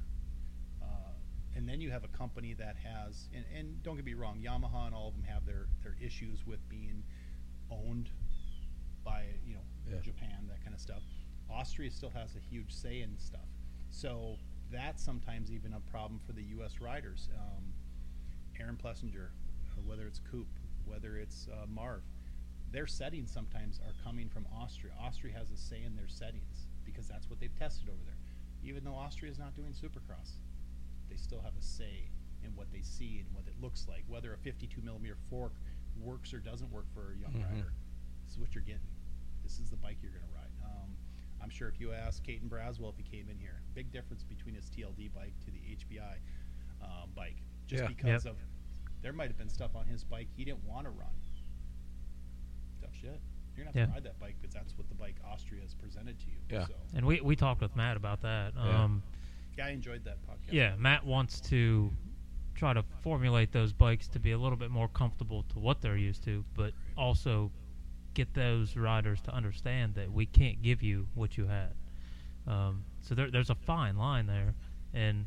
[0.82, 1.14] Uh,
[1.56, 4.88] and then you have a company that has, and, and don't get me wrong, Yamaha
[4.88, 7.04] and all of them have their their issues with being
[7.72, 8.10] owned
[9.04, 10.00] by you know Yeah.
[10.02, 11.02] Japan, that kind of stuff.
[11.50, 13.48] Austria still has a huge say in stuff.
[13.90, 14.38] So
[14.72, 16.80] that's sometimes even a problem for the U.S.
[16.80, 17.28] riders.
[17.36, 17.74] Um,
[18.60, 19.30] Aaron Plessinger,
[19.72, 20.48] uh, whether it's Coop,
[20.86, 22.02] whether it's uh, Marv,
[22.72, 24.94] their settings sometimes are coming from Austria.
[25.00, 28.18] Austria has a say in their settings because that's what they've tested over there.
[28.64, 30.34] Even though Austria is not doing Supercross,
[31.10, 32.10] they still have a say
[32.44, 34.04] in what they see and what it looks like.
[34.08, 35.54] Whether a 52 millimeter fork
[36.00, 37.50] works or doesn't work for a young Mhm.
[37.52, 37.74] rider,
[38.26, 38.88] this is what you're getting.
[39.44, 40.52] This is the bike you're going to ride.
[40.64, 40.96] Um,
[41.42, 44.54] I'm sure if you ask Caden Braswell if he came in here, big difference between
[44.56, 46.20] his TLD bike to the HBI
[46.82, 47.88] um, bike, just Yeah.
[47.88, 48.34] because Yep.
[48.34, 48.40] of
[49.02, 51.14] there might have been stuff on his bike he didn't want to run.
[52.82, 53.22] Tough shit.
[53.56, 53.86] You're gonna have Yeah.
[53.88, 56.38] to ride that bike because that's what the bike Austria has presented to you.
[56.50, 56.66] Yeah.
[56.66, 58.54] So And we we talked with Matt about that.
[58.56, 58.84] Yeah.
[58.84, 59.04] Um,
[59.58, 60.52] yeah, I enjoyed that podcast.
[60.52, 61.96] yeah, Matt wants to
[62.56, 65.98] try to formulate those bikes to be a little bit more comfortable to what they're
[65.98, 67.52] used to, but also
[68.16, 71.74] get those riders to understand that we can't give you what you had.
[72.48, 74.56] Um, so there, there's a fine line there,
[74.94, 75.26] and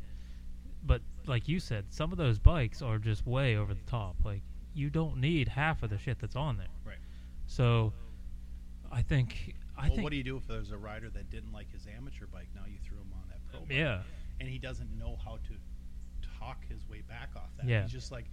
[0.85, 4.15] but like you said, some of those bikes are just way over the top.
[4.23, 4.41] Like
[4.73, 6.67] you don't need half of the shit that's on there.
[6.85, 6.97] Right.
[7.45, 7.93] So
[8.91, 11.51] I think I well, think what do you do if there's a rider that didn't
[11.51, 12.47] like his amateur bike?
[12.55, 13.71] Now you threw him on that pro bike.
[13.71, 14.01] yeah.
[14.39, 15.53] and he doesn't know how to
[16.39, 17.67] talk his way back off that.
[17.67, 17.83] Yeah.
[17.83, 18.25] He's just like,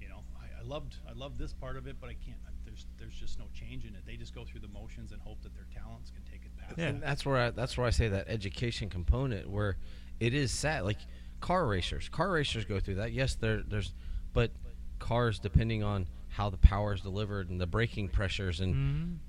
[0.00, 2.38] you know, I, I loved I loved this part of it, but I can't.
[2.64, 4.02] There's there's just no change in it.
[4.06, 6.78] They just go through the motions and hope that their talents can take it past.
[6.78, 6.88] Yeah.
[6.88, 9.76] And that's where I, that's where I say that education component where
[10.20, 10.84] it is sad.
[10.84, 10.98] Like
[11.40, 13.12] car racers, car racers go through that.
[13.12, 13.94] Yes, there there's,
[14.32, 14.50] but
[14.98, 18.74] cars depending on how the power is delivered and the braking pressures and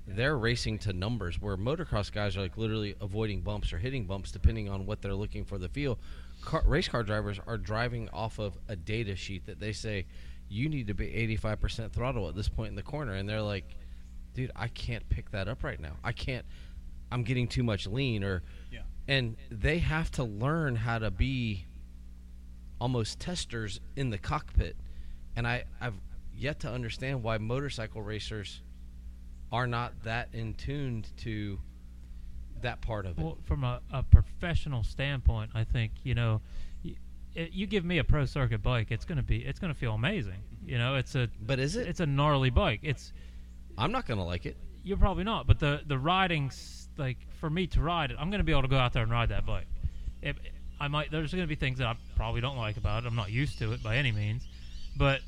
[0.08, 0.16] Mhm.
[0.16, 1.40] they're racing to numbers.
[1.40, 5.14] Where motocross guys are like literally avoiding bumps or hitting bumps depending on what they're
[5.14, 5.98] looking for the feel.
[6.42, 10.06] Car, race car drivers are driving off of a data sheet that they say
[10.48, 13.76] you need to be 85% throttle at this point in the corner, and they're like,
[14.34, 15.96] dude, I can't pick that up right now.
[16.04, 16.44] I can't.
[17.12, 18.82] I'm getting too much lean or Yeah.
[19.08, 21.66] and they have to learn how to be
[22.80, 24.76] almost testers in the cockpit
[25.36, 25.94] and I, i've
[26.34, 28.62] yet to understand why motorcycle racers
[29.52, 31.58] are not that in tuned to
[32.62, 36.40] that part of it Well, from a, a professional standpoint, I think you know,
[36.84, 36.94] y-
[37.34, 40.42] it, you give me a pro circuit bike, it's gonna be, it's gonna feel amazing.
[40.66, 42.80] You know, it's a, but is it it's a gnarly bike.
[42.82, 43.12] It's
[43.78, 47.66] i'm not gonna like it you're probably not, but the the riding's like for me
[47.68, 49.66] to ride it, I'm gonna be able to go out there and ride that bike.
[50.22, 50.36] If,
[50.80, 53.06] I might, there's gonna be things that I probably don't like about it.
[53.06, 54.46] I'm not used to it by any means,
[54.96, 55.20] but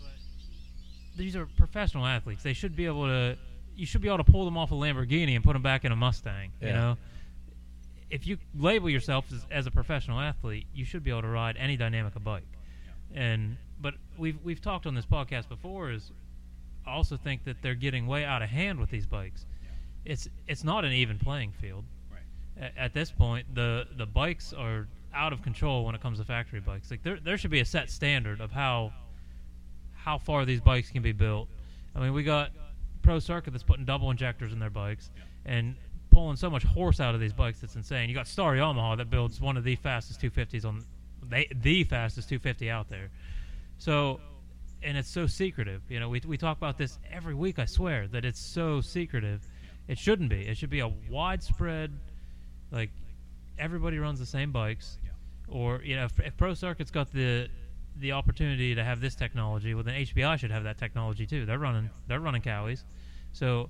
[1.16, 2.42] these are professional athletes.
[2.42, 3.36] They should be able to.
[3.74, 5.92] You should be able to pull them off a Lamborghini and put them back in
[5.92, 6.52] a Mustang.
[6.60, 6.96] You know,
[8.10, 11.56] if you label yourself as, as a professional athlete, you should be able to ride
[11.58, 12.46] any dynamic a bike.
[13.14, 15.90] And but we've we've talked on this podcast before.
[15.90, 16.12] Is
[16.86, 19.44] I also think that they're getting way out of hand with these bikes.
[20.04, 21.84] It's it's not an even playing field.
[22.10, 22.22] Right.
[22.74, 26.24] A- At this point, the the bikes are out of control when it comes to
[26.24, 26.90] factory bikes.
[26.90, 28.92] Like there there should be a set standard of how
[29.94, 31.48] how far these bikes can be built.
[31.94, 32.50] I mean, we got
[33.02, 35.10] Pro Circuit that's putting double injectors in their bikes
[35.44, 35.76] and
[36.10, 38.08] pulling so much horse out of these bikes it's insane.
[38.08, 40.84] You got Star Yamaha that builds one of the fastest 250s on
[41.28, 43.10] they the fastest 250 out there.
[43.78, 44.20] So
[44.82, 45.82] and it's so secretive.
[45.88, 47.58] You know, we we talk about this every week.
[47.58, 49.46] I swear that it's so secretive.
[49.88, 50.46] It shouldn't be.
[50.46, 51.92] It should be a widespread,
[52.70, 52.90] like
[53.58, 54.98] everybody runs the same bikes,
[55.48, 57.48] or you know, if, if Pro Circuit's got the
[57.98, 61.44] the opportunity to have this technology, well then HBI should have that technology too.
[61.46, 62.84] They're running they're running Cowies,
[63.32, 63.68] so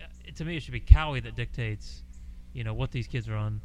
[0.00, 2.02] uh, to me it should be Cowie that dictates,
[2.52, 3.60] you know, what these kids run.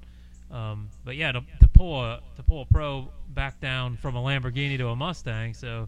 [0.52, 4.20] Um, but yeah, to, to pull a to pull a pro back down from a
[4.20, 5.88] Lamborghini to a Mustang, so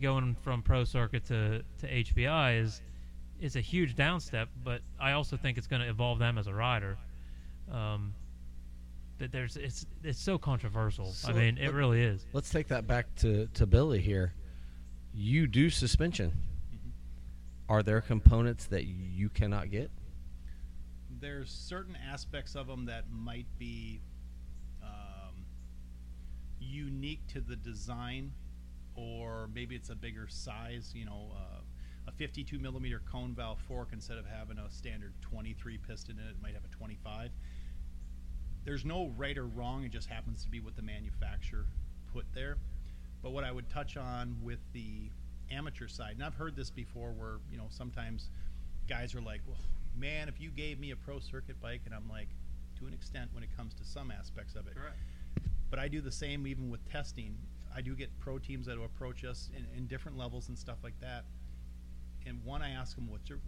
[0.00, 2.80] going from pro circuit to, to HBI is
[3.40, 4.46] is a huge downstep.
[4.64, 6.98] But I also think it's going to evolve them as a rider.
[7.70, 8.14] Um,
[9.22, 11.06] that there's it's it's so controversial.
[11.06, 12.26] I So mean, it let- really is.
[12.32, 14.34] let's take that back to, to billy here
[15.14, 16.32] you do suspension
[17.68, 19.90] are there components that you cannot get
[21.20, 24.00] There's certain aspects of them that might be
[24.82, 25.44] um,
[26.58, 28.32] unique to the design,
[28.96, 30.90] or maybe it's a bigger size.
[30.94, 31.60] You know, uh,
[32.08, 36.30] a 52 millimeter cone valve fork instead of having a standard 23 piston in it,
[36.30, 37.30] it might have a 25.
[38.64, 39.84] There's no right or wrong.
[39.84, 41.66] It just happens to be what the manufacturer
[42.12, 42.58] put there.
[43.22, 45.10] But what I would touch on with the
[45.50, 48.30] amateur side, and I've heard this before, where you know sometimes
[48.88, 49.58] guys are like, "Well,
[49.96, 52.28] man, if you gave me a pro circuit bike," and I'm like,
[52.82, 54.74] to an extent, when it comes to some aspects of it.
[54.74, 54.98] Correct.
[55.70, 57.36] But I do the same even with testing.
[57.74, 60.78] I do get pro teams that will approach us in, in different levels and stuff
[60.82, 61.24] like that.
[62.26, 63.38] And one, I ask them, "What's your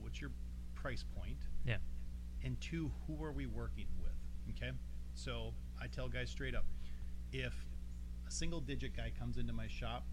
[0.00, 0.30] what's your
[0.74, 1.76] price point?" Yeah.
[2.42, 3.99] And two, who are we working with?
[4.56, 4.72] Okay.
[5.14, 6.64] So I tell guys straight up,
[7.32, 7.54] if
[8.26, 10.04] a single digit guy comes into my shop,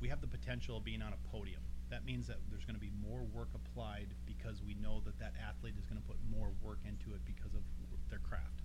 [0.00, 1.62] we have the potential of being on a podium.
[1.90, 5.34] That means that there's going to be more work applied because we know that that
[5.46, 7.62] athlete is going to put more work into it because of
[8.08, 8.62] their craft.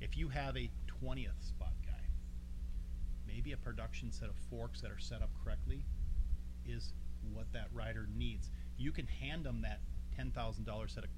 [0.00, 0.70] If you have a
[1.02, 2.02] 20th spot guy,
[3.26, 5.84] maybe a production set of forks that are set up correctly
[6.66, 6.92] is
[7.32, 8.50] what that rider needs.
[8.76, 9.80] You can hand them that
[10.18, 11.10] $10,000 set of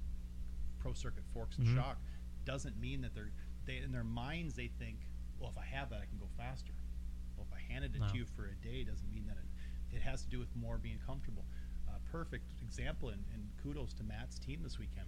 [0.83, 1.75] pro circuit forks and Mhm.
[1.75, 1.97] shock.
[2.43, 3.31] Doesn't mean that they're
[3.65, 5.07] they in their minds they think,
[5.39, 6.73] well, if I have that, I can go faster.
[7.37, 8.09] Well, if I handed it No.
[8.09, 10.77] to you for a day, doesn't mean that it, it has to do with more
[10.77, 11.45] being comfortable.
[11.87, 15.07] Uh, perfect example, and, and kudos to Matt's team this weekend.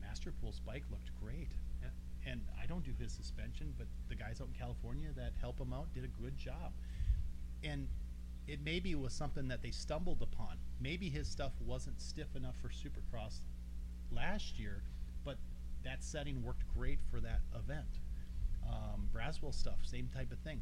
[0.00, 1.50] Masterpool's bike looked great.
[1.82, 1.90] Yeah.
[2.24, 5.74] And I don't do his suspension, but the guys out in California that help him
[5.74, 6.72] out did a good job.
[7.62, 7.88] And
[8.46, 10.58] it maybe was something that they stumbled upon.
[10.80, 13.40] Maybe his stuff wasn't stiff enough for Supercross
[14.12, 14.82] last year,
[15.24, 15.36] but
[15.84, 18.00] that setting worked great for that event.
[18.68, 20.60] Um, Braswell stuff, same type of thing.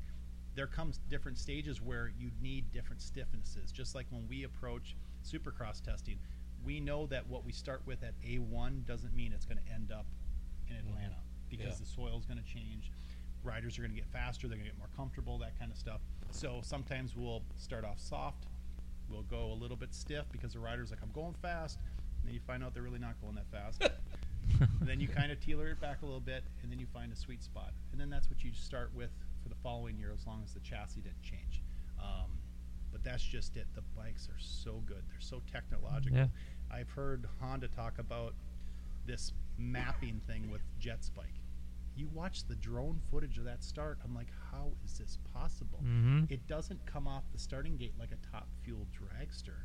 [0.55, 3.73] There comes different stages where you need different stiffnesses.
[3.73, 6.19] Just like when we approach Supercross testing,
[6.65, 9.93] we know that what we start with at A1 doesn't mean it's going to end
[9.93, 10.07] up
[10.69, 11.17] in Atlanta
[11.51, 11.75] because Yeah.
[11.81, 12.91] the soil is going to change.
[13.45, 15.77] Riders are going to get faster, they're going to get more comfortable, that kind of
[15.79, 16.01] stuff.
[16.31, 18.47] So sometimes we'll start off soft,
[19.09, 21.79] we'll go a little bit stiff because the rider's like, I'm going fast.
[22.27, 23.81] And then you find out they're really not going that fast.
[24.81, 27.17] then you kind of teeler it back a little bit, and then you find a
[27.17, 27.73] sweet spot.
[27.93, 29.11] And then that's what you start with
[29.43, 31.63] for the following year, as long as the chassis didn't change.
[32.03, 32.31] Um,
[32.91, 33.67] but that's just it.
[33.77, 36.19] The bikes are so good; they're so technological.
[36.19, 36.27] Yeah.
[36.71, 38.35] I've heard Honda talk about
[39.07, 41.41] this mapping thing with Jett's bike.
[41.95, 43.99] You watch the drone footage of that start.
[44.05, 45.79] I'm like, how is this possible?
[45.79, 49.63] hmm It doesn't come off the starting gate like a top fuel dragster,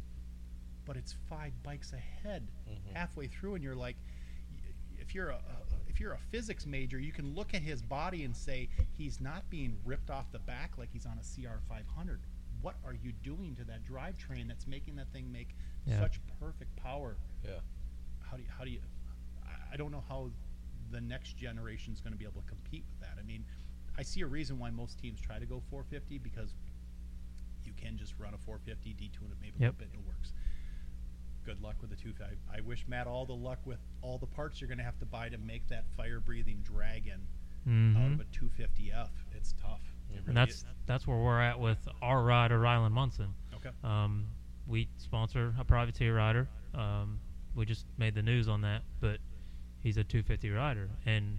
[0.85, 2.93] but it's five bikes ahead Mhm.
[2.93, 3.97] halfway through, and you're like,
[4.99, 5.41] if you're a,
[5.87, 9.49] if you're a physics major, you can look at his body and say he's not
[9.49, 12.21] being ripped off the back like he's on a CR 500.
[12.61, 15.55] What are you doing to that drivetrain that's making that thing make
[15.85, 15.99] Yeah.
[15.99, 17.17] such perfect power?
[17.43, 17.59] Yeah.
[18.21, 18.81] How do you, how do you?
[19.71, 20.31] I- don't know how
[20.91, 23.17] the next generation is going to be able to compete with that.
[23.17, 23.45] I mean,
[23.97, 26.53] I see a reason why most teams try to go 450 because
[27.63, 30.33] you can just run a 450, detune it maybe a little bit, and it works.
[31.45, 32.37] Good luck with the 250.
[32.51, 34.99] I, I wish Matt all the luck with all the parts you're going to have
[34.99, 37.27] to buy to make that fire-breathing dragon
[37.63, 39.09] hmm out of a 250F.
[39.35, 39.81] It's tough.
[40.09, 40.65] It and really that's is.
[40.85, 43.33] that's where we're at with our rider Rylan Munson.
[43.55, 43.69] okay.
[43.83, 44.25] Um,
[44.67, 46.47] we sponsor a privateer rider.
[46.73, 47.19] Um,
[47.55, 49.17] we just made the news on that, but
[49.81, 51.37] he's a 250 rider and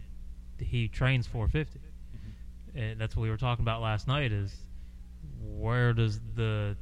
[0.58, 1.78] he trains 450.
[1.78, 2.78] Mm-hmm.
[2.78, 4.32] And that's what we were talking about last night.
[4.32, 4.54] Is
[5.40, 6.76] where does the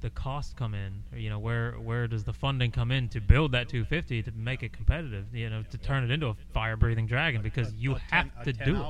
[0.00, 1.02] the cost come in?
[1.12, 4.32] Or, you know, where where does the funding come in to build that 250 to
[4.32, 5.26] make it competitive?
[5.34, 8.76] You know, to turn it into a fire breathing dragon because you have to do
[8.76, 8.86] it.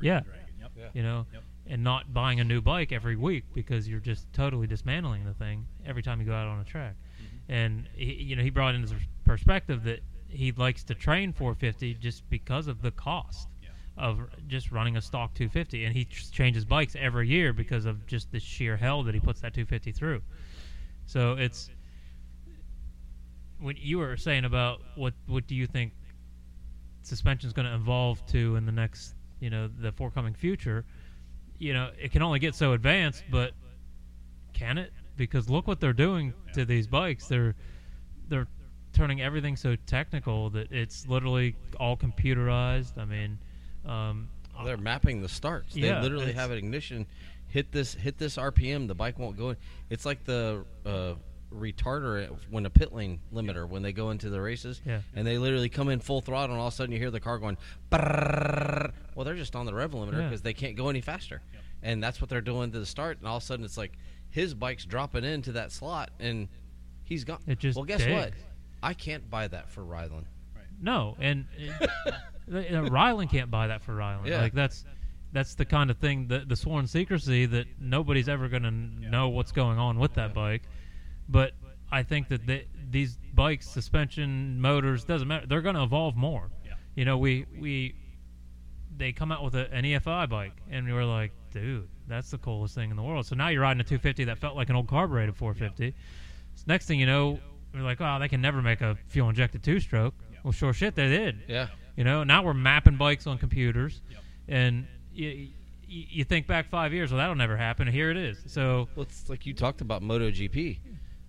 [0.00, 0.20] Yeah.
[0.20, 0.40] dragon.
[0.60, 0.70] Yep.
[0.76, 0.88] Yeah.
[0.92, 1.26] You know,
[1.66, 5.66] and not buying a new bike every week because you're just totally dismantling the thing
[5.86, 6.94] every time you go out on a track.
[6.94, 7.52] Mm-hmm.
[7.52, 8.94] And he, you know, he brought in his
[9.24, 13.53] perspective that he likes to train 450 just because of the cost Yeah.
[13.96, 18.06] Of just running a stock 250, and he ch- changes bikes every year because of
[18.06, 20.22] just the sheer hell that he puts that 250 through.
[21.06, 21.70] So it's
[23.60, 25.92] when you were saying about what what do you think
[27.02, 30.84] suspension is going to evolve to in the next you know the forthcoming future
[31.58, 33.52] you know it can only get so advanced but
[34.54, 34.92] can it?
[35.16, 37.28] Because look what they're doing to these bikes.
[37.28, 37.54] They're
[38.28, 38.46] they're
[38.94, 42.96] turning everything so technical that it's literally all computerized.
[42.96, 43.38] I mean
[43.86, 44.28] um,
[44.64, 45.74] They're mapping the starts.
[45.76, 47.06] Yeah, they literally have an ignition.
[47.48, 47.94] Hit this.
[47.94, 48.88] Hit this RPM.
[48.88, 49.56] The bike won't go in.
[49.90, 51.14] It's like the uh,
[51.52, 54.80] retarder when a pit lane limiter when they go into the races.
[54.84, 55.00] Yeah.
[55.14, 57.20] And they literally come in full throttle, and all of a sudden you hear the
[57.20, 57.56] car going.
[57.90, 60.22] "Brrrr." Well, they're just on the rev limiter Yeah.
[60.28, 61.42] because they can't go any faster.
[61.82, 63.18] And that's what they're doing to the start.
[63.18, 63.92] And all of a sudden it's like
[64.30, 66.48] his bike's dropping into that slot, and
[67.04, 67.40] he's gone.
[67.46, 68.32] It just well, guess what?
[68.82, 70.24] I can't buy that for Rylan.
[70.80, 71.46] No, and
[71.80, 71.86] uh,
[72.48, 74.26] uh, Rylan can't buy that for Rylan.
[74.26, 74.40] Yeah.
[74.40, 74.84] Like that's
[75.32, 79.28] that's the kind of thing that the sworn secrecy that nobody's ever going to know
[79.28, 80.62] what's going on with that bike.
[81.28, 81.52] But
[81.90, 85.46] I think that the, these bikes, suspension, motors, doesn't matter.
[85.46, 86.50] They're going to evolve more.
[86.64, 86.74] Yeah.
[86.94, 87.94] You know, we we
[88.96, 92.38] they come out with a, an EFI bike, and we were like, dude, that's the
[92.38, 93.26] coolest thing in the world.
[93.26, 95.94] So now you're riding a 250 that felt like an old carbureted 450.
[96.54, 97.40] So next thing you know,
[97.74, 100.14] we're like, oh, they can never make a fuel injected two stroke.
[100.44, 101.42] Well, sure shit, they did.
[101.48, 101.68] Yeah.
[101.96, 104.20] You know, now we're mapping bikes on computers, Yep.
[104.48, 105.48] and you, you,
[105.86, 107.86] you think back five years, well, that'll never happen.
[107.86, 108.38] Here it is.
[108.46, 110.78] So Well, it's like you talked about MotoGP.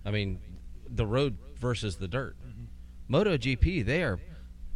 [0.04, 0.40] I mean,
[0.88, 2.36] the road versus the dirt.
[2.44, 3.14] Mm-hmm.
[3.14, 4.18] MotoGP, they are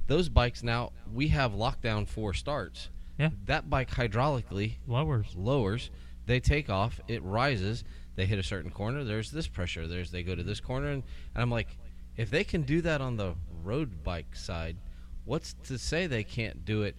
[0.07, 2.89] those bikes now we have lockdown four starts.
[3.19, 3.31] Yeah.
[3.47, 5.35] That bike hydraulically Lowers.
[5.37, 5.91] lowers,
[6.27, 7.85] they take off, it rises,
[8.17, 11.03] they hit a certain corner, there's this pressure, there's they go to this corner and,
[11.35, 11.77] and I'm like,
[12.17, 14.77] if they can do that on the road bike side,
[15.31, 16.97] what's to say they can't do it?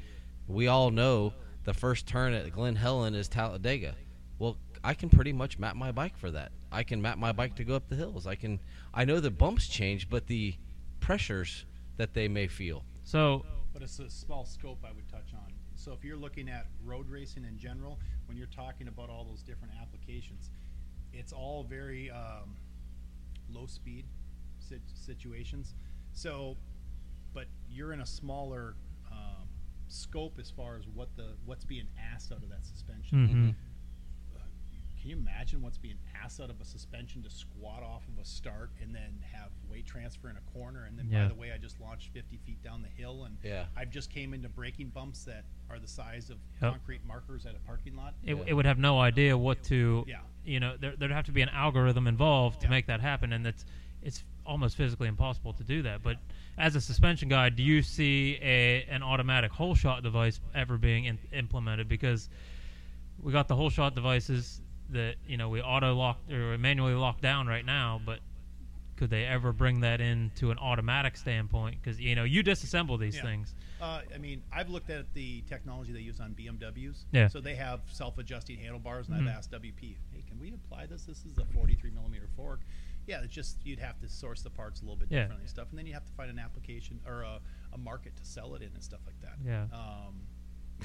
[0.47, 1.33] We all know
[1.65, 3.93] the first turn at Glen Helen is Talladega.
[4.39, 4.55] Well,
[4.85, 6.53] I can pretty much map my bike for that.
[6.71, 8.25] I can map my bike to go up the hills.
[8.25, 8.61] I can
[8.93, 10.55] I know the bumps change, but the
[11.01, 11.65] pressures
[11.97, 12.85] that they may feel.
[13.03, 15.51] So But it's a small scope I would touch on.
[15.75, 19.43] So if you're looking at road racing in general, when you're talking about all those
[19.43, 20.51] different applications,
[21.11, 22.55] it's all very um,
[23.51, 24.05] low speed
[24.95, 25.73] situations.
[26.13, 26.55] So,
[27.33, 28.75] but you're in a smaller
[29.11, 29.47] um,
[29.87, 33.27] scope as far as what the what's being asked out of that suspension.
[33.27, 33.55] mhm.
[34.99, 38.23] Can you imagine what's being asked out of a suspension to squat off of a
[38.25, 40.83] start and then have weight transfer in a corner?
[40.85, 41.23] And then, Yeah.
[41.23, 43.65] by the way, I just launched 50 feet down the hill, and Yeah.
[43.75, 46.73] I've just came into braking bumps that are the size of Yep.
[46.73, 48.13] concrete markers at a parking lot.
[48.21, 48.43] it, Yeah.
[48.45, 50.21] it would have no idea what to Yeah.
[50.45, 52.69] you know there, there'd have to be an algorithm involved to Yeah.
[52.71, 53.65] make that happen and that's
[54.03, 56.17] it's almost physically impossible to do that but
[56.57, 61.05] as a suspension guy do you see a an automatic hole shot device ever being
[61.05, 62.27] in, implemented because
[63.21, 67.21] we got the hole shot devices that you know we auto lock or manually lock
[67.21, 68.19] down right now but
[68.97, 73.15] could they ever bring that into an automatic standpoint because you know you disassemble these
[73.15, 73.21] Yeah.
[73.21, 77.05] things Uh, I mean, I've looked at the technology they use on BMWs.
[77.11, 77.29] Yeah.
[77.29, 79.21] So they have self-adjusting handlebars, and Mhm.
[79.27, 81.05] I've asked WP, "Hey, can we apply this?
[81.05, 82.61] This is a 43 millimeter fork."
[83.07, 85.21] Yeah, it's just you'd have to source the parts a little bit Yeah.
[85.21, 87.39] differently and stuff, and then you have to find an application or a,
[87.73, 89.35] a market to sell it in and stuff like that.
[89.43, 89.65] Yeah.
[89.73, 90.21] Um,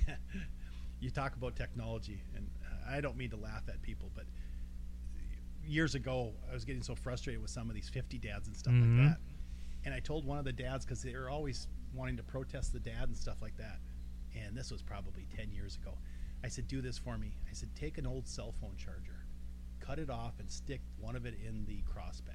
[1.01, 2.48] you talk about technology, and
[2.88, 4.24] I don't mean to laugh at people, but
[5.64, 8.72] years ago, I was getting so frustrated with some of these 50 dads and stuff
[8.72, 8.98] Mhm.
[8.98, 9.20] like that.
[9.84, 12.80] And I told one of the dads because they were always wanting to protest the
[12.80, 13.80] dad and stuff like that.
[14.34, 15.97] And this was probably 10 years ago.
[16.44, 17.36] I said, Do this for me.
[17.48, 19.15] I said, Take an old cell phone charger,
[19.86, 22.34] cut it off, and stick one of it in the crossbar.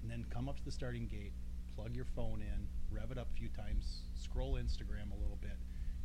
[0.00, 1.32] And then come up to the starting gate,
[1.76, 5.56] plug your phone in, rev it up a few times, scroll Instagram a little bit,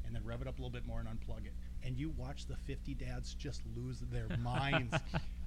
[0.06, 1.54] and then rev it up a little bit more and unplug it.
[1.84, 4.94] And you watch the 50 dads just lose their minds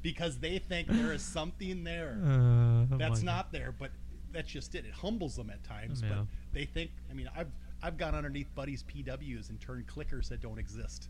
[0.03, 3.91] because they think there is something there Uh, that's not there, but
[4.33, 4.85] that's just it.
[4.87, 6.09] It humbles them at times, Yeah.
[6.11, 6.91] but they think.
[7.11, 7.51] I mean, I've
[7.83, 11.09] I've gone underneath buddies' PWs and turned clickers that don't exist.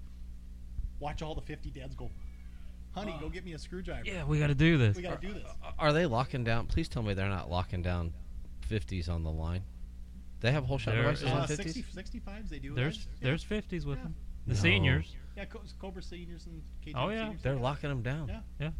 [1.00, 2.10] Watch all the fifty dads go,
[2.94, 4.02] honey, go get me a screwdriver.
[4.05, 5.44] yeah we got to do this we got to do this.
[5.78, 6.66] Are they locking down?
[6.66, 8.12] Please tell me they're not locking down
[8.70, 9.62] 50s on the line.
[10.40, 11.74] They have hole shot There devices is- on Uh, 50s.
[11.74, 11.82] 60,
[12.20, 12.74] 65s, they do.
[12.74, 13.10] There's that.
[13.20, 13.24] Yeah.
[13.28, 14.05] there's 50s with Yeah.
[14.05, 14.14] them.
[14.47, 14.60] The No.
[14.60, 15.14] seniors.
[15.36, 17.24] yeah, Co- Cobra seniors and KTM Oh, yeah.
[17.24, 17.43] seniors.
[17.43, 18.28] They're locking them down.
[18.28, 18.40] Yeah.
[18.60, 18.70] Yeah.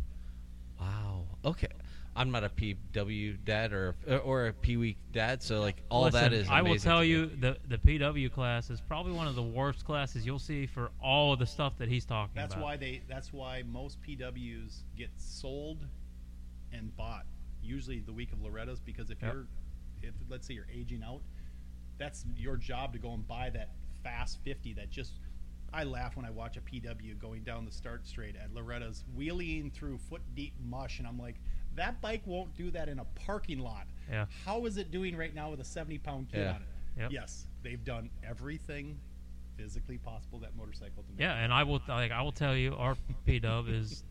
[0.81, 1.27] Wow.
[1.45, 1.69] Okay.
[2.15, 3.95] I'm not a PW dad or
[4.25, 6.49] or a Pee Wee dad, so like all that Listen, is.
[6.51, 10.27] I will tell you the the PW class is probably one of the worst classes
[10.27, 12.65] you'll see for all of the stuff that he's talking That's about.
[12.65, 13.03] why they.
[13.09, 15.79] That's why most PWs get sold
[16.73, 17.25] and bought
[17.63, 19.33] usually the week of Loretta's because if Yep.
[19.33, 19.47] you're,
[20.03, 21.23] if let's say you're aging out,
[21.99, 23.71] that's your job to go and buy that
[24.05, 25.15] fast 50 that just.
[25.75, 29.71] I laugh when I watch a PW going down the start straight at Loretta's, wheeling
[29.71, 31.37] through foot deep mush, and I'm like,
[31.77, 33.87] that bike won't do that in a parking lot.
[34.11, 34.27] Yeah.
[34.45, 36.51] How is it doing right now with a 70 pound kid Yeah.
[36.55, 36.69] on it?
[36.99, 37.13] Yep.
[37.13, 38.99] Yes, they've done everything
[39.57, 41.21] physically possible that motorcycle to make.
[41.21, 44.03] Yeah, and I will like I will tell you our P Dub is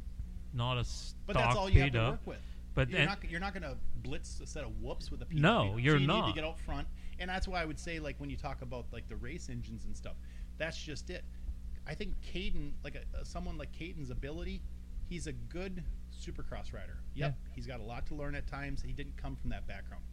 [0.54, 2.40] not a stock But that's all you have to work with.
[2.74, 5.26] But you're and- not you're not going to blitz a set of whoops with a
[5.26, 5.40] PW.
[5.40, 6.88] No, you're so you need to get out front,
[7.20, 9.86] and that's why I would say like when you talk about like the race engines
[9.86, 10.16] and stuff,
[10.58, 11.24] that's just it.
[11.86, 14.62] I think Caden, like a, a- someone like Caden's ability,
[15.10, 15.84] he's a good
[16.22, 16.98] supercross rider.
[17.16, 18.82] Yep, he's got a lot to learn at times.
[18.82, 20.04] He didn't come from that background,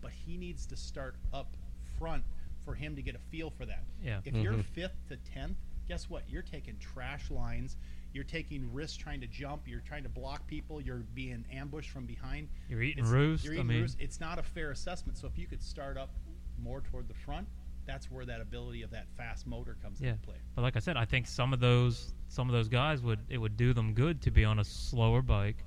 [0.00, 1.56] but he needs to start up
[1.98, 2.24] front
[2.64, 3.84] for him to get a feel for that.
[4.02, 4.20] Yeah.
[4.24, 4.64] If you're Mhm.
[4.64, 6.28] fifth to tenth, guess what?
[6.28, 7.76] You're taking trash lines.
[8.12, 9.68] You're taking risks trying to jump.
[9.68, 10.80] You're trying to block people.
[10.80, 12.48] You're being ambushed from behind.
[12.68, 13.44] You're eating It's- roost.
[13.44, 14.00] You're I eating mean, roost.
[14.00, 15.18] It's not a fair assessment.
[15.18, 16.10] So if you could start up
[16.58, 17.46] more toward the front,
[17.86, 20.10] that's where that ability of that fast motor comes Yeah.
[20.10, 20.36] into play.
[20.54, 23.38] but like I said, I think some of those some of those guys would it
[23.38, 25.62] would do them good to be on a slower bike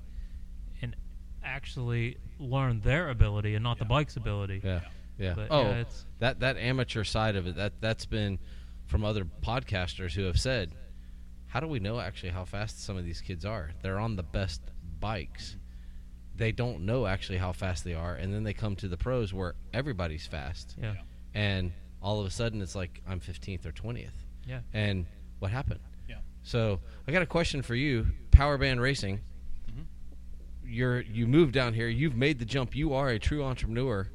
[0.82, 0.94] and
[1.42, 4.60] actually learn their ability and not the bike's ability.
[4.62, 4.80] Yeah.
[5.18, 5.34] Yeah.
[5.34, 8.38] But, oh, yeah, it's- that that amateur side of it that that's been
[8.86, 10.72] from other podcasters who have said,
[11.46, 13.70] how do we know actually how fast some of these kids are?
[13.82, 14.60] They're on the best
[14.98, 15.56] bikes.
[16.36, 19.32] They don't know actually how fast they are, and then they come to the pros
[19.34, 20.94] where everybody's fast, Yeah.
[21.34, 21.72] and
[22.02, 24.10] all of a sudden it's like I'm 15th or 20th.
[24.46, 24.60] Yeah.
[24.72, 25.06] And
[25.38, 25.80] what happened?
[26.08, 26.16] Yeah.
[26.42, 29.20] So I got a question for you, Power Band Racing.
[29.70, 29.84] Mhm.
[30.64, 31.88] You're you moved down here.
[31.88, 32.74] You've made the jump.
[32.74, 34.08] You are a true entrepreneur.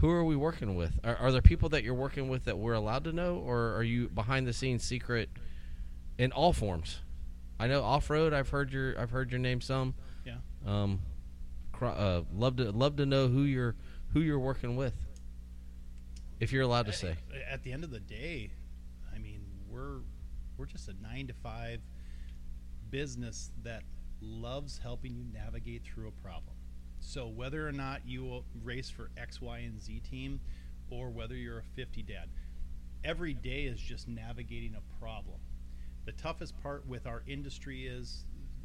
[0.00, 0.92] who are we working with?
[1.04, 3.82] Are, are there people that you're working with that we're allowed to know, or are
[3.82, 5.30] you behind the scenes secret
[6.18, 7.00] in all forms?
[7.58, 8.34] I know off road.
[8.34, 9.94] I've heard your I've heard your name some.
[10.26, 10.36] Yeah.
[10.66, 11.00] Um,
[11.80, 13.74] uh, love to love to know who you're
[14.12, 14.92] who you're working with.
[16.38, 17.16] If you're allowed to say.
[17.50, 18.50] At the end of the day,
[19.14, 20.00] I mean, we're
[20.56, 21.80] we're just a nine to five
[22.90, 23.82] business that
[24.20, 26.54] loves helping you navigate through a problem.
[27.00, 30.40] So whether or not you race for X, Y, and Z team,
[30.90, 32.28] or whether you're a 50 dad,
[33.04, 35.38] every day is just navigating a problem.
[36.04, 38.24] The toughest part with our industry is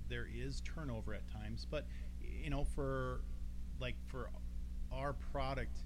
[0.10, 1.88] there is turnover at times, but
[2.20, 3.22] you know, for
[3.80, 4.30] like for
[4.92, 5.78] our product,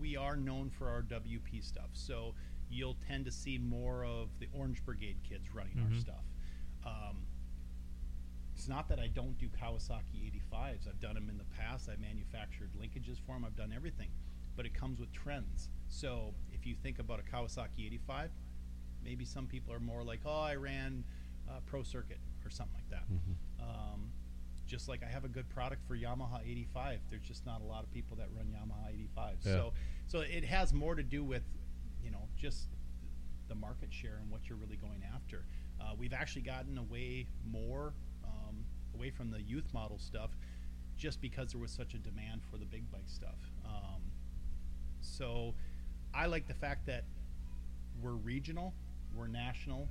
[0.00, 1.90] we are known for our WP stuff.
[1.92, 2.34] So
[2.70, 6.00] you'll tend to see more of the Orange Brigade kids running our Mhm.
[6.00, 6.24] stuff.
[6.84, 7.26] Um,
[8.54, 10.86] it's not that I don't do Kawasaki 85s.
[10.86, 11.88] I've done them in the past.
[11.88, 13.44] I've manufactured linkages for them.
[13.44, 14.10] I've done everything,
[14.56, 15.68] but it comes with trends.
[15.88, 18.30] So if you think about a Kawasaki 85,
[19.02, 21.04] maybe some people are more like, oh, I ran
[21.48, 23.04] uh, Pro Circuit or something like that.
[23.58, 24.12] Um,
[24.70, 27.00] just like I have a good product for Yamaha 85.
[27.10, 29.36] There's just not a lot of people that run Yamaha 85.
[29.42, 29.52] Yeah.
[29.52, 29.72] So,
[30.06, 31.42] so it has more to do with,
[32.02, 32.68] you know, just
[33.48, 35.44] the market share and what you're really going after.
[35.80, 37.92] Uh, we've actually gotten away more
[38.24, 38.64] um,
[38.94, 40.30] away from the youth model stuff,
[40.96, 43.38] just because there was such a demand for the big bike stuff.
[43.64, 44.02] Um,
[45.00, 45.54] so,
[46.14, 47.04] I like the fact that
[48.00, 48.72] we're regional,
[49.16, 49.88] we're national,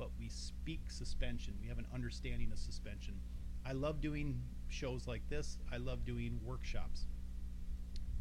[0.00, 1.52] but we speak suspension.
[1.60, 3.20] We have an understanding of suspension.
[3.66, 5.58] I love doing shows like this.
[5.70, 7.04] I love doing workshops.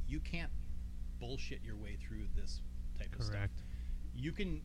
[0.06, 0.52] You can't
[1.22, 2.60] bullshit your way through this
[3.00, 3.38] type of stuff.
[3.38, 3.64] Correct.
[4.14, 4.62] You can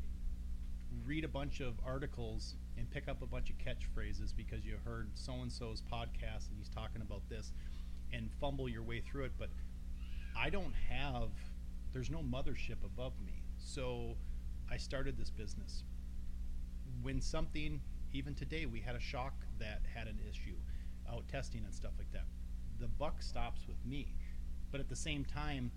[1.07, 5.11] read a bunch of articles and pick up a bunch of catchphrases because you heard
[5.15, 7.53] so and so's podcast and he's talking about this
[8.13, 9.33] and fumble your way through it.
[9.39, 9.51] But
[10.37, 11.31] I don't have,
[11.93, 13.45] there's no mothership above me.
[13.57, 14.17] So
[14.69, 15.85] I started this business
[17.05, 17.81] when something
[18.15, 20.57] even today we had a shock that had an issue
[21.13, 22.25] out testing and stuff like that.
[22.81, 24.15] The buck stops with me
[24.73, 25.71] but at the same time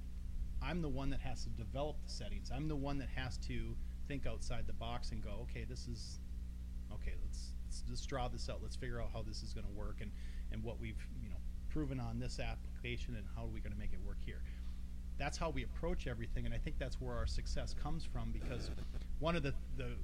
[0.63, 2.49] i'm the one that has to develop the settings.
[2.51, 3.75] I'm the one that has to
[4.07, 6.19] think outside the box and go okay this is
[6.93, 8.59] okay let's let's just draw this out.
[8.63, 10.11] Let's figure out how this is going to work and
[10.53, 11.35] and what we've you know
[11.69, 14.41] proven on this application and how are we going to make it work here.
[15.19, 18.71] That's how we approach everything and i think that's where our success comes from because
[19.19, 19.97] one of the the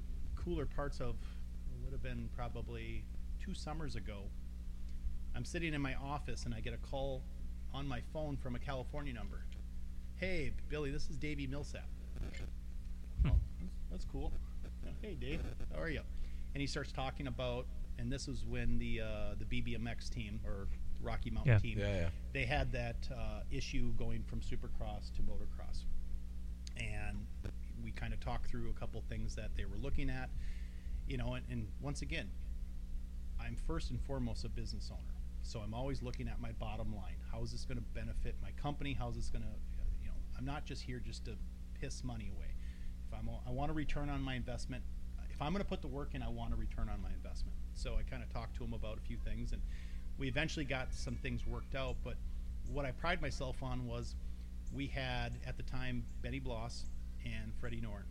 [0.44, 3.04] cooler parts of it would have been probably
[3.42, 4.22] two summers ago
[5.34, 7.22] i'm sitting in my office and i get a call
[7.72, 9.44] on my phone from a california number.
[10.16, 11.80] Hey billy this is davey millsaps.
[13.26, 13.32] Oh,
[13.90, 14.32] that's cool.
[15.02, 15.40] Hey dave
[15.74, 16.02] how are you
[16.54, 17.66] and he starts talking about
[17.98, 20.68] and this was when the uh, the bbmx team or
[21.02, 21.58] rocky mountain Yeah.
[21.58, 22.08] team Yeah, yeah.
[22.32, 25.84] they had that uh, issue going from supercross to motocross.
[26.78, 27.26] And
[27.84, 30.30] we kind of talked through a couple things that they were looking at
[31.06, 32.28] you know and, and once again
[33.40, 37.16] i'm first and foremost a business owner so i'm always looking at my bottom line.
[37.30, 38.94] How is this going to benefit my company?
[38.94, 39.48] How is this going to
[40.02, 41.36] you know i'm not just here just to
[41.78, 42.54] piss money away.
[43.06, 44.82] If i'm i want a return on my investment
[45.30, 47.56] if i'm going to put the work in i want a return on my investment.
[47.74, 49.60] So i kind of talked to him about a few things and
[50.16, 52.14] we eventually got some things worked out but
[52.72, 54.14] what i pride myself on was
[54.72, 56.86] we had at the time benny bloss
[57.24, 58.04] and freddie noren.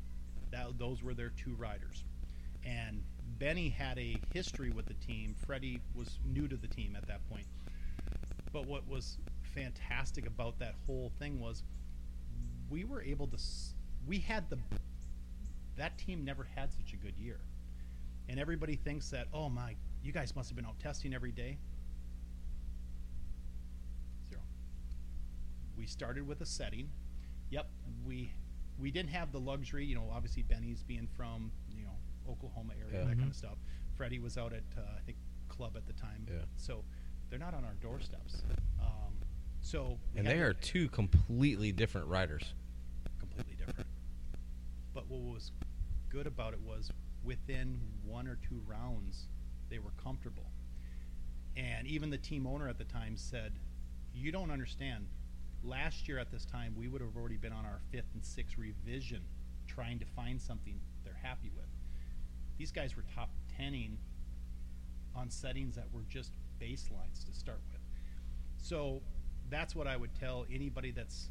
[0.51, 2.03] That, those were their two riders.
[2.65, 3.03] And
[3.39, 5.35] benny had a history with the team.
[5.45, 7.45] Freddie was new to the team at that point.
[8.51, 9.17] But what was
[9.55, 11.63] fantastic about that whole thing was
[12.69, 13.37] we were able to
[14.07, 14.57] we had the
[15.77, 17.39] that team never had such a good year.
[18.29, 21.57] And everybody thinks that oh my you guys must have been out testing every day.
[24.29, 24.41] Zero.
[25.77, 26.89] We started with a setting.
[27.49, 27.67] Yep
[28.05, 28.31] we
[28.79, 31.95] we didn't have the luxury you know obviously benny's being from you know
[32.29, 33.09] oklahoma area Yeah.
[33.09, 33.57] that kind of stuff
[33.95, 35.17] freddie was out at uh, i think
[35.49, 36.39] club at the time Yeah.
[36.57, 36.83] so
[37.29, 38.43] they're not on our doorsteps
[38.81, 39.13] um,
[39.61, 42.53] so And they are two completely different riders.
[43.19, 43.87] completely different.
[44.93, 45.51] But what was
[46.09, 46.91] good about it was
[47.23, 49.27] within one or two rounds,
[49.69, 50.51] they were comfortable.
[51.55, 53.53] And even the team owner at the time said,
[54.13, 55.07] You don't understand.
[55.63, 58.57] Last year at this time, we would have already been on our fifth and sixth
[58.57, 59.21] revision
[59.65, 61.67] trying to find something they're happy with.
[62.57, 63.29] These guys were top
[63.59, 63.95] 10ing
[65.15, 67.81] on settings that were just baselines to start with.
[68.57, 69.01] So
[69.49, 71.29] that's what I would tell anybody that's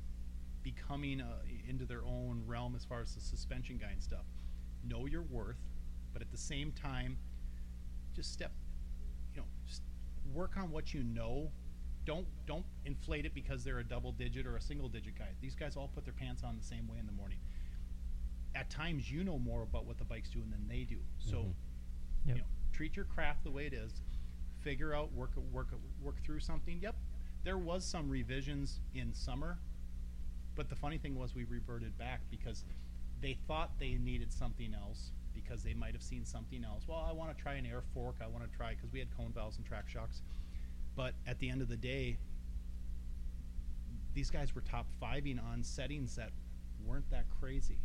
[0.62, 4.24] becoming uh, into their own realm as far as the suspension guy and stuff.
[4.88, 5.58] Know your worth,
[6.12, 7.18] but at the same time,
[8.14, 8.52] just step,
[9.34, 9.46] you know,
[10.32, 11.50] work on what you know
[12.04, 15.28] don't don't inflate it because they're a double digit or a single digit guy.
[15.40, 17.38] These guys all put their pants on the same way in the morning.
[18.54, 20.98] At times, you know more about what the bike's doing than they do.
[21.18, 21.54] So, Mhm.
[22.26, 22.36] Yep.
[22.36, 24.02] you know, treat your craft the way it is.
[24.60, 25.68] Figure out, work work
[26.00, 26.80] work through something.
[26.80, 26.96] Yep,
[27.44, 29.58] there was some revisions in summer,
[30.54, 32.64] but the funny thing was we reverted back because
[33.20, 36.86] they thought they needed something else because they might have seen something else.
[36.86, 38.16] Well, I want to try an air fork.
[38.20, 40.22] I want to try because we had cone valves and track shocks.
[40.94, 42.18] But at the end of the day,
[44.14, 46.30] these guys were top fiving on settings that
[46.86, 47.78] weren't that crazy.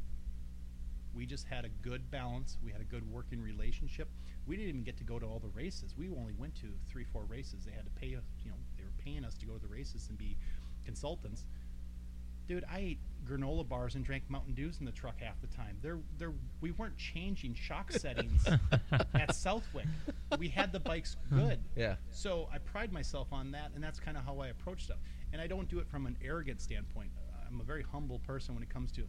[1.16, 2.58] We just had a good balance.
[2.64, 4.10] We had a good working relationship.
[4.46, 5.96] We didn't even get to go to all the races.
[5.98, 7.66] We only went to three, four races.
[7.66, 9.68] They had to pay us, you know, they were paying us to go to the
[9.68, 10.38] races and be
[10.86, 11.46] consultants.
[12.48, 15.78] Dude, I ate granola bars and drank Mountain Dews in the truck half the time.
[15.82, 18.48] There, there, we weren't changing shock settings
[19.14, 19.86] at Southwick.
[20.40, 21.60] We had the bikes good.
[21.76, 21.96] Yeah.
[22.12, 25.00] So I pride myself on that, and that's kind of how I approach stuff.
[25.34, 27.12] And I don't do it from an arrogant standpoint.
[27.18, 29.04] Uh, I'm a very humble person when it comes to.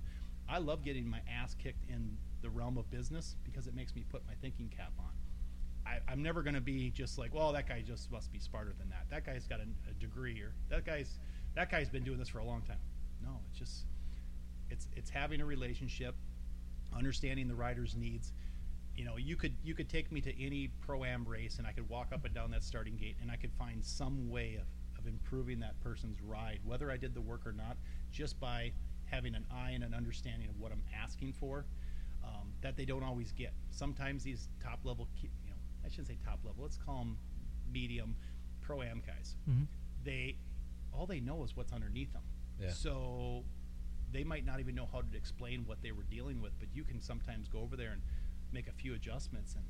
[0.48, 4.04] I love getting my ass kicked in the realm of business because it makes me
[4.08, 5.10] put my thinking cap on.
[5.86, 8.74] I, I'm never going to be just like, well, that guy just must be smarter
[8.78, 9.06] than that.
[9.10, 11.18] That guy's got a, a degree, or that guy's
[11.54, 12.78] that guy's been doing this for a long time.
[13.28, 13.84] No, it's just
[14.70, 16.14] it's it's having a relationship,
[16.96, 18.32] understanding the rider's needs.
[18.96, 21.72] You know, you could you could take me to any pro am race, and I
[21.72, 24.66] could walk up and down that starting gate, and I could find some way of,
[24.98, 27.76] of improving that person's ride, whether I did the work or not,
[28.10, 28.72] just by
[29.04, 31.64] having an eye and an understanding of what I'm asking for.
[32.24, 33.54] Um, that they don't always get.
[33.70, 36.62] Sometimes these top level, you know, I shouldn't say top level.
[36.64, 37.16] Let's call them
[37.72, 38.16] medium
[38.60, 39.36] pro am guys.
[39.48, 39.66] Mhm.
[40.04, 40.36] They
[40.92, 42.22] all they know is what's underneath them.
[42.60, 42.70] Yeah.
[42.70, 43.44] So
[44.12, 46.84] they might not even know how to explain what they were dealing with, but you
[46.84, 48.02] can sometimes go over there and
[48.52, 49.64] make a few adjustments, and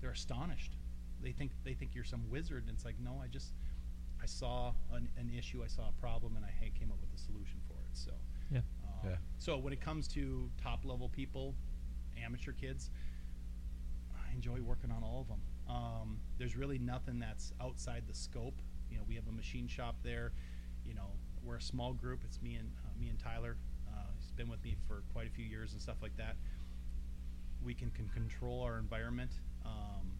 [0.00, 0.76] they're astonished.
[1.22, 3.52] They think they think you're some wizard, and it's like, no, I just
[4.22, 7.22] I saw an, an issue, I saw a problem, and I came up with a
[7.22, 7.96] solution for it.
[7.96, 8.12] So
[8.50, 8.58] Yeah.
[8.84, 9.16] um, Yeah.
[9.38, 11.54] So when it comes to top level people,
[12.22, 12.90] amateur kids,
[14.14, 15.40] I enjoy working on all of them.
[15.68, 18.60] Um, there's really nothing that's outside the scope.
[18.90, 20.32] You know, we have a machine shop there.
[20.84, 21.10] You know,
[21.46, 22.20] we're a small group.
[22.24, 23.56] It's me and uh, me and Tyler.
[23.88, 26.36] Uh, he's been with me for quite a few years and stuff like that.
[27.64, 29.30] We can, can control our environment,
[29.64, 30.12] um,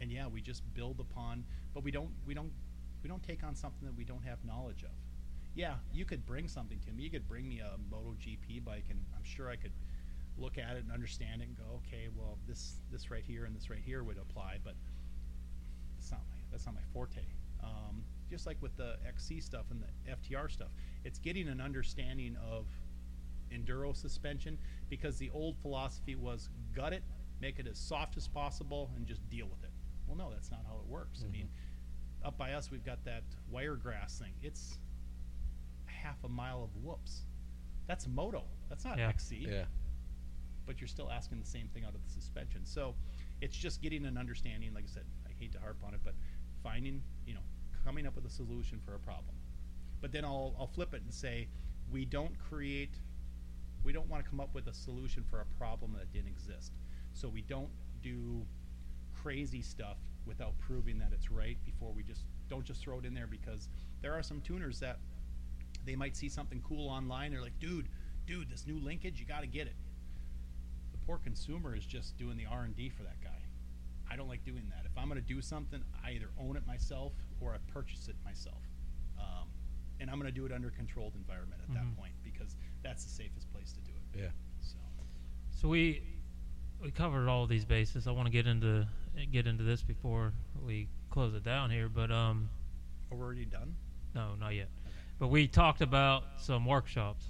[0.00, 1.44] and yeah, we just build upon.
[1.74, 2.50] But we don't we don't
[3.02, 4.90] we don't take on something that we don't have knowledge of.
[5.54, 7.04] Yeah, you could bring something to me.
[7.04, 9.72] You could bring me a MotoGP bike, and I'm sure I could
[10.36, 13.54] look at it and understand it and go, okay, well, this this right here and
[13.54, 14.74] this right here would apply, but
[15.96, 17.22] that's not my that's not my forte.
[17.62, 20.68] Um, just like with the XC stuff and the FTR stuff,
[21.04, 22.66] it's getting an understanding of
[23.52, 27.02] enduro suspension because the old philosophy was gut it,
[27.40, 29.70] make it as soft as possible, and just deal with it.
[30.06, 31.20] Well, no, that's not how it works.
[31.20, 31.32] I mm-hmm.
[31.32, 31.48] mean,
[32.24, 34.32] up by us, we've got that wiregrass thing.
[34.42, 34.78] It's
[35.86, 37.22] half a mile of whoops.
[37.86, 38.44] That's moto.
[38.68, 39.08] That's not Yeah.
[39.08, 39.64] XC Yeah.
[40.66, 42.66] but you're still asking the same thing out of the suspension.
[42.66, 42.94] So
[43.40, 44.74] it's just getting an understanding.
[44.74, 46.14] Like I said, I hate to harp on it, but
[46.62, 47.40] finding, you know,
[47.88, 49.34] coming up with a solution for a problem.
[50.02, 51.48] But then I'll, I'll flip it and say,
[51.90, 52.92] we don't create,
[53.82, 56.72] we don't want to come up with a solution for a problem that didn't exist.
[57.14, 57.70] So we don't
[58.02, 58.44] do
[59.14, 59.96] crazy stuff
[60.26, 63.70] without proving that it's right before we just don't just throw it in there because
[64.02, 64.98] there are some tuners that
[65.86, 67.32] they might see something cool online.
[67.32, 67.88] They're like, dude,
[68.26, 69.74] dude, this new linkage, you got to get it
[70.92, 73.30] the poor consumer is just doing the r&d for that guy
[74.10, 76.66] i don't like doing that if i'm going to do something i either own it
[76.66, 78.62] myself or i purchase it myself
[79.18, 79.48] um,
[80.00, 81.74] and i'm going to do it under controlled environment at Mhm.
[81.74, 84.30] that point because that's the safest place to do it Yeah.
[84.60, 84.76] so
[85.50, 86.02] So we
[86.80, 88.06] we covered all these bases.
[88.06, 88.86] I want to get into
[89.32, 90.32] get into this before
[90.64, 92.48] we close it down here, but um,
[93.10, 93.74] are we already done
[94.14, 94.68] no, not yet.
[95.18, 97.24] But we talked about some workshops.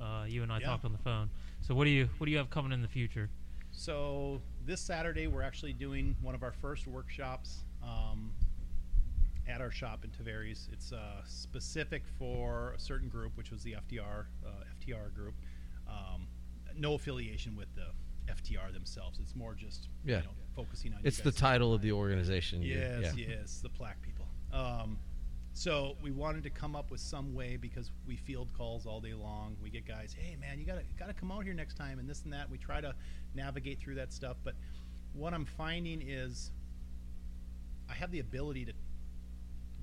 [0.00, 0.66] Uh, you and I Yeah.
[0.66, 1.28] talked on the phone.
[1.60, 3.28] So what do you what do you have coming in the future?
[3.72, 8.32] So this Saturday, we're actually doing one of our first workshops um,
[9.48, 10.68] at our shop in Tavares.
[10.72, 14.50] It's uh, specific for a certain group, which was the FDR uh,
[14.80, 15.34] FTR group.
[15.88, 16.26] Um,
[16.76, 17.86] no affiliation with the
[18.32, 19.18] FTR themselves.
[19.20, 20.18] It's more just Yeah.
[20.18, 21.00] you know, focusing on.
[21.00, 22.62] you It's the title of the organization.
[22.62, 23.26] Yes, yeah.
[23.28, 24.26] yes, the plaque people.
[24.52, 24.98] Um,
[25.52, 29.14] so we wanted to come up with some way because we field calls all day
[29.14, 29.56] long.
[29.62, 32.22] We get guys, hey man, you gotta gotta come out here next time, and this
[32.22, 32.50] and that.
[32.50, 32.94] We try to
[33.34, 34.54] navigate through that stuff, but
[35.12, 36.50] what I'm finding is
[37.88, 38.72] I have the ability to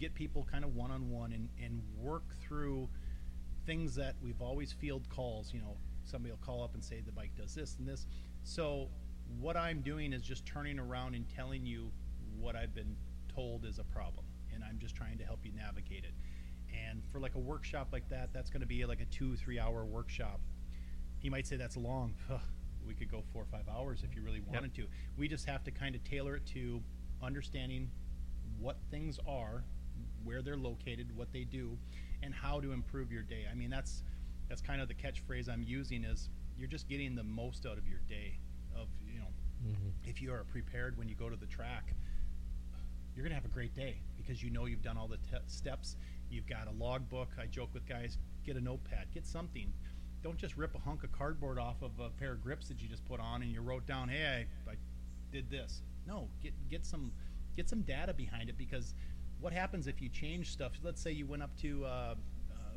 [0.01, 2.89] get people kind of one on one and and work through
[3.65, 5.53] things that we've always field calls.
[5.53, 8.07] You know, somebody will call up and say the bike does this and this.
[8.43, 8.89] So
[9.39, 11.91] what I'm doing is just turning around and telling you
[12.39, 12.95] what I've been
[13.33, 14.25] told is a problem.
[14.53, 16.13] and I'm just trying to help you navigate it.
[16.89, 19.59] And for like a workshop like that, that's going to be like a two, three
[19.59, 20.41] hour workshop.
[21.21, 22.15] You might say that's long.
[22.87, 24.87] We could go four or five hours if you really wanted to.
[25.15, 26.81] We just have to kind of tailor it to
[27.21, 27.91] understanding
[28.59, 29.63] what things are,
[30.23, 31.77] where they're located, what they do,
[32.23, 33.45] and how to improve your day.
[33.51, 34.03] I mean, that's
[34.49, 37.87] that's kind of the catchphrase I'm using is you're just getting the most out of
[37.87, 38.37] your day.
[38.75, 39.27] Of you know,
[39.63, 39.89] Mm-hmm.
[40.03, 41.93] if you are prepared when you go to the track,
[43.15, 45.95] you're gonna have a great day because you know you've done all the te- steps.
[46.29, 47.29] You've got a logbook.
[47.39, 49.71] I joke with guys, get a notepad, get something.
[50.23, 52.87] Don't just rip a hunk of cardboard off of a pair of grips that you
[52.87, 54.75] just put on and you wrote down, "Hey, I, I
[55.31, 57.11] did this." No, get get some
[57.55, 58.93] get some data behind it because
[59.41, 60.73] what happens if you change stuff?
[60.83, 62.15] Let's say you went up to uh, uh,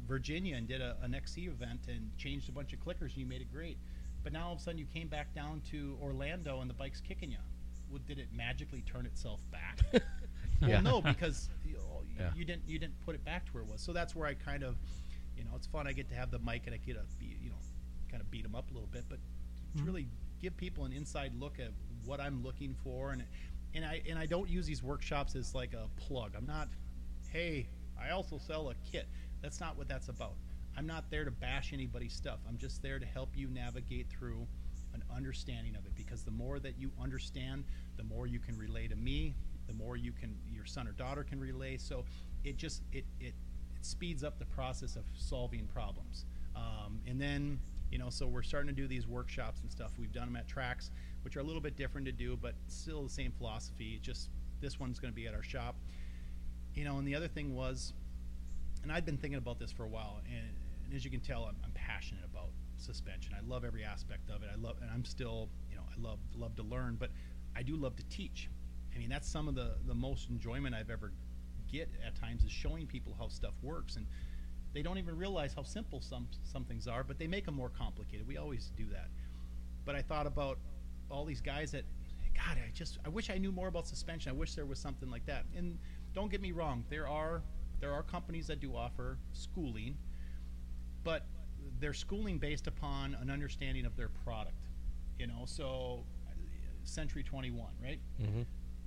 [0.07, 3.27] Virginia and did a, an XC event and changed a bunch of clickers and you
[3.27, 3.79] made it great,
[4.23, 7.01] but now all of a sudden you came back down to Orlando and the bike's
[7.01, 7.39] kicking you.
[7.91, 9.79] Well, did it magically turn itself back?
[10.61, 10.81] Yeah.
[10.81, 12.31] Well, no, because you, know, Yeah.
[12.35, 13.81] you didn't you didn't put it back to where it was.
[13.81, 14.77] So that's where I kind of,
[15.37, 15.87] you know, it's fun.
[15.89, 17.57] I get to have the mic and I get to be, you know,
[18.09, 19.19] kind of beat them up a little bit, but
[19.77, 19.87] to Mhm.
[19.87, 20.07] really
[20.41, 21.73] give people an inside look at
[22.05, 23.25] what I'm looking for, and
[23.75, 26.35] and I and I don't use these workshops as like a plug.
[26.37, 26.69] I'm not,
[27.31, 27.69] hey,
[28.01, 29.09] I also sell a kit.
[29.43, 30.35] That's not what that's about.
[30.77, 32.39] I'm not there to bash anybody's stuff.
[32.49, 34.47] I'm just there to help you navigate through
[34.93, 37.65] an understanding of it because the more that you understand,
[37.97, 39.35] the more you can relay to me,
[39.67, 41.77] the more you can your son or daughter can relay.
[41.77, 42.05] So
[42.45, 43.35] it just it it,
[43.77, 46.27] it speeds up the process of solving problems.
[46.57, 47.59] Um, and then
[47.91, 49.93] you know, so we're starting to do these workshops and stuff.
[49.99, 50.91] We've done them at tracks,
[51.25, 53.99] which are a little bit different to do, but still the same philosophy.
[54.03, 54.29] Just
[54.61, 55.75] this one's going to be at our shop.
[56.75, 57.93] You know, and the other thing was,
[58.83, 60.51] and I'd been thinking about this for a while, and,
[60.85, 63.33] and as you can tell, I'm, I'm passionate about suspension.
[63.37, 64.51] I love every aspect of it.
[64.53, 67.11] I love, and I'm still, you know, I love love to learn, but
[67.57, 68.51] I do love to teach.
[68.95, 71.13] I mean, that's some of the the most enjoyment I've ever
[71.71, 74.07] get at times is showing people how stuff works, and
[74.75, 77.71] they don't even realize how simple some some things are, but they make them more
[77.71, 78.27] complicated.
[78.27, 79.09] We always do that.
[79.85, 80.59] But I thought about
[81.11, 81.85] all these guys that,
[82.37, 84.31] God, I just I wish I knew more about suspension.
[84.31, 85.45] I wish there was something like that.
[85.57, 85.79] And
[86.15, 87.43] don't get me wrong, there are
[87.81, 89.97] there are companies that do offer schooling,
[91.03, 91.27] but
[91.81, 94.57] they're schooling based upon an understanding of their product.
[95.19, 96.05] You know, so
[96.85, 98.01] Century 21, right?
[98.21, 98.43] Mm-hmm.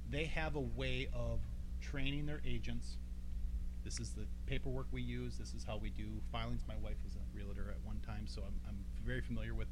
[0.09, 1.39] they have a way of
[1.81, 2.97] training their agents.
[3.83, 5.37] This is the paperwork we use.
[5.37, 6.61] This is how we do filings.
[6.67, 9.67] My wife was a realtor at one time, so I'm, I'm very familiar with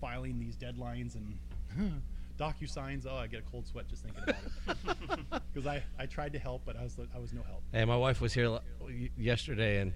[0.00, 1.38] filing these deadlines and
[2.38, 3.06] DocuSigns.
[3.08, 5.42] Oh, I get a cold sweat just thinking about it.
[5.52, 7.62] Because I, I tried to help, but I was I was no help.
[7.72, 9.92] Hey, my wife was here l- y- yesterday, and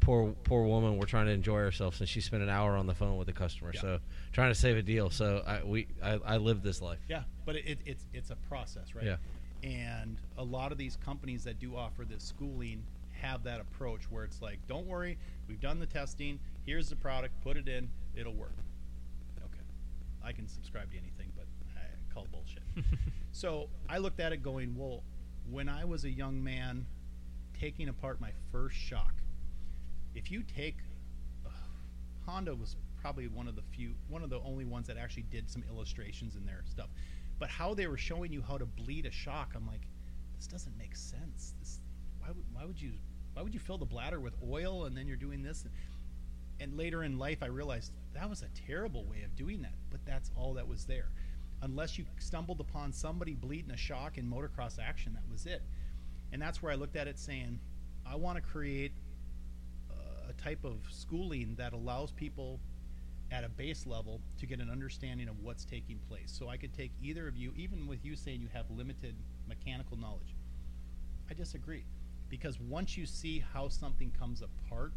[0.00, 0.98] poor poor woman.
[0.98, 3.32] We're trying to enjoy ourselves, and she spent an hour on the phone with a
[3.32, 3.70] customer.
[3.72, 3.80] Yeah.
[3.80, 3.98] So
[4.32, 5.08] trying to save a deal.
[5.08, 6.98] So I we I, I live this life.
[7.08, 9.04] Yeah, but it, it, it's it's a process, right?
[9.04, 9.16] Yeah.
[9.62, 12.82] And a lot of these companies that do offer this schooling
[13.12, 15.16] have that approach where it's like, don't worry,
[15.46, 16.40] we've done the testing.
[16.66, 17.40] Here's the product.
[17.42, 17.88] Put it in.
[18.16, 18.52] It'll work.
[20.38, 21.46] Can subscribe to anything, but
[21.76, 22.62] I call bullshit.
[23.32, 25.02] so I looked at it going, well,
[25.50, 26.86] when I was a young man
[27.58, 29.14] taking apart my first shock,
[30.14, 30.76] if you take
[31.44, 31.50] uh,
[32.24, 35.50] Honda was probably one of the few, one of the only ones that actually did
[35.50, 36.88] some illustrations in their stuff.
[37.40, 39.88] But how they were showing you how to bleed a shock, I'm like,
[40.36, 41.54] this doesn't make sense.
[41.58, 41.80] This,
[42.20, 42.92] why would, why would you,
[43.34, 45.64] why would you fill the bladder with oil and then you're doing this?
[46.60, 49.74] And later in life, I realized that was a terrible way of doing that.
[49.90, 51.08] But that's all that was there.
[51.62, 55.62] Unless you stumbled upon somebody bleeding a shock in motocross action, that was it.
[56.32, 57.58] And that's where I looked at it saying,
[58.06, 58.92] I want to create
[60.28, 62.60] a type of schooling that allows people
[63.30, 66.32] at a base level to get an understanding of what's taking place.
[66.38, 69.14] So I could take either of you, even with you saying you have limited
[69.48, 70.34] mechanical knowledge.
[71.30, 71.84] I disagree.
[72.28, 74.92] Because once you see how something comes apart,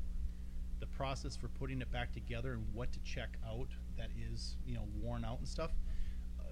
[0.81, 4.73] the process for putting it back together and what to check out that is, you
[4.73, 5.71] know, worn out and stuff,
[6.39, 6.43] uh,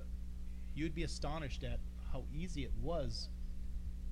[0.73, 1.79] you'd be astonished at
[2.13, 3.27] how easy it was.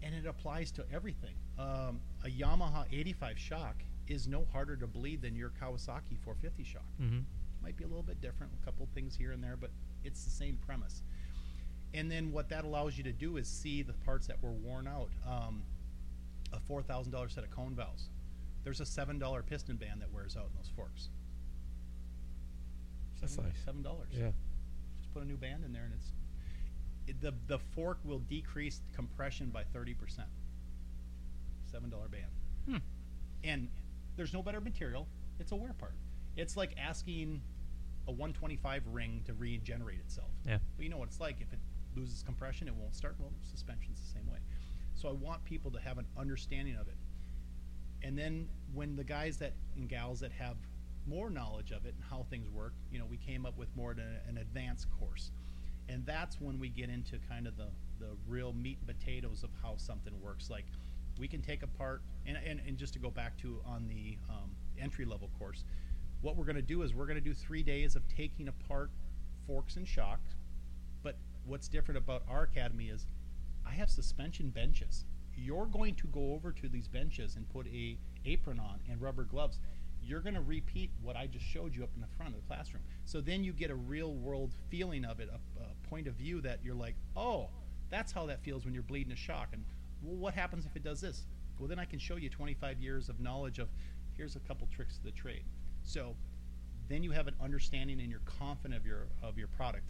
[0.03, 1.35] And it applies to everything.
[1.57, 6.84] Um, a Yamaha 85 shock is no harder to bleed than your Kawasaki 450 shock
[6.99, 7.19] hmm
[7.64, 9.72] might be a little bit different, a couple things here and there, but
[10.03, 11.02] it's the same premise.
[11.94, 14.88] And then what that allows you to do is see the parts that were worn
[14.88, 15.10] out.
[15.27, 15.64] Um,
[16.53, 18.10] a four thousand dollar set of cone valves.
[18.68, 21.07] There's a seven dollar piston band that wears out in those forks.
[23.22, 23.60] That's Seven- nice.
[23.64, 24.10] Seven dollars.
[24.11, 24.31] Yeah.
[24.99, 26.11] Just put a new band in there, and it's
[27.07, 30.27] it, the the fork will decrease compression by thirty percent.
[31.72, 32.30] Seven dollar band
[32.65, 32.77] Hmm.
[33.45, 33.69] and
[34.18, 35.07] there's no better material.
[35.39, 35.94] It's a wear part.
[36.35, 37.41] It's like asking
[38.10, 40.31] a 125 ring to regenerate itself.
[40.45, 40.57] Yeah.
[40.77, 41.38] Well, you know what it's like.
[41.39, 41.60] If it
[41.95, 43.15] loses compression, it won't start.
[43.18, 44.39] Well, suspension's the same way.
[44.95, 46.95] So I want people to have an understanding of it.
[48.08, 50.56] And then when the guys that and gals that have
[51.06, 53.92] more knowledge of it and how things work, you know, we came up with more
[53.92, 55.32] of an advanced course.
[55.90, 57.68] And that's when we get into kind of the,
[58.00, 60.50] the real meat and potatoes of how something works.
[60.50, 60.64] Like
[61.20, 64.52] we can take apart, and, and, and just to go back to on the um,
[64.82, 65.66] entry level course,
[66.22, 68.90] what we're going to do is we're going to do three days of taking apart
[69.46, 70.36] forks and shocks.
[71.04, 73.06] But what's different about our academy is
[73.66, 75.04] I have suspension benches.
[75.38, 79.23] You're going to go over to these benches and put a apron on and rubber
[79.23, 79.59] gloves.
[80.03, 82.47] You're going to repeat what I just showed you up in the front of the
[82.47, 82.84] classroom.
[83.05, 86.41] So then you get a real world feeling of it, a, a point of view
[86.41, 87.49] that you're like, oh,
[87.89, 89.49] that's how that feels when you're bleeding a shock.
[89.53, 89.64] And
[90.01, 91.26] well, what happens if it does this?
[91.59, 93.69] Well, then I can show you 25 years of knowledge of
[94.15, 95.43] here's a couple tricks of the trade.
[95.84, 96.15] So
[96.89, 99.89] then you have an understanding and you're confident of your of your product.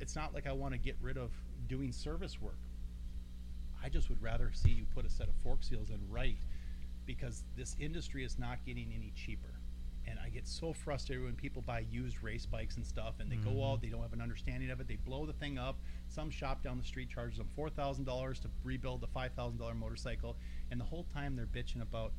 [0.00, 1.30] It's not like I want to get rid of
[1.68, 2.58] doing service work.
[3.82, 6.38] I just would rather see you put a set of fork seals in right
[7.06, 9.54] because this industry is not getting any cheaper.
[10.06, 13.36] And I get so frustrated when people buy used race bikes and stuff and they
[13.36, 13.72] go Mhm.
[13.72, 15.78] out, they don't have an understanding of it, they blow the thing up.
[16.08, 20.38] Some shop down the street charges them $4,000 to rebuild a $5,000 motorcycle.
[20.70, 22.12] And the whole time they're bitching about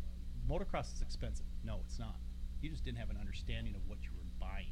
[0.48, 1.46] motocross is expensive.
[1.64, 2.20] No, it's not.
[2.62, 4.72] You just didn't have an understanding of what you were buying.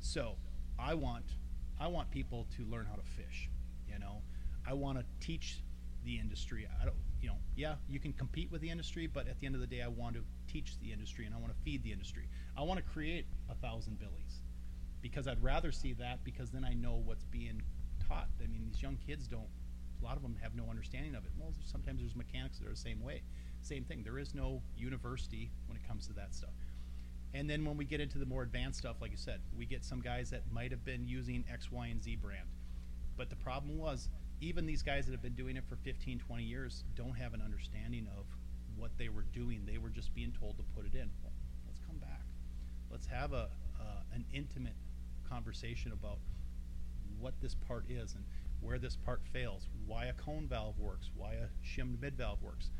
[0.00, 0.36] So
[0.78, 1.36] I want
[1.78, 3.48] I want people to learn how to fish.
[3.88, 4.22] You know,
[4.66, 5.62] I want to teach
[6.04, 6.66] the industry.
[6.80, 9.54] I don't, you know, yeah, you can compete with the industry, but at the end
[9.54, 11.92] of the day, I want to teach the industry and I want to feed the
[11.92, 12.28] industry.
[12.56, 14.42] I want to create a thousand billies
[15.02, 17.62] because I'd rather see that because then I know what's being
[18.06, 18.28] taught.
[18.42, 19.48] I mean, these young kids don't.
[20.00, 21.30] A lot of them have no understanding of it.
[21.38, 23.22] Well, sometimes there's mechanics that are the same way.
[23.60, 24.02] Same thing.
[24.02, 26.54] There is no university when it comes to that stuff.
[27.34, 29.84] And then when we get into the more advanced stuff, like you said, we get
[29.84, 32.48] some guys that might have been using X, Y, and Z brand.
[33.16, 34.08] But the problem was,
[34.40, 37.42] even these guys that have been doing it for 15, 20 years don't have an
[37.42, 38.24] understanding of
[38.76, 39.62] what they were doing.
[39.66, 41.10] They were just being told to put it in.
[41.66, 42.22] Let's come back.
[42.90, 43.48] Let's have a
[43.80, 44.74] uh, an intimate
[45.28, 46.18] conversation about
[47.18, 48.24] what this part is and
[48.60, 52.70] where this part fails, why a cone valve works, why a shimmed mid valve works.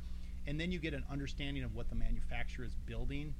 [0.46, 3.34] And then you get an understanding of what the manufacturer is building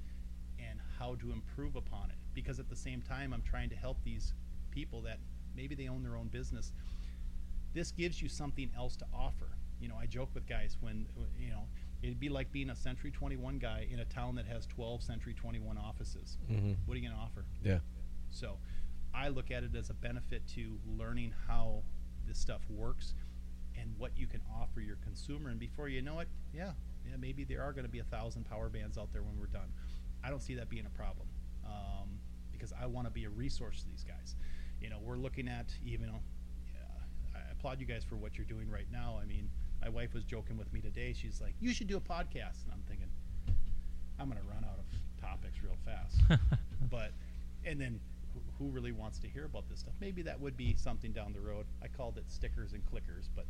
[0.59, 2.17] and how to improve upon it.
[2.35, 4.33] Because at the same time, I'm trying to help these
[4.71, 5.19] people that
[5.57, 6.73] maybe they own their own business.
[7.73, 9.49] This gives you something else to offer.
[9.81, 11.07] You know, I joke with guys when,
[11.39, 11.63] you know,
[12.03, 15.35] it'd be like being a Century 21 guy in a town that has 12 Century
[15.35, 16.39] 21 offices.
[16.51, 16.77] Mhm.
[16.87, 17.45] What are you going to offer?
[17.63, 17.81] Yeah.
[18.31, 18.59] So
[19.15, 21.83] I look at it as a benefit to learning how
[22.27, 23.15] this stuff works
[23.77, 25.51] and what you can offer your consumer.
[25.51, 26.73] And before you know it, yeah,
[27.09, 29.47] yeah, maybe there are going to be a thousand power bands out there when we're
[29.47, 29.73] done.
[30.23, 31.29] I don't see that being a problem
[31.65, 32.21] um,
[32.53, 34.37] because I want to be a resource to these guys.
[34.81, 36.07] You know, we're looking at even.
[36.09, 36.21] You know,
[37.61, 39.19] applaud you guys for what you're doing right now.
[39.21, 39.49] I mean,
[39.83, 41.13] my wife was joking with me today.
[41.13, 43.09] She's like, "You should do a podcast," and I'm thinking,
[44.19, 46.21] I'm going to run out of topics real fast.
[46.91, 47.13] But
[47.65, 48.01] and then
[48.33, 49.93] who, who really wants to hear about this stuff?
[50.01, 51.67] Maybe that would be something down the road.
[51.83, 53.47] I called it stickers and clickers but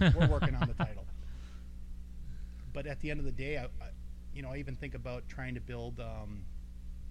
[0.16, 1.04] we're working on the title.
[2.72, 3.90] But at the end of the day I, I
[4.36, 6.42] you know i even think about trying to build um,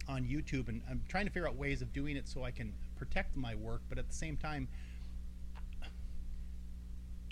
[0.07, 2.71] on youtube and i'm trying to figure out ways of doing it so i can
[2.95, 4.67] protect my work but at the same time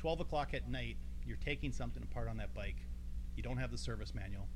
[0.03, 2.75] 12 o'clock at night you're taking something apart on that bike
[3.37, 4.49] you don't have the service manual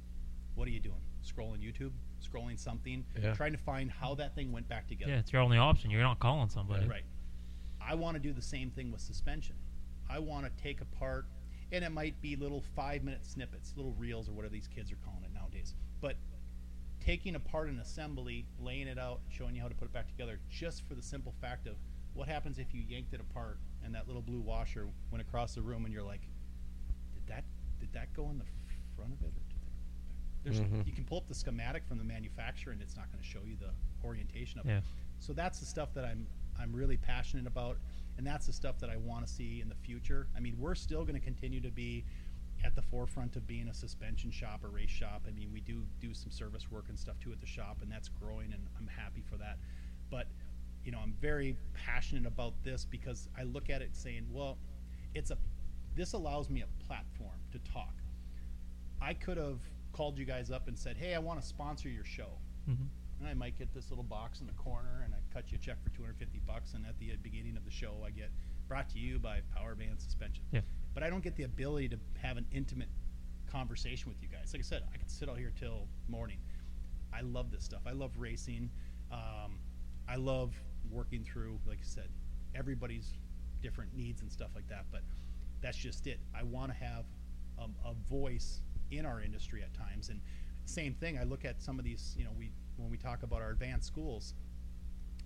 [0.55, 1.91] what are you doing scrolling youtube
[2.21, 3.33] scrolling something Yeah.
[3.33, 5.89] trying to find how that thing went back together Yeah, it's your only option.
[5.89, 6.85] You're not calling somebody.
[6.85, 7.05] Right.
[7.79, 9.55] I want to do the same thing with suspension.
[10.09, 11.27] I want to take apart,
[11.71, 14.97] and it might be little five minute snippets, little reels, or whatever these kids are
[15.05, 15.75] calling it nowadays.
[16.01, 16.17] But
[16.99, 20.39] taking apart an assembly, laying it out, showing you how to put it back together,
[20.49, 21.75] just for the simple fact of
[22.13, 25.61] what happens if you yanked it apart and that little blue washer went across the
[25.61, 26.21] room, and you're like,
[27.15, 27.43] did that
[27.79, 28.45] did that go on the
[28.95, 29.27] front of it?
[29.27, 30.85] Or did Mhm.
[30.85, 33.43] You can pull up the schematic from the manufacturer, and it's not going to show
[33.45, 33.71] you the
[34.03, 34.83] orientation of it.
[35.19, 36.27] So that's the stuff that I'm
[36.59, 37.77] I'm really passionate about,
[38.17, 40.27] and that's the stuff that I want to see in the future.
[40.35, 42.03] I mean, we're still going to continue to be
[42.63, 45.25] at the forefront of being a suspension shop, or race shop.
[45.27, 47.91] I mean, we do do some service work and stuff too at the shop, and
[47.91, 49.59] that's growing, and I'm happy for that.
[50.09, 50.27] But
[50.87, 54.57] you know, I'm very passionate about this because I look at it saying, well,
[55.13, 55.37] it's a
[55.95, 57.93] this allows me a platform to talk.
[59.01, 59.59] I could have
[59.93, 62.85] called you guys up and said, hey, I want to sponsor your show hmm
[63.19, 65.65] and I might get this little box in the corner, and I cut you a
[65.65, 68.29] check for 250 bucks, and at the beginning of the show, I get
[68.67, 70.43] brought to you by Power Band Suspension.
[70.51, 70.61] Yeah.
[70.93, 72.89] But I don't get the ability to have an intimate
[73.51, 74.53] conversation with you guys.
[74.53, 76.37] Like I said, I could sit out here till morning.
[77.13, 77.81] I love this stuff.
[77.87, 78.69] I love racing.
[79.11, 79.57] Um,
[80.07, 80.53] I love
[80.91, 82.09] working through, like I said,
[82.55, 83.13] everybody's
[83.61, 84.85] different needs and stuff like that.
[84.91, 85.01] But
[85.61, 86.19] that's just it.
[86.37, 87.05] I want to have
[87.61, 88.61] um, a voice
[88.91, 90.09] in our industry at times.
[90.09, 90.21] And
[90.65, 93.41] same thing, I look at some of these, you know, we when we talk about
[93.41, 94.35] our advanced schools,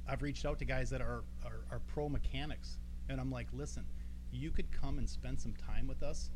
[0.07, 2.77] I've reached out to guys that are, are, are pro mechanics,
[3.09, 3.85] and I'm like, listen,
[4.31, 6.29] you could come and spend some time with us.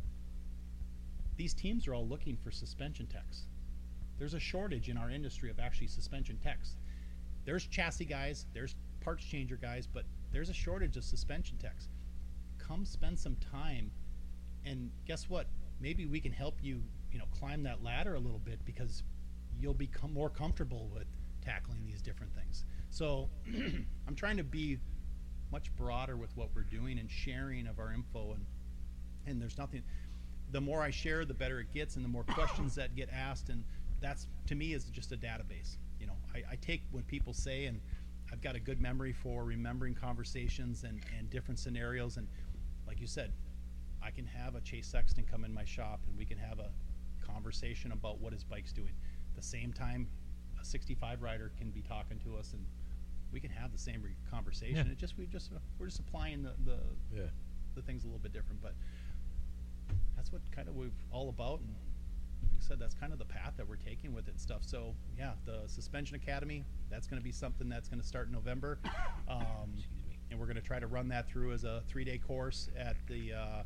[1.38, 3.48] These teams are all looking for suspension techs.
[4.18, 6.76] There's a shortage in our industry of actually suspension techs.
[7.46, 8.76] There's chassis guys, there's
[9.06, 11.88] parts changer guys, but there's a shortage of suspension techs.
[12.58, 13.92] Come spend some time,
[14.66, 15.48] and guess what?
[15.80, 19.04] Maybe we can help you, you know, climb that ladder a little bit because
[19.60, 21.06] you'll become more comfortable with
[21.44, 22.66] tackling these different things.
[22.90, 23.30] So
[24.08, 24.80] I'm trying to be
[25.52, 28.46] much broader with what we're doing and sharing of our info and
[29.28, 29.84] and there's nothing
[30.52, 33.50] the more I share the better it gets and the more questions that get asked
[33.50, 33.64] and
[34.02, 35.78] that's to me is just a database.
[36.00, 37.80] You know, I, I take what people say and
[38.36, 42.28] I've got a good memory for remembering conversations and, and different scenarios and
[42.86, 43.32] like you said,
[44.04, 46.68] I can have a Chase Sexton come in my shop and we can have a
[47.26, 48.92] conversation about what his bike's doing.
[49.38, 50.10] the same time,
[50.62, 52.66] a 65 rider can be talking to us and
[53.32, 54.86] we can have the same re- conversation.
[54.86, 54.92] Yeah.
[54.92, 56.80] It just we just we're just applying the, the
[57.16, 57.22] Yeah.
[57.74, 58.74] the things a little bit different, but
[60.18, 61.62] that's what kind of we're all about.
[61.62, 61.74] And
[62.66, 64.64] said, that's kind of the path that we're taking with it and stuff.
[64.64, 68.34] So yeah, the suspension academy that's going to be something that's going to start in
[68.34, 68.80] November,
[69.28, 69.72] um,
[70.32, 73.34] and we're going to try to run that through as a three-day course at the
[73.34, 73.64] uh,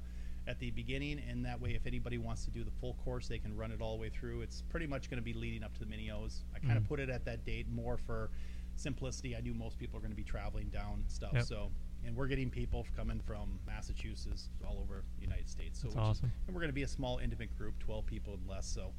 [0.47, 3.37] at the beginning, and that way, if anybody wants to do the full course, they
[3.37, 4.41] can run it all the way through.
[4.41, 6.43] It's pretty much going to be leading up to the mini O's.
[6.55, 6.87] I kind of Mhm.
[6.87, 8.31] put it at that date more for
[8.75, 9.35] simplicity.
[9.35, 11.43] I knew most people are going to be traveling down and stuff, Yep.
[11.43, 11.71] so
[12.09, 15.79] and we're getting people coming from Massachusetts all over the United States.
[15.79, 18.33] So That's which is- and we're going to be a small, intimate group, 12 people
[18.33, 18.65] and less.
[18.65, 18.93] So,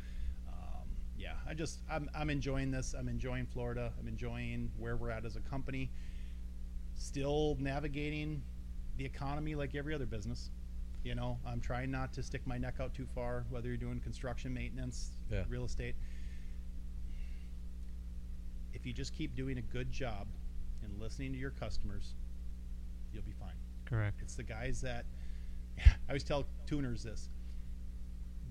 [0.48, 0.86] um,
[1.18, 2.94] yeah, I just I'm I'm enjoying this.
[2.94, 3.92] I'm enjoying Florida.
[3.98, 5.90] I'm enjoying where we're at as a company.
[6.94, 8.42] Still navigating
[8.96, 10.50] the economy like every other business.
[11.02, 13.44] You know, I'm trying not to stick my neck out too far.
[13.50, 15.44] Whether you're doing construction, maintenance, Yeah.
[15.48, 15.96] real estate.
[18.72, 20.28] If you just keep doing a good job
[20.84, 22.19] and listening to your customers, you'll be fine.
[23.90, 24.20] Correct.
[24.22, 25.04] It's the guys that
[25.78, 27.28] I always tell tuners this.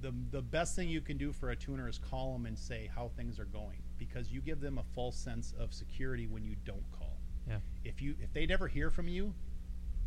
[0.01, 2.89] The the best thing you can do for a tuner is call them and say
[2.93, 6.55] how things are going because you give them a false sense of security when you
[6.65, 7.17] don't call.
[7.47, 7.59] Yeah.
[7.83, 9.33] If you if they never hear from you,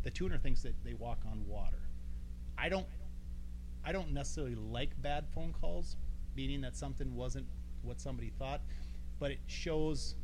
[0.03, 1.89] the tuner thinks that they walk on water.
[2.57, 2.87] I don't
[3.83, 5.97] I don't necessarily like bad phone calls,
[6.35, 7.47] meaning that something wasn't
[7.81, 8.61] what somebody thought,
[9.19, 10.15] but it shows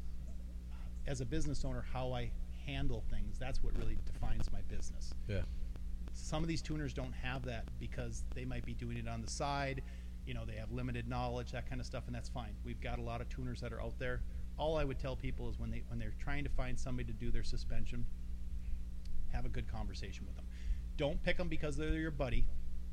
[0.72, 2.32] uh, as a business owner how I
[2.70, 3.38] handle things.
[3.40, 5.14] That's what really defines my business.
[5.28, 5.42] Yeah.
[6.14, 9.30] some of these tuners don't have that because they might be doing it on the
[9.30, 9.82] side
[10.26, 12.54] you know they have limited knowledge that kind of stuff and that's fine.
[12.64, 14.22] We've got a lot of tuners that are out there.
[14.58, 17.18] All i would tell people is when they when they're trying to find somebody to
[17.18, 18.06] do their suspension
[19.32, 20.46] have a good conversation with them.
[20.98, 22.46] Don't pick them because they're your buddy.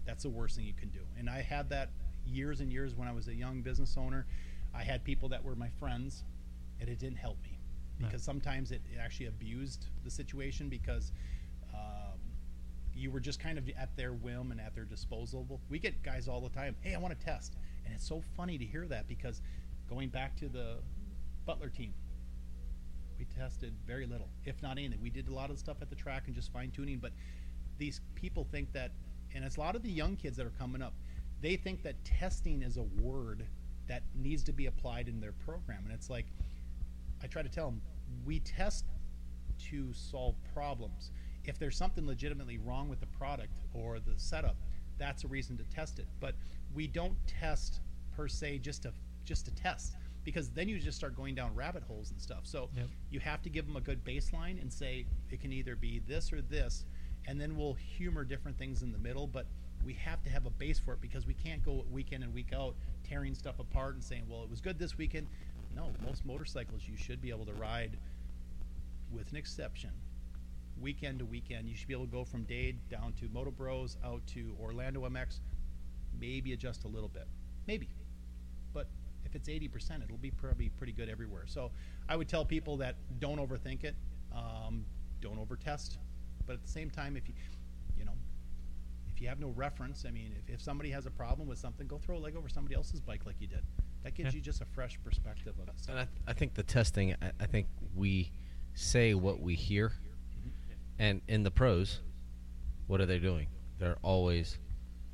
[0.07, 1.01] That's the worst thing you can do.
[1.19, 1.91] And i had that
[2.25, 4.27] years and years when i was a young business owner.
[4.75, 6.25] I had people that were my friends
[6.81, 7.56] and it didn't help me
[7.99, 11.13] Because sometimes it, it actually abused the situation because
[11.73, 12.19] um,
[12.95, 15.61] you were just kind of at their whim and at their disposal.
[15.71, 17.57] We get guys all the time, hey, I want to test.
[17.85, 19.41] And it's so funny to hear that because
[19.89, 20.79] going back to the
[21.47, 21.95] Butler team,
[23.19, 25.01] we tested very little, if not anything.
[25.01, 27.13] We did a lot of stuff at the track and just fine tuning, but
[27.79, 28.93] these people think that,
[29.35, 30.95] and it's a lot of the young kids that are coming up,
[31.41, 33.47] they think that testing is a word
[33.89, 35.83] that needs to be applied in their program.
[35.85, 36.27] And it's like,
[37.27, 37.83] I try to tell them,
[38.25, 38.85] we test
[39.71, 41.11] to solve problems.
[41.45, 44.55] If there's something legitimately wrong with the product or the setup,
[44.97, 46.07] that's a reason to test it.
[46.21, 46.37] But
[46.73, 47.81] we don't test
[48.17, 48.93] per se just to
[49.25, 52.43] just to test because then you just start going down rabbit holes and stuff.
[52.45, 52.87] So Yep.
[53.11, 56.33] you have to give them a good baseline and say it can either be this
[56.33, 56.85] or this,
[57.27, 59.27] and then we'll humor different things in the middle.
[59.27, 59.47] But
[59.85, 62.33] we have to have a base for it because we can't go week in and
[62.33, 65.27] week out tearing stuff apart and saying, well, it was good this weekend.
[65.77, 67.99] No, most motorcycles you should be able to ride
[69.13, 69.91] with an exception
[70.81, 71.69] weekend to weekend.
[71.69, 75.07] You should be able to go from Dade down to Moto Bros out to Orlando
[75.09, 75.41] MX,
[76.19, 77.27] maybe adjust a little bit,
[77.67, 77.89] maybe.
[78.73, 78.89] But
[79.25, 81.45] if it's 80%, it'll be probably pretty good everywhere.
[81.47, 81.71] So
[82.09, 83.95] I would tell people that don't overthink it,
[84.35, 84.85] um,
[85.21, 85.99] don't overtest,
[86.47, 87.35] but at the same time, if you,
[87.99, 88.13] you know,
[89.13, 91.87] if you have no reference, I mean, if, if somebody has a problem with something,
[91.87, 93.63] go throw a leg over somebody else's bike like you did.
[94.07, 94.37] That gives Yeah.
[94.37, 95.75] you just a fresh perspective of it.
[95.89, 97.67] And I, I think the testing, I, I think
[97.97, 98.31] we
[98.75, 99.95] say what we hear,
[101.01, 101.99] and in the pros,
[102.87, 103.49] what are they doing?
[103.81, 104.59] They're always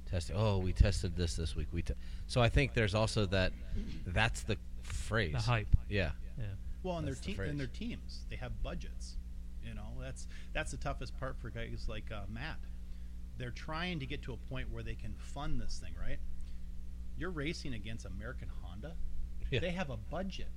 [0.05, 0.37] testing.
[0.37, 1.69] Oh, we tested this this week.
[1.73, 1.95] We te-.
[2.27, 3.55] so I think there's also that.
[4.09, 5.33] That's the phrase.
[5.33, 5.75] The hype.
[5.89, 6.11] Yeah.
[6.37, 6.45] Yeah.
[6.83, 9.17] Well, and their That's the and their teams, they have budgets.
[9.65, 12.59] You know, that's that's the toughest part for guys like uh, Matt.
[13.39, 16.19] They're trying to get to a point where they can fund this thing, right?
[17.17, 18.97] You're racing against American Honda.
[19.51, 19.61] Yeah.
[19.61, 20.49] They have a budget.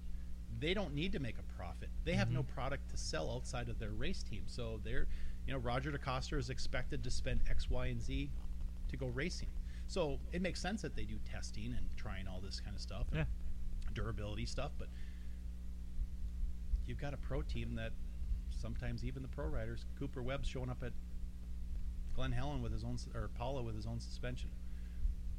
[0.59, 1.89] They don't need to make a profit.
[2.05, 2.47] They have no Mhm.
[2.47, 4.43] product to sell outside of their race team.
[4.47, 5.07] So they're,
[5.45, 8.31] you know, Roger DeCoster is expected to spend X, Y, and Z
[8.87, 9.49] to go racing.
[9.87, 13.07] So it makes sense that they do testing and trying all this kind of stuff,
[13.11, 13.27] and
[13.93, 14.71] durability stuff.
[14.77, 14.89] But
[16.85, 17.91] you've got a pro team that
[18.49, 20.93] sometimes even the pro riders, Cooper Webb's showing up at
[22.13, 24.49] Glen Helen with his own, or Paula with his own suspension.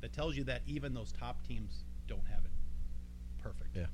[0.00, 2.50] That tells you that even those top teams don't have it
[3.38, 3.76] perfect.
[3.76, 3.86] Yeah.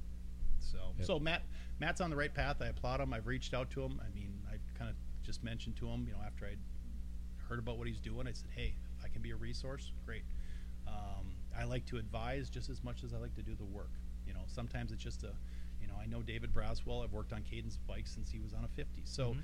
[0.61, 1.07] So, Yep.
[1.07, 1.43] so Matt,
[1.79, 2.61] Matt's on the right path.
[2.63, 3.13] I applaud him.
[3.13, 4.01] I've reached out to him.
[4.05, 6.57] I mean, I kind of just mentioned to him, you know, after I
[7.49, 10.23] heard about what he's doing, I said, hey, if I can be a resource, great.
[10.87, 13.91] Um, I like to advise just as much as I like to do the work.
[14.27, 15.33] You know, sometimes it's just a,
[15.81, 17.05] you know, I know David Braswell.
[17.05, 19.03] I've worked on Caden's bike since he was on a 50.
[19.05, 19.43] So Mhm.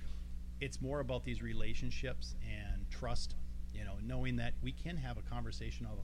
[0.60, 3.36] it's more about these relationships and trust.
[3.74, 5.98] You know, knowing that we can have a conversation of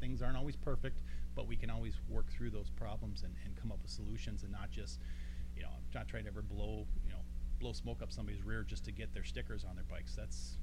[0.00, 1.00] things aren't always perfect,
[1.34, 4.50] but we can always work through those problems and, and come up with solutions and
[4.52, 4.98] not just,
[5.56, 7.18] you know, I'm not trying to ever blow, you know,
[7.60, 10.14] blow smoke up somebody's rear just to get their stickers on their bikes.
[10.16, 10.56] That's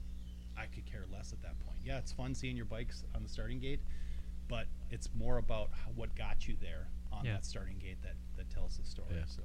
[0.57, 1.77] I could care less at that point.
[1.85, 3.79] Yeah, it's fun seeing your bikes on the starting gate,
[4.47, 7.33] but it's more about how, what got you there on Yeah.
[7.33, 9.07] that starting gate that, that tells the story.
[9.15, 9.25] Yeah.
[9.27, 9.43] So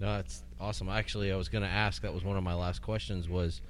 [0.00, 0.88] No, it's awesome.
[0.88, 2.00] Actually, I was going to ask.
[2.02, 3.28] That was one of my last questions.
[3.28, 3.60] Was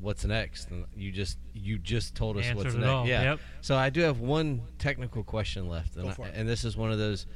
[0.00, 0.70] what's next?
[0.70, 2.90] And you just you just told us what's Answered it next.
[2.90, 3.06] all.
[3.06, 3.22] Yeah.
[3.22, 3.40] Yep.
[3.60, 6.34] So I do have one technical question left, and, Go I- it.
[6.36, 7.26] and this is one of those.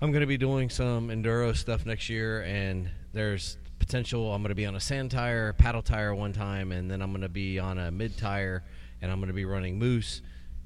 [0.00, 4.32] I'm going to be doing some enduro stuff next year, and there's potential.
[4.32, 7.10] I'm going to be on a sand tire, paddle tire one time, and then I'm
[7.10, 8.62] going to be on a mid tire,
[9.02, 10.22] and I'm going to be running Moose.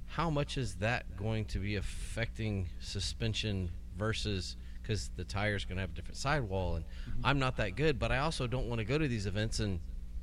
[0.06, 5.80] How much is that going to be affecting suspension versus because the tire's going to
[5.80, 7.20] have a different sidewall, and mm-hmm.
[7.24, 9.80] I'm not that good, but I also don't want to go to these events and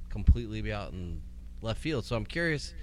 [0.09, 1.21] completely be out in
[1.61, 2.05] left field.
[2.05, 2.73] So I'm curious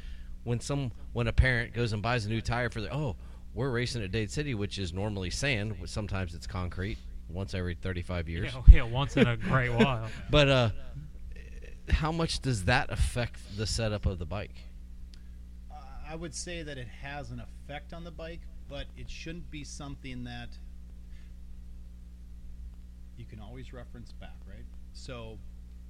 [0.45, 3.17] when some when a parent goes and buys a new tire for the oh
[3.57, 6.99] we're racing at Dade City, which is normally sand, but sometimes it's concrete
[7.31, 8.53] once every 35 years.
[8.55, 10.09] Yeah, yeah, once in a great while.
[10.31, 10.71] But uh,
[11.89, 14.55] how much does that affect the setup of the bike?
[15.71, 15.77] Uh,
[16.07, 19.65] I would say that it has an effect on the bike, but it shouldn't be
[19.65, 20.51] something that
[23.17, 24.67] you can always reference back, right?
[24.93, 25.39] So,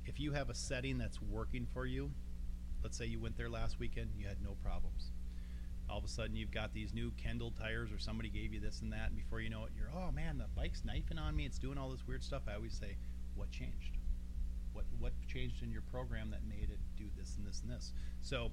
[0.06, 2.10] if you have a setting that's working for you,
[2.82, 5.10] let's say you went there last weekend, you had no problems.
[5.88, 8.80] All of a sudden, you've got these new Kenda tires, or somebody gave you this
[8.80, 11.44] and that, and before you know it, you're, oh man, the bike's knifing on me.
[11.46, 12.42] It's doing all this weird stuff.
[12.50, 12.96] I always say,
[13.36, 13.96] what changed?
[14.72, 17.92] What what changed in your program that made it do this and this and this?
[18.20, 18.50] So,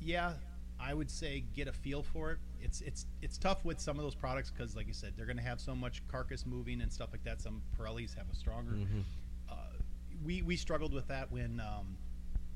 [0.00, 0.32] yeah,
[0.80, 2.38] I would say get a feel for it.
[2.60, 5.36] It's it's it's tough with some of those products because, like you said, they're going
[5.36, 7.40] to have so much carcass moving and stuff like that.
[7.42, 8.72] Some Pirellis have a stronger.
[8.72, 9.02] Mhm.
[10.24, 11.96] We we struggled with that when um,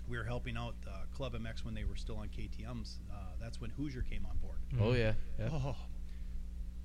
[0.09, 2.99] we were helping out uh, Club MX when they were still on KTM's.
[3.13, 4.57] Uh, that's when Hoosier came on board.
[4.81, 5.49] Oh yeah, yeah.
[5.53, 5.77] Oh,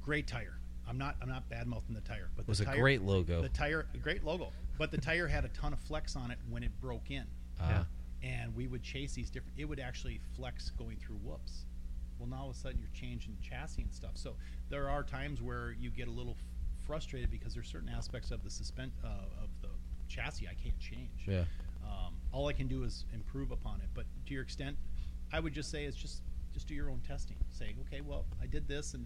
[0.03, 0.59] great tire.
[0.87, 3.01] I'm not I'm not bad mouthing the tire, but it was the a tire, great
[3.01, 3.41] logo.
[3.41, 6.63] The tire, great logo, but the tire had a ton of flex on it when
[6.63, 7.25] it broke in
[7.59, 7.83] Uh,
[8.23, 11.65] and we would chase these different it would actually flex going through whoops
[12.19, 14.35] well now all of a sudden you're changing chassis and stuff so
[14.69, 18.43] there are times where you get a little f- frustrated because there's certain aspects of
[18.43, 19.07] the suspend uh,
[19.43, 19.56] of the
[20.07, 21.25] chassis i can't change.
[21.27, 21.43] Yeah.
[21.85, 23.88] um, all i can do is improve upon it.
[23.93, 24.77] But to your extent
[25.34, 26.21] i would just say is just
[26.53, 27.38] just do your own testing.
[27.51, 29.05] Say okay well i did this and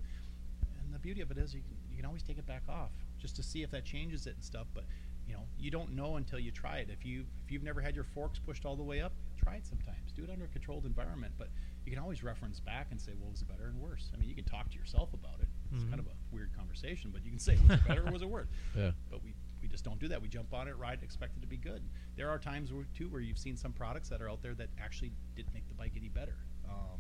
[0.84, 2.92] and the beauty of it is you can, you can always take it back off
[3.20, 4.68] just to see if that changes it and stuff.
[4.74, 4.86] But
[5.28, 6.90] you know you don't know until you try it.
[6.92, 9.66] If you if you've never had your forks pushed all the way up try it
[9.66, 10.12] sometimes.
[10.16, 11.34] Do it under a controlled environment.
[11.38, 11.50] But
[11.84, 14.10] you can always reference back and say well was it better and worse?
[14.14, 15.48] I mean you can talk to yourself about it.
[15.74, 15.90] It's Mhm.
[15.90, 18.30] kind of a weird conversation but you can say was it better or was it
[18.30, 18.48] worse?
[18.76, 18.92] Yeah.
[19.10, 19.34] but we
[19.72, 21.82] just don't do that we jump on it ride expect it to be good
[22.18, 24.68] there are times where, too where you've seen some products that are out there that
[24.80, 26.36] actually didn't make the bike any better
[26.70, 27.00] um,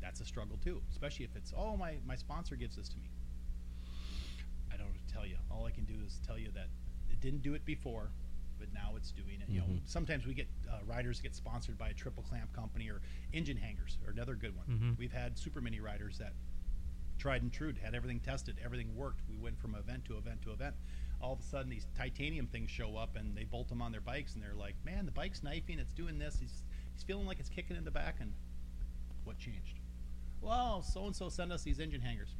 [0.00, 3.10] that's a struggle too especially if it's oh my my sponsor gives this to me
[4.72, 5.36] I don't know to tell you.
[5.50, 6.68] All I can do is tell you that
[7.08, 8.10] it didn't do it before,
[8.58, 9.48] but now it's doing it.
[9.48, 9.80] You know, Mhm.
[9.88, 13.00] sometimes we get uh, riders get sponsored by a triple clamp company or
[13.32, 14.66] engine hangers or another good one.
[14.66, 14.98] Mhm.
[14.98, 16.34] We've had super mini riders that
[17.18, 19.22] tried and true, had everything tested, everything worked.
[19.28, 20.76] We went from event to event to event.
[21.20, 24.00] All of a sudden, these titanium things show up and they bolt them on their
[24.00, 25.78] bikes, and they're like, "Man, the bike's knifing.
[25.78, 26.36] It's doing this.
[26.38, 26.62] He's
[26.92, 28.32] he's feeling like it's kicking in the back." And
[29.24, 29.80] what changed?
[30.40, 32.34] Well, so and so sent us these engine hangers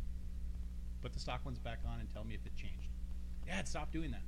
[1.07, 2.89] put the stock ones back on and tell me if it changed.
[3.47, 4.23] Yeah, stopped doing that.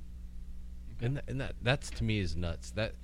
[0.95, 1.07] Okay.
[1.07, 2.71] And, th- and that that's to me is nuts.
[2.71, 2.95] That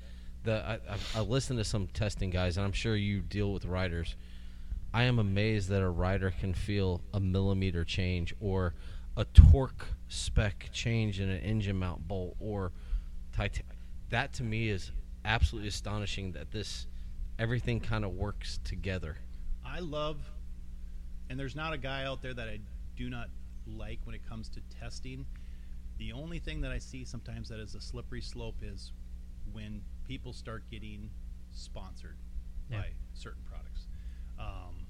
[0.43, 3.65] the I, I, I listen to some testing guys, and I'm sure you deal with
[3.65, 4.15] riders.
[4.93, 8.75] I am amazed that a rider can feel a millimeter change or
[9.17, 12.71] a torque spec change in an engine mount bolt or
[13.35, 13.63] tit-
[14.09, 14.91] that to me is
[15.23, 16.87] absolutely astonishing that this
[17.39, 19.17] everything kind of works together.
[19.65, 20.17] I love
[21.29, 22.59] And there's not a guy out there that I
[22.95, 23.29] do not
[23.65, 25.25] like when it comes to testing.
[25.97, 28.91] The only thing that I see sometimes that is a slippery slope is
[29.53, 31.09] when people start getting
[31.51, 32.17] sponsored
[32.69, 32.81] Yeah.
[32.81, 33.87] by certain products.
[34.37, 34.84] Um,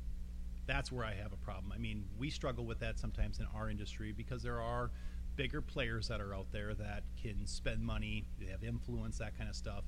[0.67, 1.71] that's where I have a problem.
[1.73, 4.91] I mean, we struggle with that sometimes in our industry because there are
[5.35, 9.49] bigger players that are out there that can spend money, they have influence, that kind
[9.49, 9.83] of stuff.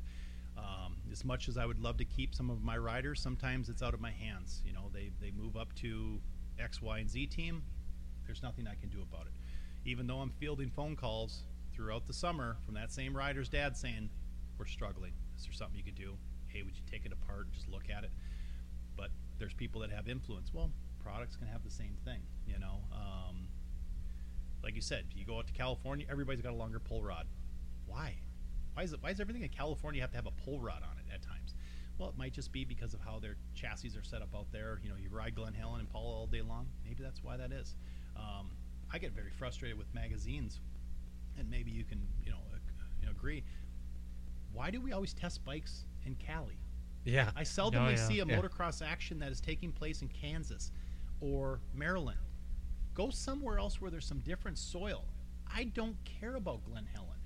[0.57, 3.81] Um, as much as I would love to keep some of my riders, sometimes it's
[3.83, 4.61] out of my hands.
[4.65, 6.19] You know, they, they move up to
[6.59, 7.63] X, Y, and Z team.
[8.25, 9.33] There's nothing I can do about it.
[9.85, 11.43] Even though I'm fielding phone calls
[11.73, 14.09] throughout the summer from that same rider's dad saying,
[14.57, 15.13] We're struggling.
[15.37, 16.17] Is there something you could do?
[16.47, 18.11] Hey, would you take it apart and just look at it?
[19.39, 20.53] There's people that have influence.
[20.53, 20.71] Well,
[21.03, 22.81] products can have the same thing, you know.
[22.91, 23.47] Um,
[24.63, 27.27] like you said, you go out to California, everybody's got a longer pull rod.
[27.85, 28.15] Why?
[28.73, 29.01] Why is it?
[29.01, 31.55] Why does everything in California have to have a pull rod on it at times?
[31.97, 34.79] Well, it might just be because of how their chassis are set up out there.
[34.83, 36.67] You know, you ride Glen Helen and Pala all day long.
[36.85, 37.75] Maybe that's why that is.
[38.15, 38.51] Um,
[38.91, 40.59] I get very frustrated with magazines,
[41.39, 42.37] and maybe you can, you know,
[43.17, 43.43] agree.
[44.53, 46.57] Why do we always test bikes in Cali?
[47.07, 47.31] Yeah.
[47.35, 47.95] I seldomly Oh, yeah.
[48.07, 48.39] see a Yeah.
[48.39, 50.71] motocross action that is taking place in Kansas
[51.21, 52.19] or Maryland.
[52.93, 55.05] Go somewhere else where there's some different soil.
[55.47, 57.17] I don't care about Glen Helen.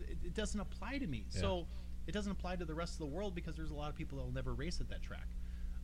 [0.00, 1.26] It, it doesn't apply to me.
[1.30, 1.40] Yeah.
[1.40, 1.66] So
[2.06, 4.18] it doesn't apply to the rest of the world because there's a lot of people
[4.18, 5.28] that will never race at that track.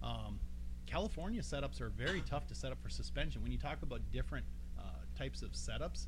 [0.02, 0.40] Um,
[0.86, 3.42] California setups are very tough to set up for suspension.
[3.42, 4.44] When you talk about different
[4.78, 4.82] uh,
[5.16, 6.06] types of setups,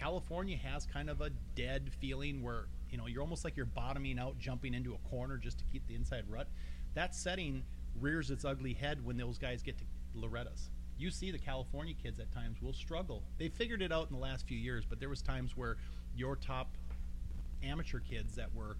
[0.00, 4.18] California has kind of a dead feeling where you know you're almost like you're bottoming
[4.18, 6.48] out, jumping into a corner just to keep the inside rut.
[6.94, 7.62] That setting
[8.00, 10.70] rears its ugly head when those guys get to Loretta's.
[10.98, 13.22] You see the California kids at times will struggle.
[13.38, 15.76] They figured it out in the last few years, but there was times where
[16.14, 16.76] your top
[17.62, 18.76] amateur kids that were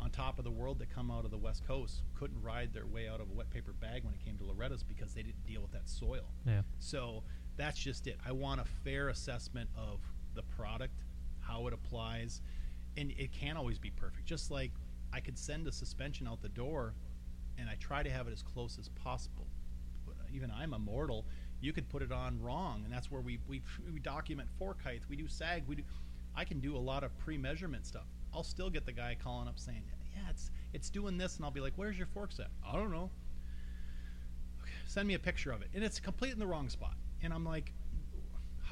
[0.00, 2.86] on top of the world that come out of the West Coast couldn't ride their
[2.86, 5.46] way out of a wet paper bag when it came to Loretta's because they didn't
[5.46, 6.24] deal with that soil.
[6.46, 6.62] Yeah.
[6.78, 7.22] So
[7.56, 8.18] that's just it.
[8.26, 10.00] I want a fair assessment of
[10.34, 10.94] the product,
[11.40, 12.40] how it applies,
[12.96, 14.26] and it can't always be perfect.
[14.26, 14.70] Just like
[15.12, 16.94] I could send a suspension out the door,
[17.58, 19.46] and I try to have it as close as possible.
[20.06, 21.26] But uh, even I'm a mortal.
[21.60, 25.02] You could put it on wrong, and that's where we we, we document fork height.
[25.08, 25.64] We do sag.
[25.66, 25.82] We do.
[26.34, 28.06] I can do a lot of pre-measurement stuff.
[28.32, 29.82] I'll still get the guy calling up saying,
[30.14, 32.90] "Yeah, it's it's doing this," and I'll be like, "Where's your fork set?" I don't
[32.90, 33.10] know.
[34.62, 36.94] Okay, send me a picture of it, and it's complete in the wrong spot.
[37.22, 37.72] And I'm like,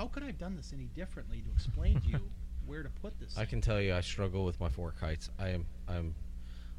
[0.01, 2.20] how could I have done this any differently to explain to you
[2.66, 3.36] where to put this?
[3.36, 5.28] I can tell you, I struggle with my fork heights.
[5.39, 6.14] I am, I'm,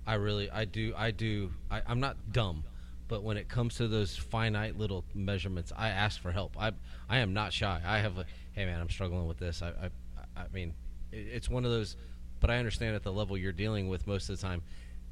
[0.08, 1.52] I really, I do, I do.
[1.70, 2.64] I, I'm not dumb,
[3.08, 6.60] but when it comes to those finite little measurements, I ask for help.
[6.60, 6.72] I,
[7.08, 7.80] I am not shy.
[7.86, 9.62] I have, like, hey man, I'm struggling with this.
[9.62, 9.90] I, I,
[10.36, 10.74] I mean,
[11.12, 11.98] it, it's one of those.
[12.40, 14.64] But I understand at the level you're dealing with most of the time,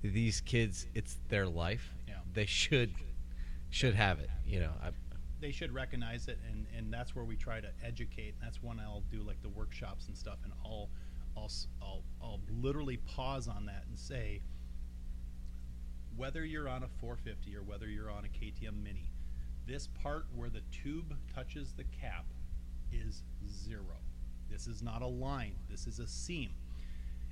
[0.02, 1.94] these kids, it's their life.
[2.08, 2.16] Yeah.
[2.34, 2.92] They should,
[3.70, 4.32] should have it.
[4.48, 4.90] You know, I,
[5.42, 8.36] they should recognize it and and that's where we try to educate.
[8.42, 10.90] That's when i'll do like the workshops and stuff and i'll
[11.38, 11.52] i'll
[11.82, 14.42] i'll, I'll literally pause on that and say
[16.16, 19.10] whether you're on a 450 or whether you're on a ktm mini
[19.70, 22.26] this part where the tube touches the cap
[22.92, 23.98] is zero.
[24.50, 25.54] This is not a line.
[25.70, 26.50] This is a seam.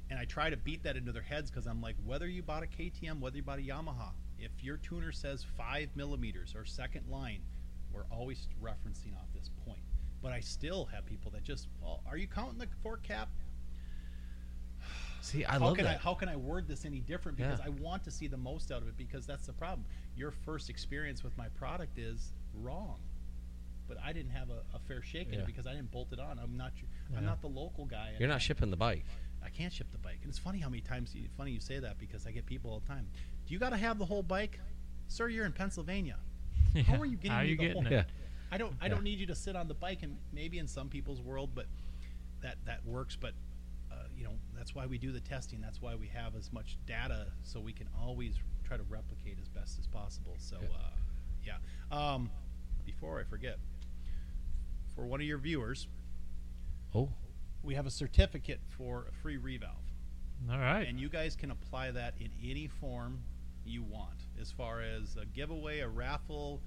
[0.10, 2.62] And I try to beat that into their heads because I'm like, whether you bought
[2.62, 7.10] a KTM, whether you bought a Yamaha, if your tuner says five millimeters or second
[7.10, 7.42] line,
[7.94, 9.80] we're always referencing off this point.
[10.22, 13.30] But I still have people that just, well, are you counting the fork cap?
[15.22, 15.96] see, I how love can that.
[16.00, 17.38] I how can I word this any different?
[17.38, 17.66] Because Yeah.
[17.66, 18.98] I want to see the most out of it.
[18.98, 19.86] Because that's the problem.
[20.16, 23.00] Your first experience with my product is wrong,
[23.88, 25.40] but I didn't have a, a fair shake in Yeah.
[25.42, 26.40] it because I didn't bolt it on.
[26.40, 26.72] I'm not
[27.12, 27.18] Yeah.
[27.20, 28.14] I'm not the local guy.
[28.20, 29.06] you're not shipping the bike.
[29.44, 30.18] I can't ship the bike.
[30.24, 32.72] And it's funny how many times you, funny you say that because I get people
[32.72, 33.08] all the time.
[33.46, 34.60] Do you got to have the whole bike,
[35.08, 35.30] sir?
[35.30, 36.18] You're in Pennsylvania.
[36.86, 37.96] How are you getting How are me you the getting whole- it?
[37.96, 38.04] Yeah.
[38.52, 38.74] I don't.
[38.80, 38.94] I Yeah.
[38.94, 41.66] don't need you to sit on the bike, and maybe in some people's world, but
[42.42, 43.16] that that works.
[43.20, 43.34] But
[43.92, 45.60] uh, you know, that's why we do the testing.
[45.60, 49.48] That's why we have as much data, so we can always try to replicate as
[49.50, 50.36] best as possible.
[50.38, 50.70] So, Good.
[50.70, 50.90] uh,
[51.46, 51.58] yeah.
[51.92, 52.30] Um,
[52.86, 53.58] before I forget,
[54.96, 55.88] for one of your viewers,
[56.96, 57.10] Oh,
[57.64, 59.76] we have a certificate for a free revalve.
[60.50, 60.88] All right.
[60.88, 63.20] And you guys can apply that in any form
[63.68, 66.62] you want, as far as a giveaway, a raffle,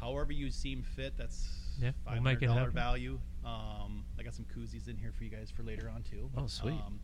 [0.00, 1.14] however you seem fit.
[1.16, 1.46] That's
[1.80, 3.18] Yeah, five we'll make it dollar value.
[3.44, 6.30] Um, I got some koozies in here for you guys for later on too.
[6.36, 6.72] Oh, sweet.
[6.72, 7.00] Um,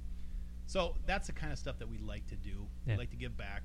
[0.67, 2.67] so that's the kind of stuff that we like to do.
[2.87, 2.95] Yeah.
[2.95, 3.63] We like to give back.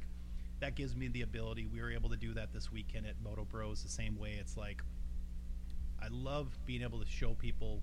[0.60, 1.68] That gives me the ability.
[1.68, 3.84] We were able to do that this weekend at Moto Bros.
[3.84, 4.38] The same way.
[4.40, 4.82] It's like
[6.02, 7.82] I love being able to show people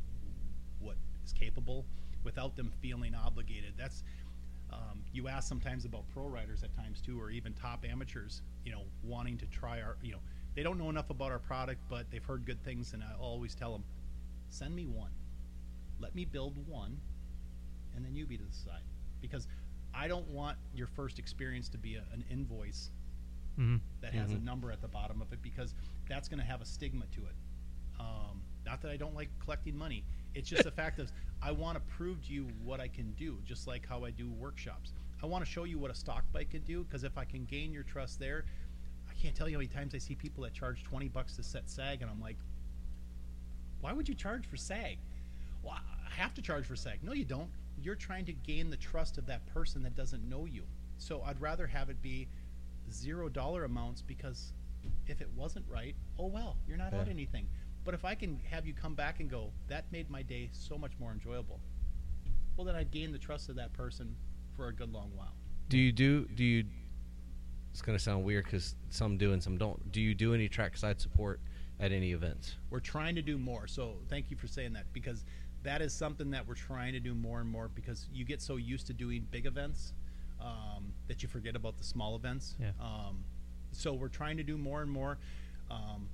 [0.80, 1.86] what is capable
[2.24, 3.74] without them feeling obligated.
[3.76, 4.02] That's
[4.72, 8.42] um, you ask sometimes about pro riders at times too, or even top amateurs.
[8.64, 10.20] You know, wanting to try our, you know,
[10.54, 13.54] they don't know enough about our product, but they've heard good things, and I always
[13.54, 13.84] tell them,
[14.48, 15.10] send me one.
[16.00, 17.00] Let me build one,
[17.94, 18.82] and then you be to the side.
[19.20, 19.46] Because
[19.94, 22.90] I don't want your first experience to be a, an invoice
[23.56, 24.44] hmm that has a Mhm.
[24.44, 25.74] number at the bottom of it because
[26.08, 27.34] that's going to have a stigma to it.
[28.00, 30.04] Um, not that I don't like collecting money.
[30.34, 31.10] It's just the fact of
[31.42, 34.30] I want to prove to you what I can do, just like how I do
[34.30, 34.92] workshops.
[35.22, 37.44] I want to show you what a stock bike can do because if I can
[37.44, 38.44] gain your trust there,
[39.08, 41.42] I can't tell you how many times I see people that charge 20 bucks to
[41.42, 42.36] set sag, and I'm like,
[43.80, 44.98] why would you charge for sag?
[45.62, 47.02] Well, I have to charge for sag.
[47.02, 47.50] No, you don't.
[47.80, 50.62] You're trying to gain the trust of that person that doesn't know you.
[50.98, 52.28] So I'd rather have it be
[52.90, 54.52] zero dollar amounts because
[55.06, 57.46] if it wasn't right, oh well, you're not out anything.
[57.84, 60.78] But if I can have you come back and go, that made my day so
[60.78, 61.60] much more enjoyable.
[62.56, 64.14] Well, then I'd gain the trust of that person
[64.56, 65.32] for a good long while.
[65.68, 66.64] Do you do do you?
[67.72, 69.90] It's gonna sound weird because some do and some don't.
[69.90, 71.40] Do you do any trackside support
[71.80, 72.56] at any events?
[72.70, 73.66] We're trying to do more.
[73.66, 75.24] So thank you for saying that because
[75.62, 78.56] that is something that we're trying to do more and more because you get so
[78.56, 79.92] used to doing big events
[80.40, 82.54] um, that you forget about the small events.
[82.60, 82.70] Yeah.
[82.80, 83.24] Um,
[83.70, 85.18] so we're trying to do more and more.
[85.70, 86.08] Um,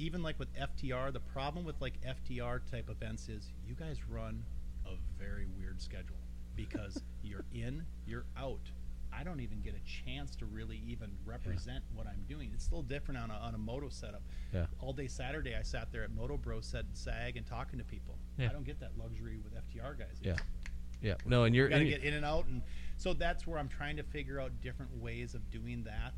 [0.00, 4.42] even like with FTR, the problem with like FTR type events is you guys run
[4.86, 6.16] a very weird schedule
[6.56, 8.70] because you're in, you're out.
[9.12, 12.52] I don't even get a chance to really even represent what I'm doing.
[12.54, 14.22] It's a little different on a, on a moto setup.
[14.54, 14.66] Yeah.
[14.78, 18.16] All day Saturday, I sat there at Moto Bro setting sag and talking to people.
[18.38, 18.48] Yeah.
[18.48, 20.20] I don't get that luxury with FTR guys.
[20.22, 20.36] Yeah.
[21.02, 21.14] Yeah.
[21.26, 22.62] No, and you're You got to get in and out, and
[22.98, 26.14] so that's where I'm trying to figure out different ways of doing that.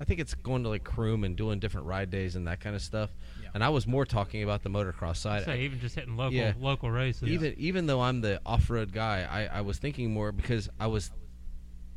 [0.00, 2.76] I think it's going to like Croom and doing different ride days and that kind
[2.76, 3.10] of stuff.
[3.42, 3.48] Yeah.
[3.54, 5.44] And I was more talking about the motocross side.
[5.44, 6.52] Say even just hitting local Yeah.
[6.58, 7.28] local races.
[7.28, 10.86] even even though I'm the off road guy, I, I was thinking more because I
[10.86, 11.10] was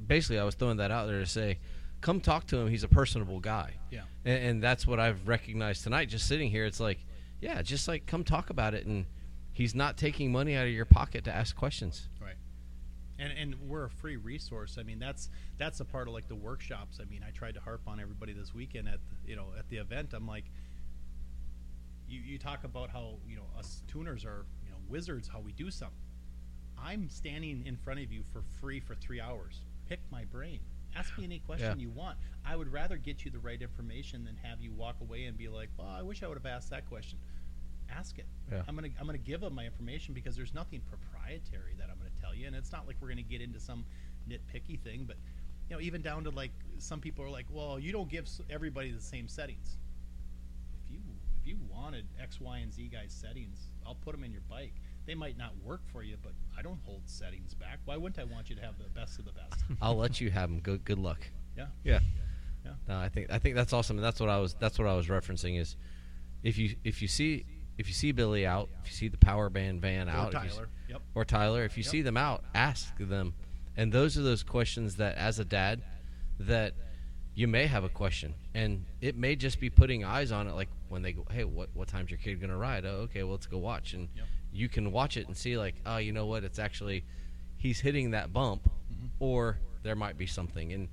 [0.06, 1.60] basically I was throwing that out there to say,
[2.02, 2.68] come talk to him.
[2.70, 4.02] He's a personable guy, yeah.
[4.26, 6.10] and, and that's what I've recognized tonight.
[6.10, 7.06] Just sitting here, it's like,
[7.40, 9.06] yeah, just like come talk about it, and
[9.54, 12.10] he's not taking money out of your pocket to ask questions.
[12.20, 12.34] Right.
[13.22, 14.78] And and we're a free resource.
[14.80, 17.00] I mean, that's that's a part of like the workshops.
[17.02, 19.70] I mean, I tried to harp on everybody this weekend at the, you know at
[19.70, 20.14] the event.
[20.14, 20.46] I'm like,
[22.08, 25.52] you you talk about how you know us tuners are you know wizards how we
[25.52, 25.96] do something.
[26.84, 29.62] I'm standing in front of you for free for three hours.
[29.88, 30.60] Pick my brain.
[30.96, 31.84] Ask me any question Yeah.
[31.84, 32.18] you want.
[32.44, 35.48] I would rather get you the right information than have you walk away and be
[35.48, 37.20] like, "Well, I wish I would have asked that question."
[37.90, 38.26] Ask it.
[38.52, 38.64] Yeah.
[38.68, 42.10] I'm gonna I'm gonna give them my information because there's nothing proprietary that I'm gonna
[42.32, 43.86] tell you, and it's not like we're gonna get into some
[44.30, 45.06] nitpicky thing.
[45.06, 45.18] But
[45.70, 48.92] you know, even down to like some people are like, "Well, you don't give everybody
[48.92, 49.78] the same settings."
[50.86, 51.00] If you
[51.42, 54.74] if you wanted X, Y, and Z guys settings, I'll put them in your bike.
[55.06, 57.80] They might not work for you, but I don't hold settings back.
[57.86, 59.64] Why wouldn't I want you to have the best of the best?
[59.82, 60.60] I'll let you have them.
[60.60, 61.28] Good good luck.
[61.58, 61.68] Yeah.
[61.84, 62.00] Yeah.
[62.64, 62.72] Yeah.
[62.88, 64.96] No, I think I think that's awesome, and that's what I was that's what I
[64.96, 65.76] was referencing is,
[66.44, 67.46] if you if you see
[67.82, 70.44] if you see Billy out, if you see the power band van Or out, if
[70.44, 71.02] you s- Yep.
[71.16, 71.92] or Tyler, if you Yep.
[71.92, 73.34] see them out, ask them,
[73.76, 75.82] and those are those questions that as a dad,
[76.40, 76.74] that
[77.34, 80.70] you may have a question, and it may just be putting eyes on it, like
[80.90, 82.86] when they go, hey, what what time's your kid gonna ride?
[82.86, 84.26] Oh, okay, well let's go watch, and Yep.
[84.54, 87.04] you can watch it and see like, oh, you know what, it's actually
[87.58, 89.10] he's hitting that bump, Mhm.
[89.20, 90.88] or there might be something, and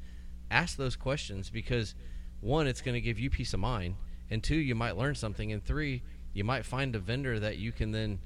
[0.51, 1.95] ask those questions because
[2.41, 3.97] one, it's going to give you peace of mind,
[4.31, 6.03] and two, you might learn something, and three,
[6.39, 8.21] you might find a vendor that you can then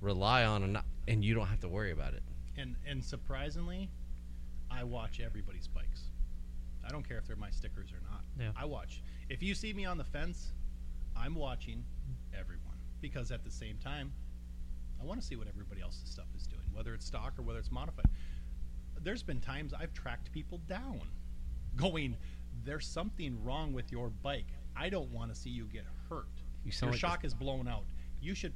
[0.00, 2.22] rely on, and not, and you don't have to worry about it.
[2.56, 3.90] And and surprisingly,
[4.70, 6.04] I watch everybody's bikes.
[6.86, 8.22] I don't care if they're my stickers or not.
[8.38, 8.52] Yeah.
[8.56, 9.02] I watch.
[9.28, 10.52] If you see me on the fence,
[11.16, 11.84] I'm watching
[12.38, 14.12] everyone because at the same time,
[15.00, 17.58] I want to see what everybody else's stuff is doing, whether it's stock or whether
[17.58, 18.06] it's modified.
[19.02, 21.00] There's been times I've tracked people down,
[21.74, 22.16] going,
[22.62, 24.52] "There's something wrong with your bike.
[24.76, 26.39] I don't want to see you get hurt.
[26.64, 27.84] You sound Your like shock is blown out.
[28.20, 28.52] You should."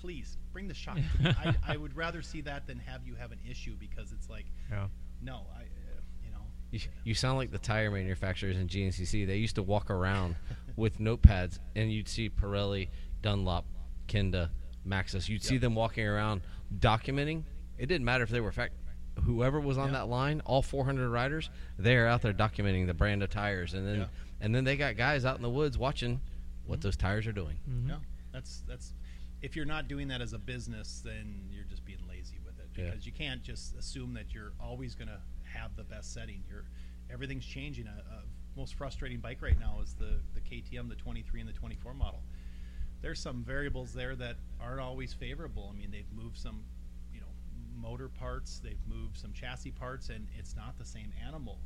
[0.00, 0.94] Please bring the shock.
[0.96, 1.30] to me.
[1.44, 4.44] I, I would rather see that than have you have an issue because it's like,
[4.70, 4.86] Yeah.
[5.20, 6.38] no, I, uh, you know,
[6.70, 9.26] You, you sound like the tire manufacturers in GNCC.
[9.26, 10.36] They used to walk around
[10.76, 12.90] with notepads, and you'd see Pirelli,
[13.22, 13.64] Dunlop,
[14.06, 14.50] Kenda,
[14.86, 15.28] Maxxis.
[15.28, 16.42] You'd see them walking around
[16.78, 17.42] documenting.
[17.76, 18.74] It didn't matter if they were fact.
[19.24, 19.94] Whoever was on Yeah.
[19.98, 23.84] that line, all 400 riders, they are out there documenting the brand of tires, and
[23.84, 24.06] then Yeah.
[24.40, 26.20] and then they got guys out in the woods watching
[26.68, 27.58] what those tires are doing.
[27.68, 27.86] Mhm.
[27.86, 28.00] No,
[28.32, 28.92] that's that's.
[29.40, 32.68] If you're not doing that as a business, then you're just being lazy with it
[32.76, 32.86] Yeah.
[32.90, 36.42] because you can't just assume that you're always going to have the best setting.
[36.48, 36.64] You're
[37.10, 37.86] everything's changing.
[37.86, 38.22] A, a
[38.56, 42.22] most frustrating bike right now is the the KTM, the 23 and the 24 model.
[43.00, 45.70] There's some variables there that aren't always favorable.
[45.72, 46.64] I mean, they've moved some,
[47.14, 47.28] you know,
[47.76, 51.58] motor parts, they've moved some chassis parts, and it's not the same animal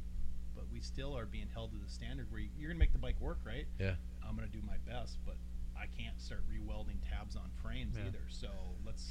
[0.54, 2.92] but we still are being held to the standard where you, you're going to make
[2.92, 3.66] the bike work, right?
[3.80, 3.94] Yeah.
[4.28, 5.36] I'm going to do my best, but
[5.76, 8.06] I can't start rewelding tabs on frames Yeah.
[8.08, 8.22] either.
[8.28, 8.48] So
[8.86, 9.10] let's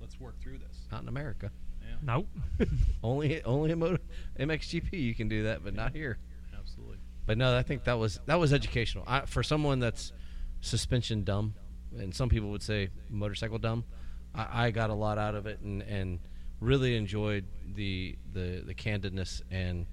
[0.00, 0.86] let's work through this.
[0.92, 1.50] Not in America.
[1.82, 2.28] Yeah, Nope.
[3.02, 3.98] Only only in Moto,
[4.38, 6.18] MXGP you can do that, but not here.
[6.58, 6.98] absolutely.
[7.26, 10.12] But no, I think that was that was educational I, for someone that's
[10.60, 11.54] suspension dumb,
[11.96, 13.84] and some people would say motorcycle dumb.
[14.34, 16.18] I, I got a lot out of it, and, and
[16.60, 17.44] really enjoyed
[17.74, 19.86] the the the candidness and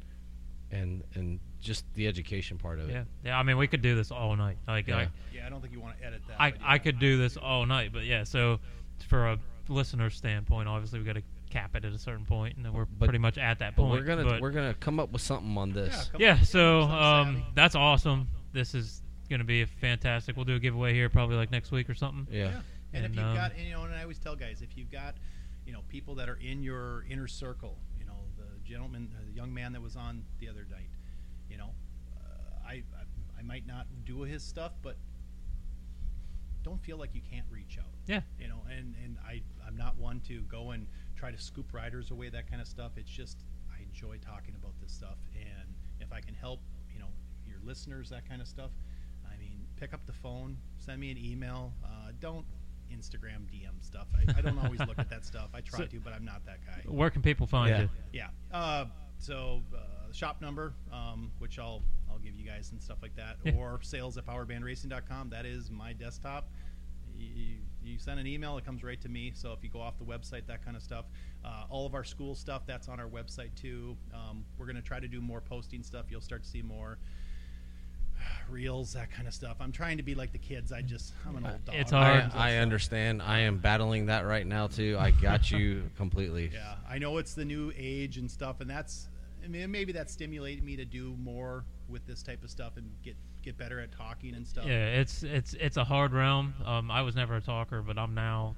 [0.76, 2.93] and and just the education part of it.
[2.93, 3.03] yeah.
[3.23, 3.39] Yeah.
[3.39, 4.57] I mean, we could do this all night.
[4.68, 4.97] Like, Yeah.
[4.97, 6.39] I, Yeah, I don't think you want to edit that.
[6.39, 8.23] I, but I could do this all night, but yeah.
[8.23, 8.60] So,
[9.07, 12.72] for a listener standpoint, obviously we got to cap it at a certain point, and
[12.72, 13.93] we're But- pretty much at that But point.
[14.02, 16.10] we're gonna but- we're gonna come up with something on this.
[16.11, 16.39] come yeah.
[16.41, 18.27] So um, that's awesome.
[18.53, 20.35] This is gonna be fantastic.
[20.35, 22.27] We'll do a giveaway here probably like next week or something.
[22.31, 22.43] Yeah.
[22.43, 22.47] Yeah.
[22.49, 24.77] And, And, if you've um, got, and, you know, and I always tell guys, if
[24.77, 25.15] you've got,
[25.65, 27.94] you know, people that are in your inner circle, you know, the
[28.65, 30.89] gentleman, uh, the young man that was on the other night,
[31.49, 31.69] you know,
[32.17, 34.97] uh, I, I, I might not do his stuff, but
[36.63, 37.93] don't feel like you can't reach out.
[38.07, 38.21] Yeah.
[38.39, 42.11] You know, and and I, I'm not one to go and try to scoop riders
[42.11, 42.93] away, that kind of stuff.
[42.97, 46.59] It's just I enjoy talking about this stuff, and if I can help,
[46.91, 47.09] you know,
[47.47, 48.71] your listeners, that kind of stuff.
[49.31, 51.73] I mean, pick up the phone, send me an email.
[51.83, 52.45] Uh, don't
[52.91, 54.07] Instagram DM stuff.
[54.16, 55.49] I, I don't always look at that stuff.
[55.53, 56.82] I try So- to, but I'm not that guy.
[56.90, 57.82] Where can people find Yeah.
[57.82, 57.90] you?
[58.14, 58.28] Yeah.
[58.52, 58.86] Uh,
[59.18, 63.38] so uh, shop number, um, which I'll I'll give you guys and stuff like that,
[63.44, 63.53] Yeah.
[63.56, 65.30] or sales at powerbandracing.com.
[65.32, 66.49] That is my desktop.
[67.18, 69.32] You, you send an email, it comes right to me.
[69.36, 71.06] So if you go off the website, that kind of stuff.
[71.44, 73.95] Uh, all of our school stuff that's on our website too.
[74.14, 76.06] Um, we're gonna try to do more posting stuff.
[76.10, 76.98] You'll start to see more
[78.49, 79.57] reels, that kind of stuff.
[79.59, 80.72] I'm trying to be like the kids.
[80.72, 81.76] I just I'm an old dog.
[81.76, 82.31] It's I, hard.
[82.35, 83.22] I understand.
[83.22, 84.97] I am battling that right now too.
[84.99, 86.51] I got you completely.
[86.53, 89.07] Yeah, I know it's the new age and stuff, and that's
[89.43, 92.89] I mean maybe that stimulated me to do more with this type of stuff and
[93.03, 94.65] get get better at talking and stuff.
[94.65, 96.53] Yeah, it's it's it's a hard realm.
[96.65, 98.55] Um, I was never a talker, but I'm now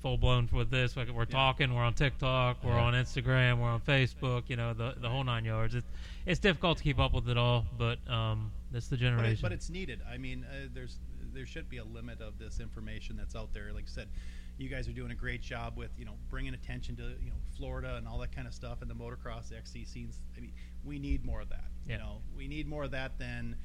[0.00, 0.96] full blown with this.
[0.96, 2.82] Like we're talking, we're on TikTok, we're Yeah.
[2.84, 4.44] on Instagram, we're on Facebook.
[4.48, 5.74] You know, the the whole nine yards.
[5.74, 5.86] It's
[6.26, 9.32] it's difficult to keep up with it all, but um, that's the But, generation.
[9.38, 10.00] it, but it's needed.
[10.10, 10.98] I mean, uh, there's
[11.34, 13.72] there should be a limit of this information that's out there.
[13.72, 14.08] Like I said,
[14.56, 17.36] you guys are doing a great job with you know bringing attention to you know
[17.56, 20.20] Florida and all that kind of stuff and the motocross, the XC scenes.
[20.36, 20.52] I mean,
[20.84, 21.64] we need more of that.
[21.86, 21.94] Yeah.
[21.94, 23.56] You know, we need more of that than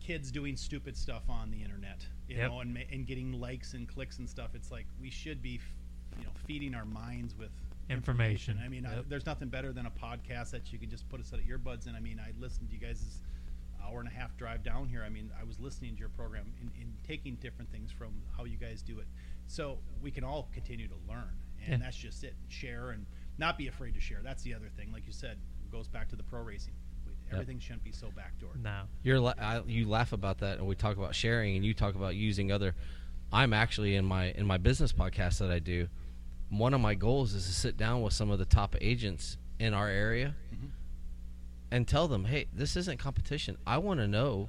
[0.00, 2.06] kids doing stupid stuff on the internet.
[2.28, 2.48] You Yep.
[2.50, 4.54] know, and and getting likes and clicks and stuff.
[4.54, 5.60] It's like we should be,
[6.18, 7.50] you know, feeding our minds with
[7.88, 8.56] Information.
[8.64, 11.24] I mean, I, there's nothing better than a podcast that you can just put a
[11.24, 11.96] set of earbuds in.
[11.96, 13.18] I mean, I listened to you guys'
[13.90, 15.02] hour and a half drive down here.
[15.04, 18.44] I mean, I was listening to your program and, and taking different things from how
[18.44, 19.06] you guys do it.
[19.46, 21.30] So we can all continue to learn,
[21.64, 21.84] and Yeah.
[21.86, 22.34] that's just it.
[22.48, 23.06] Share and
[23.38, 24.20] not be afraid to share.
[24.22, 24.92] That's the other thing.
[24.92, 26.74] Like you said, it goes back to the pro racing.
[27.06, 28.50] We- Everything shouldn't be so backdoor.
[28.62, 28.82] no.
[29.02, 31.94] You're la- I, you laugh about that, and we talk about sharing, and you talk
[31.94, 32.74] about using other.
[33.32, 35.88] I'm actually in my in my business podcast that I do.
[36.48, 39.72] One of my goals is to sit down with some of the top agents in
[39.74, 40.34] our area.
[41.70, 43.56] And tell them, "Hey, this isn't competition.
[43.66, 44.48] I want to know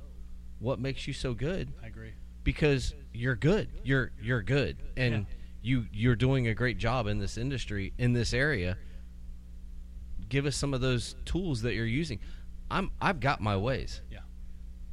[0.59, 2.13] what makes you so good I agree.
[2.43, 3.69] because you're good.
[3.83, 5.23] You're you're good, and Yeah.
[5.61, 8.77] you you're doing a great job in this industry in this area.
[10.29, 12.19] Give us some of those tools that you're using.
[12.69, 14.01] I'm I've got my ways.
[14.11, 14.19] Yeah.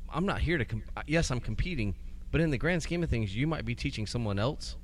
[0.09, 0.65] I'm not here to.
[0.65, 1.95] Com- yes, I'm competing,
[2.31, 4.77] but in the grand scheme of things, you might be teaching someone else,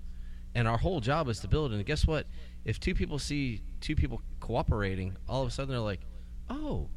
[0.54, 1.72] and our whole job is to build.
[1.72, 2.26] And guess what?
[2.64, 6.02] If two people see two people cooperating, all of a sudden they're like,
[6.48, 6.88] "Oh,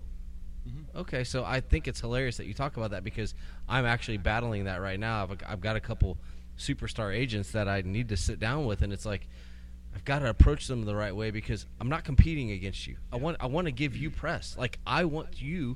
[0.68, 1.00] Mhm.
[1.00, 3.34] okay." So I think it's hilarious that you talk about that because
[3.68, 5.24] I'm actually battling that right now.
[5.24, 6.18] I've, I've got a couple
[6.58, 9.28] superstar agents that I need to sit down with, and it's like.
[9.96, 12.98] I've got to approach them the right way because I'm not competing against you.
[13.12, 14.56] I want I want to give you press.
[14.56, 15.76] Like I want you.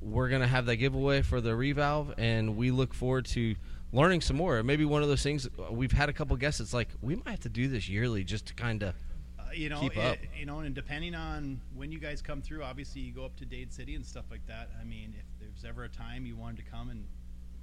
[0.02, 3.56] we're going to have that giveaway for the revalve, and we look forward to
[3.94, 4.62] learning some more.
[4.64, 7.40] Maybe one of those things, we've had a couple guests, it's like, we might have
[7.42, 8.96] to do this yearly just to kind of.
[9.40, 10.18] Uh, you know, Keep it- up.
[10.38, 13.46] you know, and depending on when you guys come through, obviously you go up to
[13.46, 14.72] Dade City and stuff like that.
[14.82, 17.06] I mean, if there's ever a time you wanted to come and,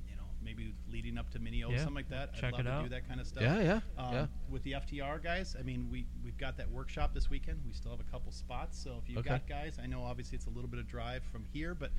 [0.09, 2.63] you know, maybe leading up to Minneola, Yeah, something like that, check I'd love it
[2.65, 2.83] to out.
[2.85, 3.43] do that kind of stuff.
[3.43, 4.27] Yeah, yeah, Um, yeah.
[4.49, 7.61] With the FTR guys, I mean, we we've got that workshop this weekend.
[7.67, 9.31] We still have a couple spots, so if you've Okay.
[9.31, 11.91] got guys, I know obviously it's a little bit of drive from here, but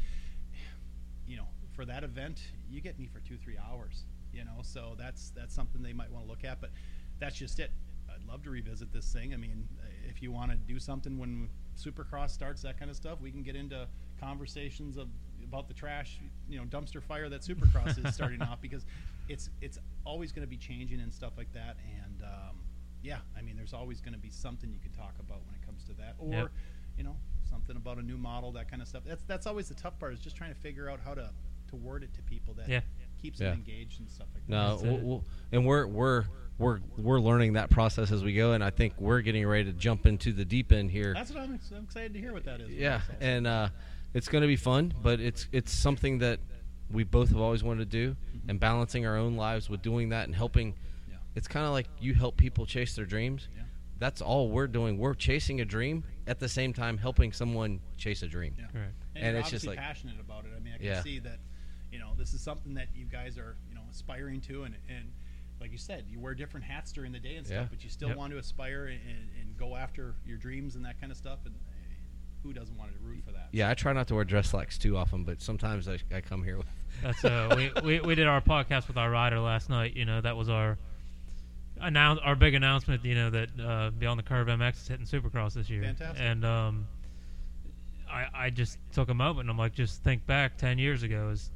[1.28, 2.40] you know, for that event,
[2.70, 4.06] you get me for two three hours.
[4.34, 6.72] You know, so that's that's something they might want to look at, but
[7.20, 7.72] that's just it.
[8.10, 9.34] I'd love to revisit this thing.
[9.34, 9.68] I mean,
[10.08, 13.44] if you want to do something when Supercross starts, that kind of stuff, we can
[13.44, 13.88] get into
[14.20, 15.08] conversations of
[15.44, 18.86] about the trash, you know, dumpster fire that Supercross is starting off because
[19.28, 21.78] it's it's always going to be changing and stuff like that.
[22.04, 22.58] And um,
[23.02, 25.66] yeah, I mean, there's always going to be something you can talk about when it
[25.66, 26.52] comes to that, or Yep.
[26.98, 27.16] you know,
[27.50, 29.04] something about a new model, that kind of stuff.
[29.06, 31.32] That's that's always the tough part is just trying to figure out how to
[31.70, 32.82] to word it to people that Yeah.
[33.22, 33.50] Keeps Yeah.
[33.52, 34.52] them engaged and stuff like that.
[34.52, 36.26] No, we'll, we'll, and we're we're
[36.58, 39.74] we're we're learning that process as we go, and I think we're getting ready to
[39.74, 41.14] jump into the deep end here.
[41.14, 42.70] That's what I'm, I'm excited to hear what that is.
[42.70, 43.70] yeah, and uh,
[44.14, 46.40] it's going to be fun, but it's it's something that
[46.92, 48.16] we both have always wanted to do,
[48.48, 50.76] and balancing our own lives with doing that and helping.
[51.10, 51.16] Yeah.
[51.36, 53.48] It's kind of like you help people chase their dreams.
[53.56, 53.64] Yeah.
[53.98, 54.98] That's all we're doing.
[54.98, 58.56] We're chasing a dream at the same time helping someone chase a dream.
[58.58, 58.66] Yeah.
[58.74, 58.94] Correct.
[59.16, 60.52] and, and you're it's just like- passionate about it.
[60.56, 61.02] I mean, I can Yeah.
[61.04, 61.38] see that.
[61.92, 65.12] You know, this is something that you guys are you know aspiring to, and and
[65.60, 67.68] like you said, you wear different hats during the day and stuff, Yeah.
[67.70, 68.18] but you still Yep.
[68.18, 71.38] want to aspire and, and, and go after your dreams and that kind of stuff.
[71.46, 71.54] And
[72.42, 73.50] who doesn't want to root for that?
[73.52, 76.44] Yeah, I try not to wear dress slacks too often, but sometimes I, I come
[76.44, 76.66] here with.
[77.04, 79.96] That's uh, we, we we did our podcast with our rider last night.
[79.96, 80.78] You know, that was our
[81.80, 83.06] announce our big announcement.
[83.06, 85.84] You know that uh, Beyond the Curve MX is hitting Supercross this year.
[85.84, 86.20] Fantastic.
[86.22, 86.88] And um,
[88.10, 89.42] I I just took a moment.
[89.42, 91.30] and I'm like, just think back ten years ago.
[91.30, 91.54] Is do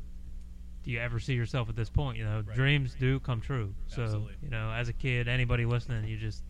[0.86, 2.18] you ever see yourself at this point?
[2.18, 2.56] You know, Right.
[2.56, 3.74] dreams do come true.
[3.88, 4.36] So Absolutely.
[4.44, 6.44] you know, as a kid, anybody listening, you just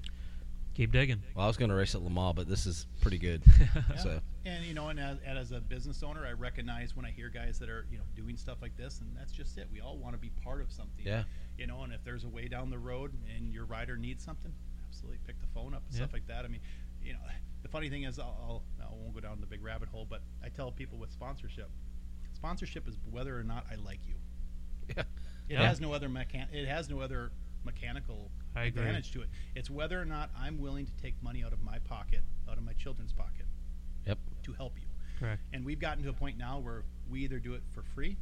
[0.73, 1.21] keep digging.
[1.35, 3.41] Well, I was going to race at Le Mans, but this is pretty good.
[3.89, 3.97] Yeah.
[3.97, 7.11] So And you know, and as, and as a business owner, I recognize when I
[7.11, 9.67] hear guys that are you know doing stuff like this, and that's just it.
[9.71, 11.05] We all want to be part of something.
[11.05, 11.23] Yeah.
[11.57, 14.51] You know, and if there's a way down the road and your rider needs something,
[14.87, 16.03] absolutely pick the phone up and Yeah.
[16.05, 16.43] stuff like that.
[16.43, 16.59] I mean,
[17.01, 17.19] you know,
[17.63, 20.21] the funny thing is, I'll, I'll I won't go down the big rabbit hole, but
[20.43, 21.69] I tell people with sponsorship,
[22.39, 24.15] sponsorship is whether or not I like you.
[24.95, 25.03] yeah,
[25.47, 25.67] It Yeah.
[25.67, 27.31] has no other mechan- It has no other
[27.63, 29.29] mechanical advantage to it.
[29.55, 32.63] It's whether or not I'm willing to take money out of my pocket, out of
[32.63, 33.45] my children's pocket,
[34.05, 34.19] yep.
[34.43, 34.87] to help you.
[35.19, 35.41] Correct.
[35.53, 38.17] And we've gotten to a point now where we either do it for free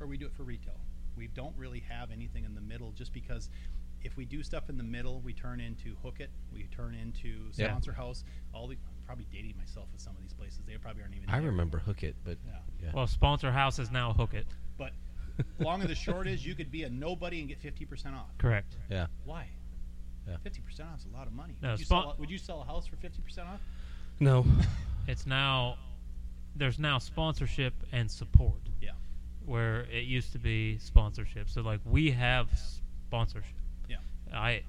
[0.00, 0.80] or we do it for retail.
[1.16, 3.50] We don't really have anything in the middle just because
[4.02, 7.66] if we do stuff in the middle, we turn into Hookit, we turn into Yeah.
[7.68, 8.24] Sponsor House.
[8.52, 8.76] All the
[9.08, 10.60] probably dating myself with some of these places.
[10.66, 11.28] They probably aren't even.
[11.30, 11.94] I remember anymore.
[11.94, 12.52] Hookit, but Yeah.
[12.82, 12.90] yeah.
[12.92, 14.44] Well, sponsor house is now Hookit.
[14.76, 14.92] But
[15.58, 18.28] long and the short is, you could be a nobody and get fifty percent off.
[18.36, 18.76] Correct.
[18.90, 19.06] yeah.
[19.24, 19.48] Why?
[20.28, 20.36] Yeah.
[20.44, 21.54] Fifty percent off is a lot of money.
[21.62, 23.60] No, would, you spon- sell, would you sell a house for fifty percent off?
[24.20, 24.44] No.
[25.08, 25.78] It's now
[26.54, 28.60] there's now sponsorship and support.
[28.82, 28.90] Yeah.
[29.46, 31.48] where it used to be sponsorship.
[31.48, 32.50] So like we have
[33.06, 33.56] sponsorship.
[33.88, 33.96] Yeah.
[34.34, 34.64] I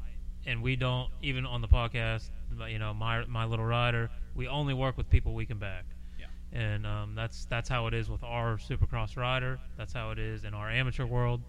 [0.49, 2.29] and we don't even on the podcast.
[2.67, 4.09] You know, my my little rider.
[4.35, 5.85] We only work with people we can back.
[6.19, 6.59] Yeah.
[6.59, 9.59] And um, that's that's how it is with our Supercross rider.
[9.77, 11.41] That's how it is in our amateur world.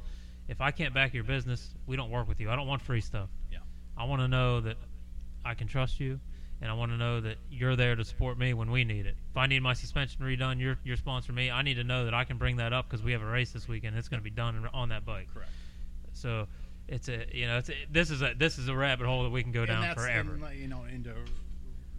[0.49, 2.51] If I can't back your business, we don't work with you.
[2.51, 3.31] I don't want free stuff.
[3.51, 3.59] Yeah.
[3.97, 4.77] I want to know that
[5.45, 6.20] I can trust you,
[6.61, 9.17] and I want to know that you're there to support me when we need it.
[9.31, 11.51] If I need my suspension redone, you're you're sponsoring me.
[11.51, 13.53] I need to know that I can bring that up because we have a race
[13.53, 13.97] this weekend.
[13.97, 15.29] It's going to be done on that bike.
[15.33, 15.51] Correct.
[16.12, 16.49] So
[16.91, 19.31] it's a you know it's a, this is a this is a rabbit hole that
[19.31, 20.35] we can go down that's, forever.
[20.35, 21.15] And, you know, and to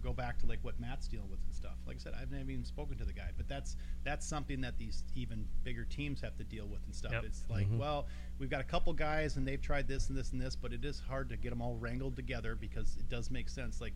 [0.04, 1.76] go back to like what Matt's dealing with and stuff.
[1.88, 4.78] Like I said, I've never even spoken to the guy, but that's that's something that
[4.78, 7.14] these even bigger teams have to deal with and stuff.
[7.14, 7.24] Yep.
[7.26, 7.78] It's like, Mhm.
[7.78, 10.74] well, we've got a couple guys and they've tried this and this and this, but
[10.74, 13.80] it is hard to get them all wrangled together because it does make sense.
[13.80, 13.94] Like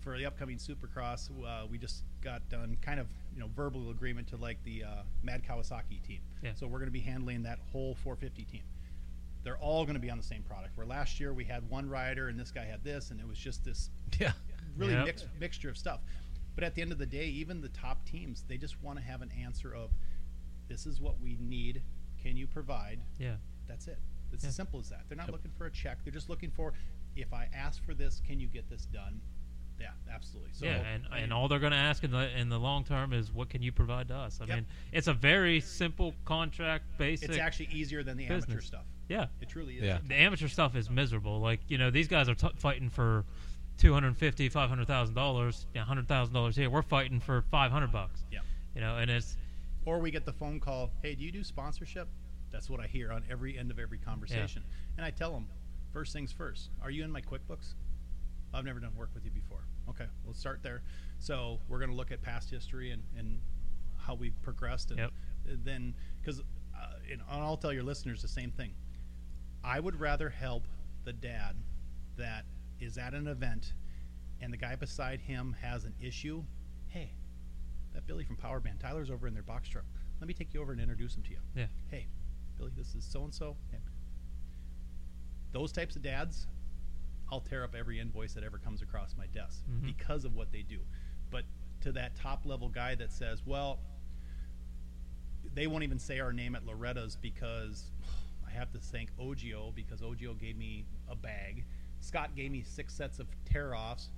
[0.00, 4.28] for the upcoming Supercross, uh, we just got done kind of you know verbal agreement
[4.28, 6.20] to like the uh, Mad Kawasaki team.
[6.42, 6.52] Yeah.
[6.54, 8.62] So we're going to be handling that whole 450 team
[9.44, 10.76] they're all going to be on the same product.
[10.76, 13.38] Where last year we had one rider and this guy had this, and it was
[13.38, 14.32] just this Yeah.
[14.76, 15.04] really Yep.
[15.06, 16.00] mixed mixture of stuff.
[16.54, 19.04] But at the end of the day, even the top teams, they just want to
[19.04, 19.90] have an answer of,
[20.68, 21.82] "This is what we need.
[22.22, 23.36] Can you provide?" Yeah.
[23.66, 23.98] That's it.
[24.32, 24.48] It's Yeah.
[24.48, 25.08] as simple as that.
[25.08, 25.32] They're not Yep.
[25.32, 26.02] looking for a check.
[26.04, 26.72] They're just looking for,
[27.16, 29.20] if I ask for this, can you get this done?
[29.80, 30.52] Yeah, absolutely.
[30.52, 32.84] So yeah, and, I and all they're going to ask in the in the long
[32.84, 34.40] term is what can you provide to us?
[34.40, 34.56] I Yep.
[34.56, 37.28] mean, it's a very simple contract, basic.
[37.30, 38.84] it's actually easier than the amateur stuff.
[39.08, 39.82] Yeah, It truly is.
[39.82, 39.98] Yeah.
[40.06, 41.40] the amateur stuff is miserable.
[41.40, 43.24] Like you know, these guys are t- fighting for
[43.78, 46.70] two hundred fifty, five hundred thousand dollars, hundred thousand dollars here.
[46.70, 48.24] We're fighting for five hundred bucks.
[48.32, 48.40] Yeah.
[48.74, 49.36] You know, and it's
[49.84, 52.08] Or we get the phone call, "Hey, do you do sponsorship?"
[52.50, 54.62] That's what I hear on every end of every conversation.
[54.96, 55.48] And I tell them,
[55.92, 56.70] first things first.
[56.82, 57.74] Are you in my QuickBooks?
[58.54, 59.64] I've never done work with you before.
[59.90, 60.82] Okay, we'll start there.
[61.18, 63.40] So we're going to look at past history and, and
[63.98, 65.10] how we've progressed, and Yep.
[65.64, 68.70] then because uh, and I'll tell your listeners the same thing.
[69.64, 70.66] I would rather help
[71.04, 71.56] the dad
[72.16, 72.44] that
[72.80, 73.72] is at an event,
[74.40, 76.44] and the guy beside him has an issue.
[76.88, 77.12] Hey,
[77.94, 79.84] that Billy from Power Band, Tyler's over in their box truck.
[80.20, 81.38] Let me take you over and introduce him to you.
[81.56, 82.06] yeah, Hey,
[82.58, 83.56] Billy, this is so and so.
[85.52, 86.46] Those types of dads,
[87.30, 89.86] I'll tear up every invoice that ever comes across my desk Mhm.
[89.86, 90.80] because of what they do.
[91.30, 91.44] But
[91.82, 93.78] to that top level guy that says, well,
[95.54, 97.92] they won't even say our name at Loretta's because
[98.54, 101.64] have to thank Ogio because Ogio gave me a bag.
[102.00, 104.10] Scott gave me six sets of tear offs.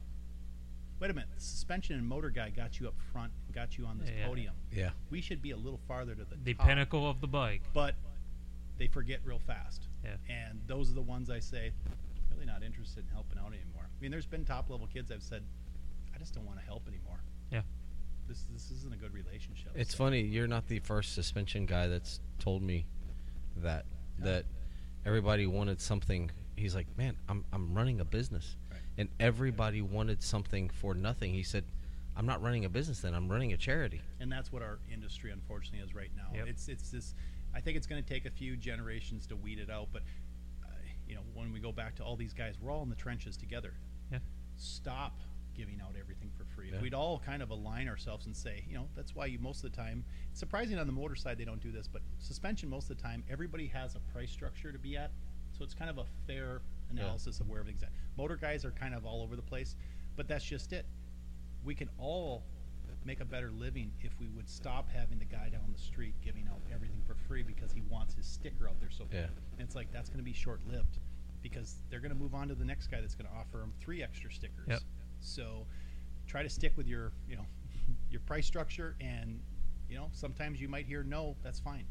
[0.98, 3.98] Wait a minute, the suspension and motor guy got you up front, got you on
[3.98, 4.26] this Yeah.
[4.26, 4.54] podium.
[4.72, 4.90] Yeah.
[5.10, 7.62] We should be a little farther to the the top pinnacle of the bike.
[7.74, 7.94] but
[8.78, 9.88] they forget real fast.
[10.04, 10.16] Yeah.
[10.28, 11.72] And those are the ones I say,
[12.32, 13.84] really not interested in helping out anymore.
[13.84, 15.42] I mean, there's been top level kids I've said,
[16.14, 17.20] I just don't want to help anymore.
[17.50, 17.62] Yeah.
[18.26, 19.72] This this isn't a good relationship.
[19.74, 20.20] It's So, funny.
[20.22, 22.86] You're not the first suspension guy that's told me
[23.58, 23.86] that
[24.20, 24.44] that
[25.04, 26.30] everybody wanted something.
[26.56, 28.80] He's like, man, I'm I'm running a business, Right.
[28.98, 31.32] and everybody wanted something for nothing.
[31.34, 31.64] He said,
[32.16, 33.00] I'm not running a business.
[33.00, 34.00] Then I'm running a charity.
[34.20, 36.28] And that's what our industry unfortunately is right now.
[36.34, 36.46] Yep.
[36.48, 37.14] It's it's this.
[37.54, 39.88] I think it's going to take a few generations to weed it out.
[39.92, 40.02] But
[40.64, 40.68] uh,
[41.08, 43.36] you know, when we go back to all these guys, we're all in the trenches
[43.36, 43.74] together.
[44.10, 44.18] Yeah.
[44.56, 45.20] Stop
[45.54, 46.30] giving out everything
[46.68, 46.76] free.
[46.76, 46.82] Yeah.
[46.82, 49.70] We'd all kind of align ourselves and say, you know, that's why you most of
[49.70, 50.04] the time.
[50.30, 53.02] It's surprising on the motor side they don't do this, but suspension most of the
[53.02, 55.10] time everybody has a price structure to be at,
[55.56, 57.90] so it's kind of a fair analysis of where everything's at.
[58.16, 59.76] Motor guys are kind of all over the place,
[60.16, 60.86] but that's just it.
[61.64, 62.44] We can all
[63.04, 66.48] make a better living if we would stop having the guy down the street giving
[66.48, 69.30] out everything for free because he wants his sticker out there so bad.
[69.30, 69.58] Yeah.
[69.58, 70.98] And it's like that's going to be short lived
[71.42, 73.72] because they're going to move on to the next guy that's going to offer him
[73.80, 74.66] three extra stickers.
[74.68, 74.80] Yep.
[75.20, 75.66] So
[76.26, 77.46] try to stick with your, you know,
[78.10, 79.40] your price structure and
[79.88, 81.84] you know, sometimes you might hear no, that's fine.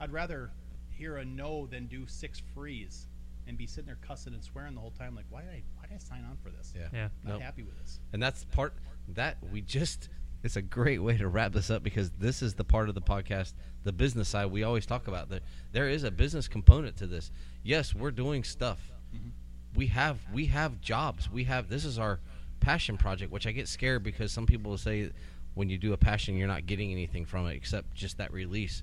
[0.00, 0.50] I'd rather
[0.90, 3.08] hear a no than do six frees
[3.48, 5.86] and be sitting there cussing and swearing the whole time like why did I why
[5.88, 6.72] did I sign on for this?
[6.76, 6.86] Yeah.
[6.92, 7.08] Yeah.
[7.24, 7.42] Not Nope.
[7.42, 7.98] happy with this.
[8.12, 8.74] And that's part
[9.08, 10.08] that we just
[10.44, 13.00] it's a great way to wrap this up because this is the part of the
[13.02, 13.54] podcast,
[13.84, 15.28] the business side we always talk about.
[15.28, 15.40] There
[15.72, 17.32] there is a business component to this.
[17.64, 18.78] Yes, we're doing stuff.
[19.14, 19.30] Mhm.
[19.74, 21.28] We have we have jobs.
[21.30, 22.20] We have this is our
[22.62, 25.10] passion project, which I get scared because some people will say
[25.54, 28.82] when you do a passion you're not getting anything from it except just that release.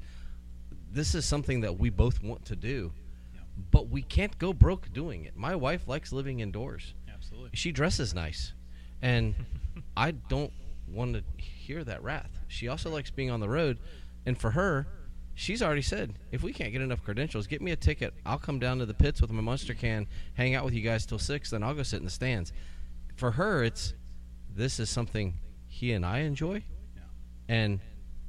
[0.92, 2.92] This is something that we both want to do.
[3.34, 3.42] Yeah.
[3.72, 5.36] But we can't go broke doing it.
[5.36, 7.50] My wife likes living indoors Absolutely.
[7.54, 8.54] she dresses nice
[9.02, 9.36] and
[9.98, 10.52] i don't
[10.88, 13.78] want to hear that wrath she also likes being on the road
[14.26, 14.88] and for her
[15.36, 18.58] she's already said if we can't get enough credentials get me a ticket i'll come
[18.60, 21.52] down to the pits with my monster can hang out with you guys till six
[21.52, 22.52] then i'll go sit in the stands
[23.20, 23.94] for her it's
[24.56, 25.36] this is something
[25.68, 26.64] he and i enjoy
[27.48, 27.80] and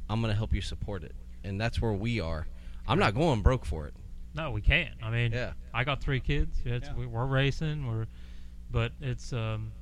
[0.08, 2.46] i'm going to help you support it and that's where we are
[2.88, 3.94] i'm not going broke for it
[4.34, 4.94] No, we can't.
[5.02, 5.52] I mean, Yeah.
[5.74, 6.62] I got three kids.
[6.64, 6.94] It's, Yeah.
[6.94, 7.84] we, we're racing.
[7.84, 8.06] We're,
[8.70, 9.72] but it's um,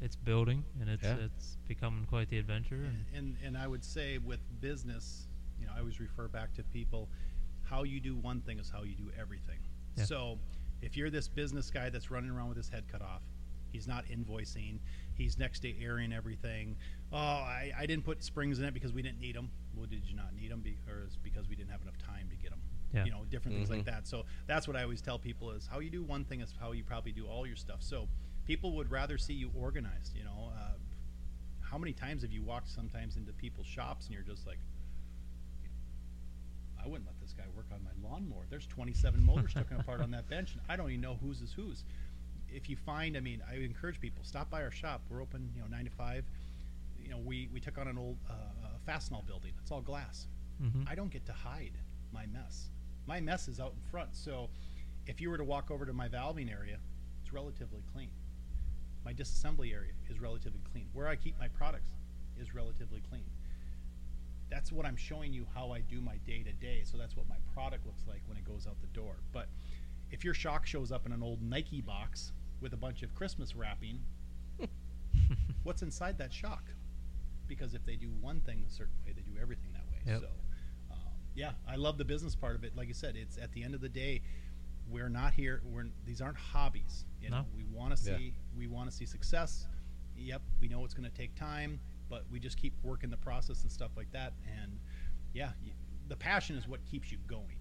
[0.00, 1.16] it's building and it's Yeah.
[1.26, 2.76] it's becoming quite the adventure.
[2.90, 5.26] And, and and I would say with business,
[5.58, 7.08] you know, I always refer back to people.
[7.64, 9.58] How you do one thing is how you do everything.
[9.96, 10.04] Yeah.
[10.04, 10.38] So,
[10.80, 13.22] if you're this business guy that's running around with his head cut off,
[13.72, 14.78] he's not invoicing,
[15.14, 16.76] he's next day airing everything.
[17.12, 19.50] Oh, I, I didn't put springs in it because we didn't need them.
[19.74, 20.60] Well, did you not need them?
[20.62, 22.60] Because because we didn't have enough time to get them.
[22.92, 23.04] Yeah.
[23.04, 23.84] You know, different things like Mhm.
[23.86, 24.06] that.
[24.08, 26.72] So that's what I always tell people is how you do one thing is how
[26.72, 27.82] you probably do all your stuff.
[27.82, 28.08] So
[28.46, 30.16] people would rather see you organized.
[30.16, 30.72] You know, uh,
[31.60, 34.58] how many times have you walked sometimes into people's shops and you're just like,
[36.82, 38.46] I wouldn't let this guy work on my lawnmower.
[38.48, 41.52] There's 27 motors taken apart on that bench, and I don't even know whose is
[41.52, 41.84] whose.
[42.52, 45.02] If you find, I mean, I encourage people stop by our shop.
[45.08, 46.24] We're open, you know, nine to five.
[46.98, 49.52] You know, we we took on an old uh, uh, Fastenal building.
[49.62, 50.26] It's all glass.
[50.62, 50.88] Mhm.
[50.88, 51.72] I don't get to hide
[52.12, 52.70] my mess.
[53.06, 54.14] My mess is out in front.
[54.14, 54.50] So
[55.06, 56.78] if you were to walk over to my valving area,
[57.22, 58.10] it's relatively clean.
[59.02, 60.86] my disassembly area is relatively clean.
[60.92, 61.88] Where I keep my products
[62.38, 63.24] is relatively clean.
[64.50, 66.82] That's what I'm showing you how I do my day to day.
[66.84, 69.16] So that's what my product looks like when it goes out the door.
[69.32, 69.48] But
[70.10, 73.54] if your shock shows up in an old Nike box with a bunch of Christmas
[73.54, 74.00] wrapping,
[75.62, 76.64] what's inside that shock?
[77.46, 80.12] Because if they do one thing a certain way, they do everything that way.
[80.12, 80.20] Yep.
[80.20, 80.28] So,
[80.92, 80.98] um,
[81.34, 82.76] yeah, I love the business part of it.
[82.76, 84.22] Like I said, it's at the end of the day,
[84.88, 85.62] we're not here.
[85.64, 87.04] We're these aren't hobbies.
[87.20, 87.46] You know, No.
[87.56, 88.16] we want to Yeah.
[88.18, 89.66] see we want to see success.
[90.16, 93.62] Yep, we know it's going to take time, but we just keep working the process
[93.62, 94.32] and stuff like that.
[94.62, 94.78] And
[95.32, 95.72] yeah, y-
[96.08, 97.58] the passion is what keeps you going.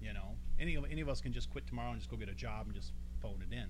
[0.00, 2.28] You know, any of any of us can just quit tomorrow and just go get
[2.28, 3.68] a job and just phone it in.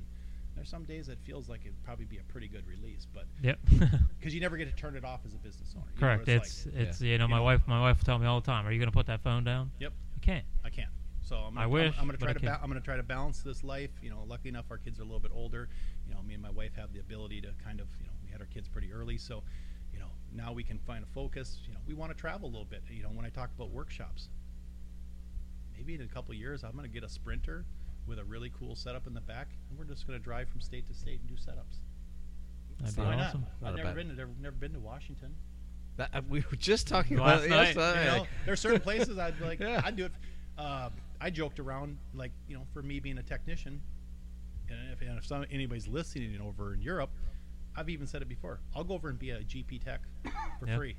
[0.55, 3.59] There's some days that feels like it'd probably be a pretty good release, but Yep.
[4.19, 5.87] because you never get to turn it off as a business owner.
[5.97, 6.29] You know, Correct.
[6.29, 7.43] it's It's like, it's you know You my know.
[7.45, 8.67] wife my wife will tell me all the time.
[8.67, 9.71] Are you going to put that phone down?
[9.81, 9.93] Yep.
[10.17, 10.45] I can't.
[10.65, 10.91] I can't.
[11.23, 12.97] So I'm gonna, I wish, I'm, I'm gonna try I to ba- I'm gonna try
[12.97, 13.91] to balance this life.
[14.03, 15.69] You know, lucky enough our kids are a little bit older.
[16.07, 18.31] You know, me and my wife have the ability to kind of you know we
[18.31, 19.43] had our kids pretty early, so
[19.93, 21.61] you know now we can find a focus.
[21.67, 22.83] You know, we want to travel a little bit.
[22.91, 24.29] You know, when I talk about workshops,
[25.77, 27.65] maybe in a couple years I'm gonna get a Sprinter
[28.07, 30.87] with a really cool setup in the back, and we're just gonna drive from state
[30.89, 31.79] to state and do setups.
[32.81, 33.43] That'd be Why awesome.
[33.43, 33.63] not?
[33.63, 35.35] Not I've never been to never, never been to Washington.
[35.97, 38.05] That, uh, we were just talking Last about it night, yesterday.
[38.05, 39.83] You know, there's certain places I'd be like, Yeah.
[39.85, 40.13] I'd do it.
[40.59, 40.89] Uh,
[41.21, 43.81] I joked around, like you know, for me being a technician,
[44.69, 47.11] and if, and if some, anybody's listening over in Europe,
[47.77, 48.59] I've even said it before.
[48.75, 50.01] I'll go over and be a GP tech
[50.59, 50.77] for Yeah.
[50.77, 50.97] free.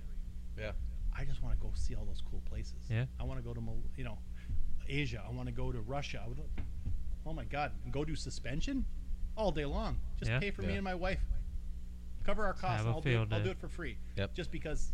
[0.57, 0.71] Yeah.
[1.17, 2.75] I just want to go see all those cool places.
[2.89, 3.05] Yeah.
[3.19, 3.61] I want to go to
[3.97, 4.17] you know,
[4.87, 5.23] Asia.
[5.27, 6.21] I want to go to Russia.
[6.23, 6.39] I would,
[7.25, 8.85] oh my God, and go do suspension
[9.35, 9.99] all day long.
[10.17, 10.39] Just Yeah.
[10.39, 11.21] pay for me and my wife.
[12.23, 12.77] Cover our costs.
[12.77, 13.97] Have and a I'll do, it, I'll do it for free.
[14.15, 14.33] Yep.
[14.33, 14.93] Just because.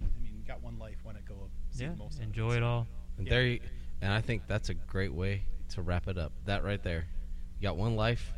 [0.00, 0.98] I mean, got one life.
[1.02, 1.94] Why not go see Yeah.
[1.94, 2.56] most of Enjoy it?
[2.58, 2.86] it all.
[3.16, 3.30] And Yeah.
[3.34, 3.60] there, you,
[4.00, 6.32] and I think that's a great way to wrap it up.
[6.44, 7.06] That right there,
[7.58, 8.34] you got one life,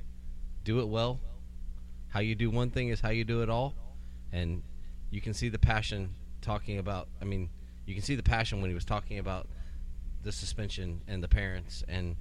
[0.63, 1.21] do it well.
[2.09, 3.75] How you do one thing is how you do it all,
[4.31, 4.63] and
[5.11, 7.09] you can see the passion talking about.
[7.21, 7.51] I mean,
[7.87, 9.49] you can see the passion when he was talking about
[10.23, 12.17] the suspension and the parents and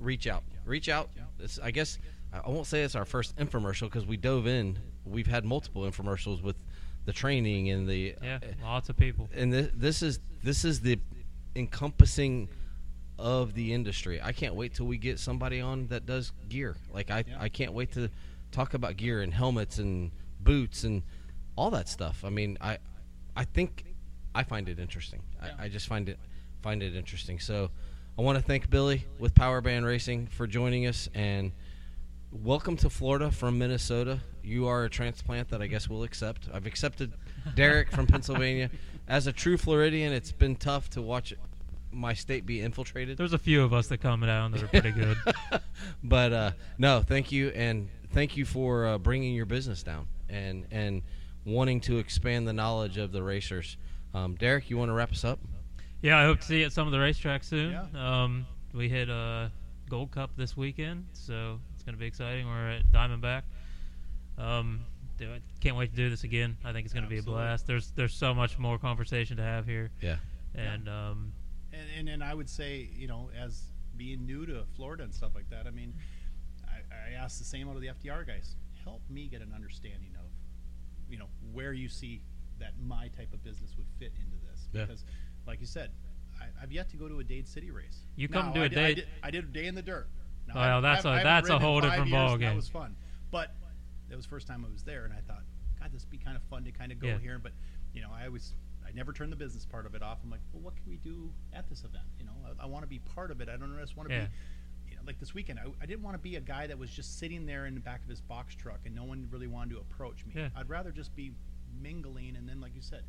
[0.00, 1.10] reach out, reach out.
[1.38, 1.98] It's, I guess
[2.32, 4.78] I I won't say it's our first infomercial because we dove in.
[5.04, 6.56] We've had multiple infomercials with
[7.04, 8.38] the training and the Yeah.
[8.42, 9.28] uh, Lots of people.
[9.34, 10.98] and this, this is this is the
[11.56, 12.48] encompassing
[13.18, 14.20] of the industry.
[14.22, 16.76] I can't wait till we get somebody on that does gear.
[16.92, 17.36] Like I, Yeah.
[17.40, 18.08] I can't wait to
[18.50, 21.02] talk about gear and helmets and boots and
[21.56, 22.24] all that stuff.
[22.24, 22.78] I mean, I
[23.36, 23.84] I think
[24.34, 25.22] I find it interesting.
[25.42, 25.54] Yeah.
[25.58, 26.18] I, I just find it
[26.62, 27.38] find it interesting.
[27.40, 27.70] So
[28.18, 31.52] I want to thank Billy with Power Band Racing for joining us and
[32.30, 34.20] welcome to Florida from Minnesota.
[34.42, 36.48] You are a transplant that I guess we'll accept.
[36.52, 37.14] I've accepted
[37.54, 38.70] Derac from Pennsylvania.
[39.08, 41.32] As a true Floridian, it's been tough to watch
[41.92, 43.16] my state be infiltrated.
[43.16, 45.16] There's a few of us that come down that are pretty good.
[46.04, 50.66] but uh, no, thank you, and thank you for uh, bringing your business down and
[50.70, 51.02] and
[51.44, 53.76] wanting to expand the knowledge of the racers.
[54.12, 55.40] Um, Derac, you want to wrap us up?
[56.02, 57.72] Yeah, I hope to see you at some of the racetracks soon.
[57.72, 58.22] Yeah.
[58.22, 59.50] Um, we hit a
[59.88, 62.46] Gold Cup this weekend, so it's going to be exciting.
[62.46, 63.42] We're at Diamondback.
[64.38, 64.80] Um,
[65.18, 66.56] do- I can't wait to do this again.
[66.64, 67.66] I think it's going to be a blast.
[67.66, 70.16] There's there's so much more conversation to have here, Yeah.
[70.54, 71.32] and um,
[71.72, 73.62] And, and and I would say, you know, as
[73.96, 75.92] being new to Florida and stuff like that, I mean,
[76.66, 76.78] I,
[77.10, 78.56] I asked the same out of the FTR guys.
[78.84, 80.24] Help me get an understanding of,
[81.10, 82.22] you know, where you see
[82.58, 84.68] that my type of business would fit into this.
[84.72, 84.86] Yeah.
[85.50, 85.90] Like you said,
[86.40, 88.04] I, I've yet to go to a Dade City race.
[88.14, 89.74] You come Now, to a I did, I Dade- did, I did a day in
[89.74, 90.06] the dirt.
[90.46, 92.50] Now, Well, I- that's I- a- I that's a whole different years, and ballgame.
[92.50, 92.94] That was fun,
[93.32, 93.52] but
[94.08, 95.42] that was the first time I was there, and I thought,
[95.80, 97.18] God, this would be kind of fun to kind of go Yeah.
[97.18, 97.38] here.
[97.40, 97.52] But
[97.92, 98.54] you know, I always,
[98.86, 100.18] I never turned the business part of it off.
[100.22, 102.04] I'm like, well, what can we do at this event?
[102.20, 103.48] You know, I, I want to be part of it.
[103.48, 104.24] I don't just want to Yeah.
[104.26, 104.90] be.
[104.90, 106.90] You know, like this weekend, I, I didn't want to be a guy that was
[106.90, 109.74] just sitting there in the back of his box truck and no one really wanted
[109.74, 110.34] to approach me.
[110.36, 110.50] Yeah.
[110.54, 111.32] I'd rather just be
[111.80, 113.02] mingling and then, like you said,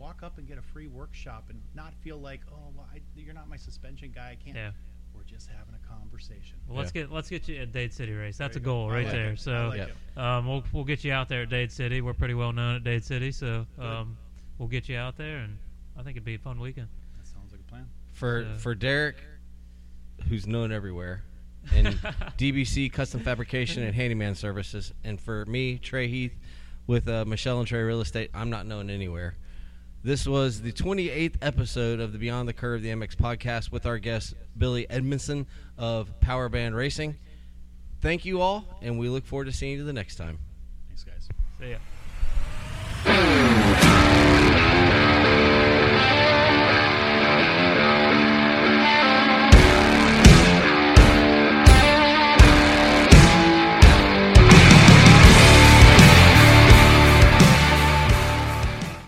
[0.00, 3.34] walk up and get a free workshop and not feel like, oh, well, I, you're
[3.34, 4.30] not my suspension guy.
[4.40, 4.56] I can't.
[4.56, 4.70] yeah.
[5.14, 6.56] We're just having a conversation.
[6.66, 7.02] Well, let's Yeah.
[7.02, 8.38] get let's get you at Dade City race.
[8.38, 8.80] That's a There you go.
[8.82, 9.32] goal right like there.
[9.32, 9.40] it.
[9.40, 12.00] So like um, we'll we'll get you out there at Dade City.
[12.00, 14.16] We're pretty well known at Dade City, so um,
[14.58, 15.58] we'll get you out there, and
[15.98, 16.88] I think it'd be a fun weekend.
[17.18, 17.86] That sounds like a plan.
[18.12, 18.56] For Yeah.
[18.58, 19.14] for Derac,
[20.28, 21.22] who's known everywhere,
[21.74, 21.88] and
[22.38, 26.38] DBC Custom Fabrication and Handyman Services, and for me, Trey Heath,
[26.86, 29.36] with uh, Michelle and Trey Real Estate, I'm not known anywhere.
[30.02, 33.98] This was the 28th episode of the Beyond the Curve, the MX podcast, with our
[33.98, 35.46] guest Billy Edmonson
[35.76, 37.16] of Power Band Racing.
[38.00, 40.38] Thank you all, and we look forward to seeing you the next time.
[40.88, 41.28] Thanks, guys.
[41.58, 41.76] See ya.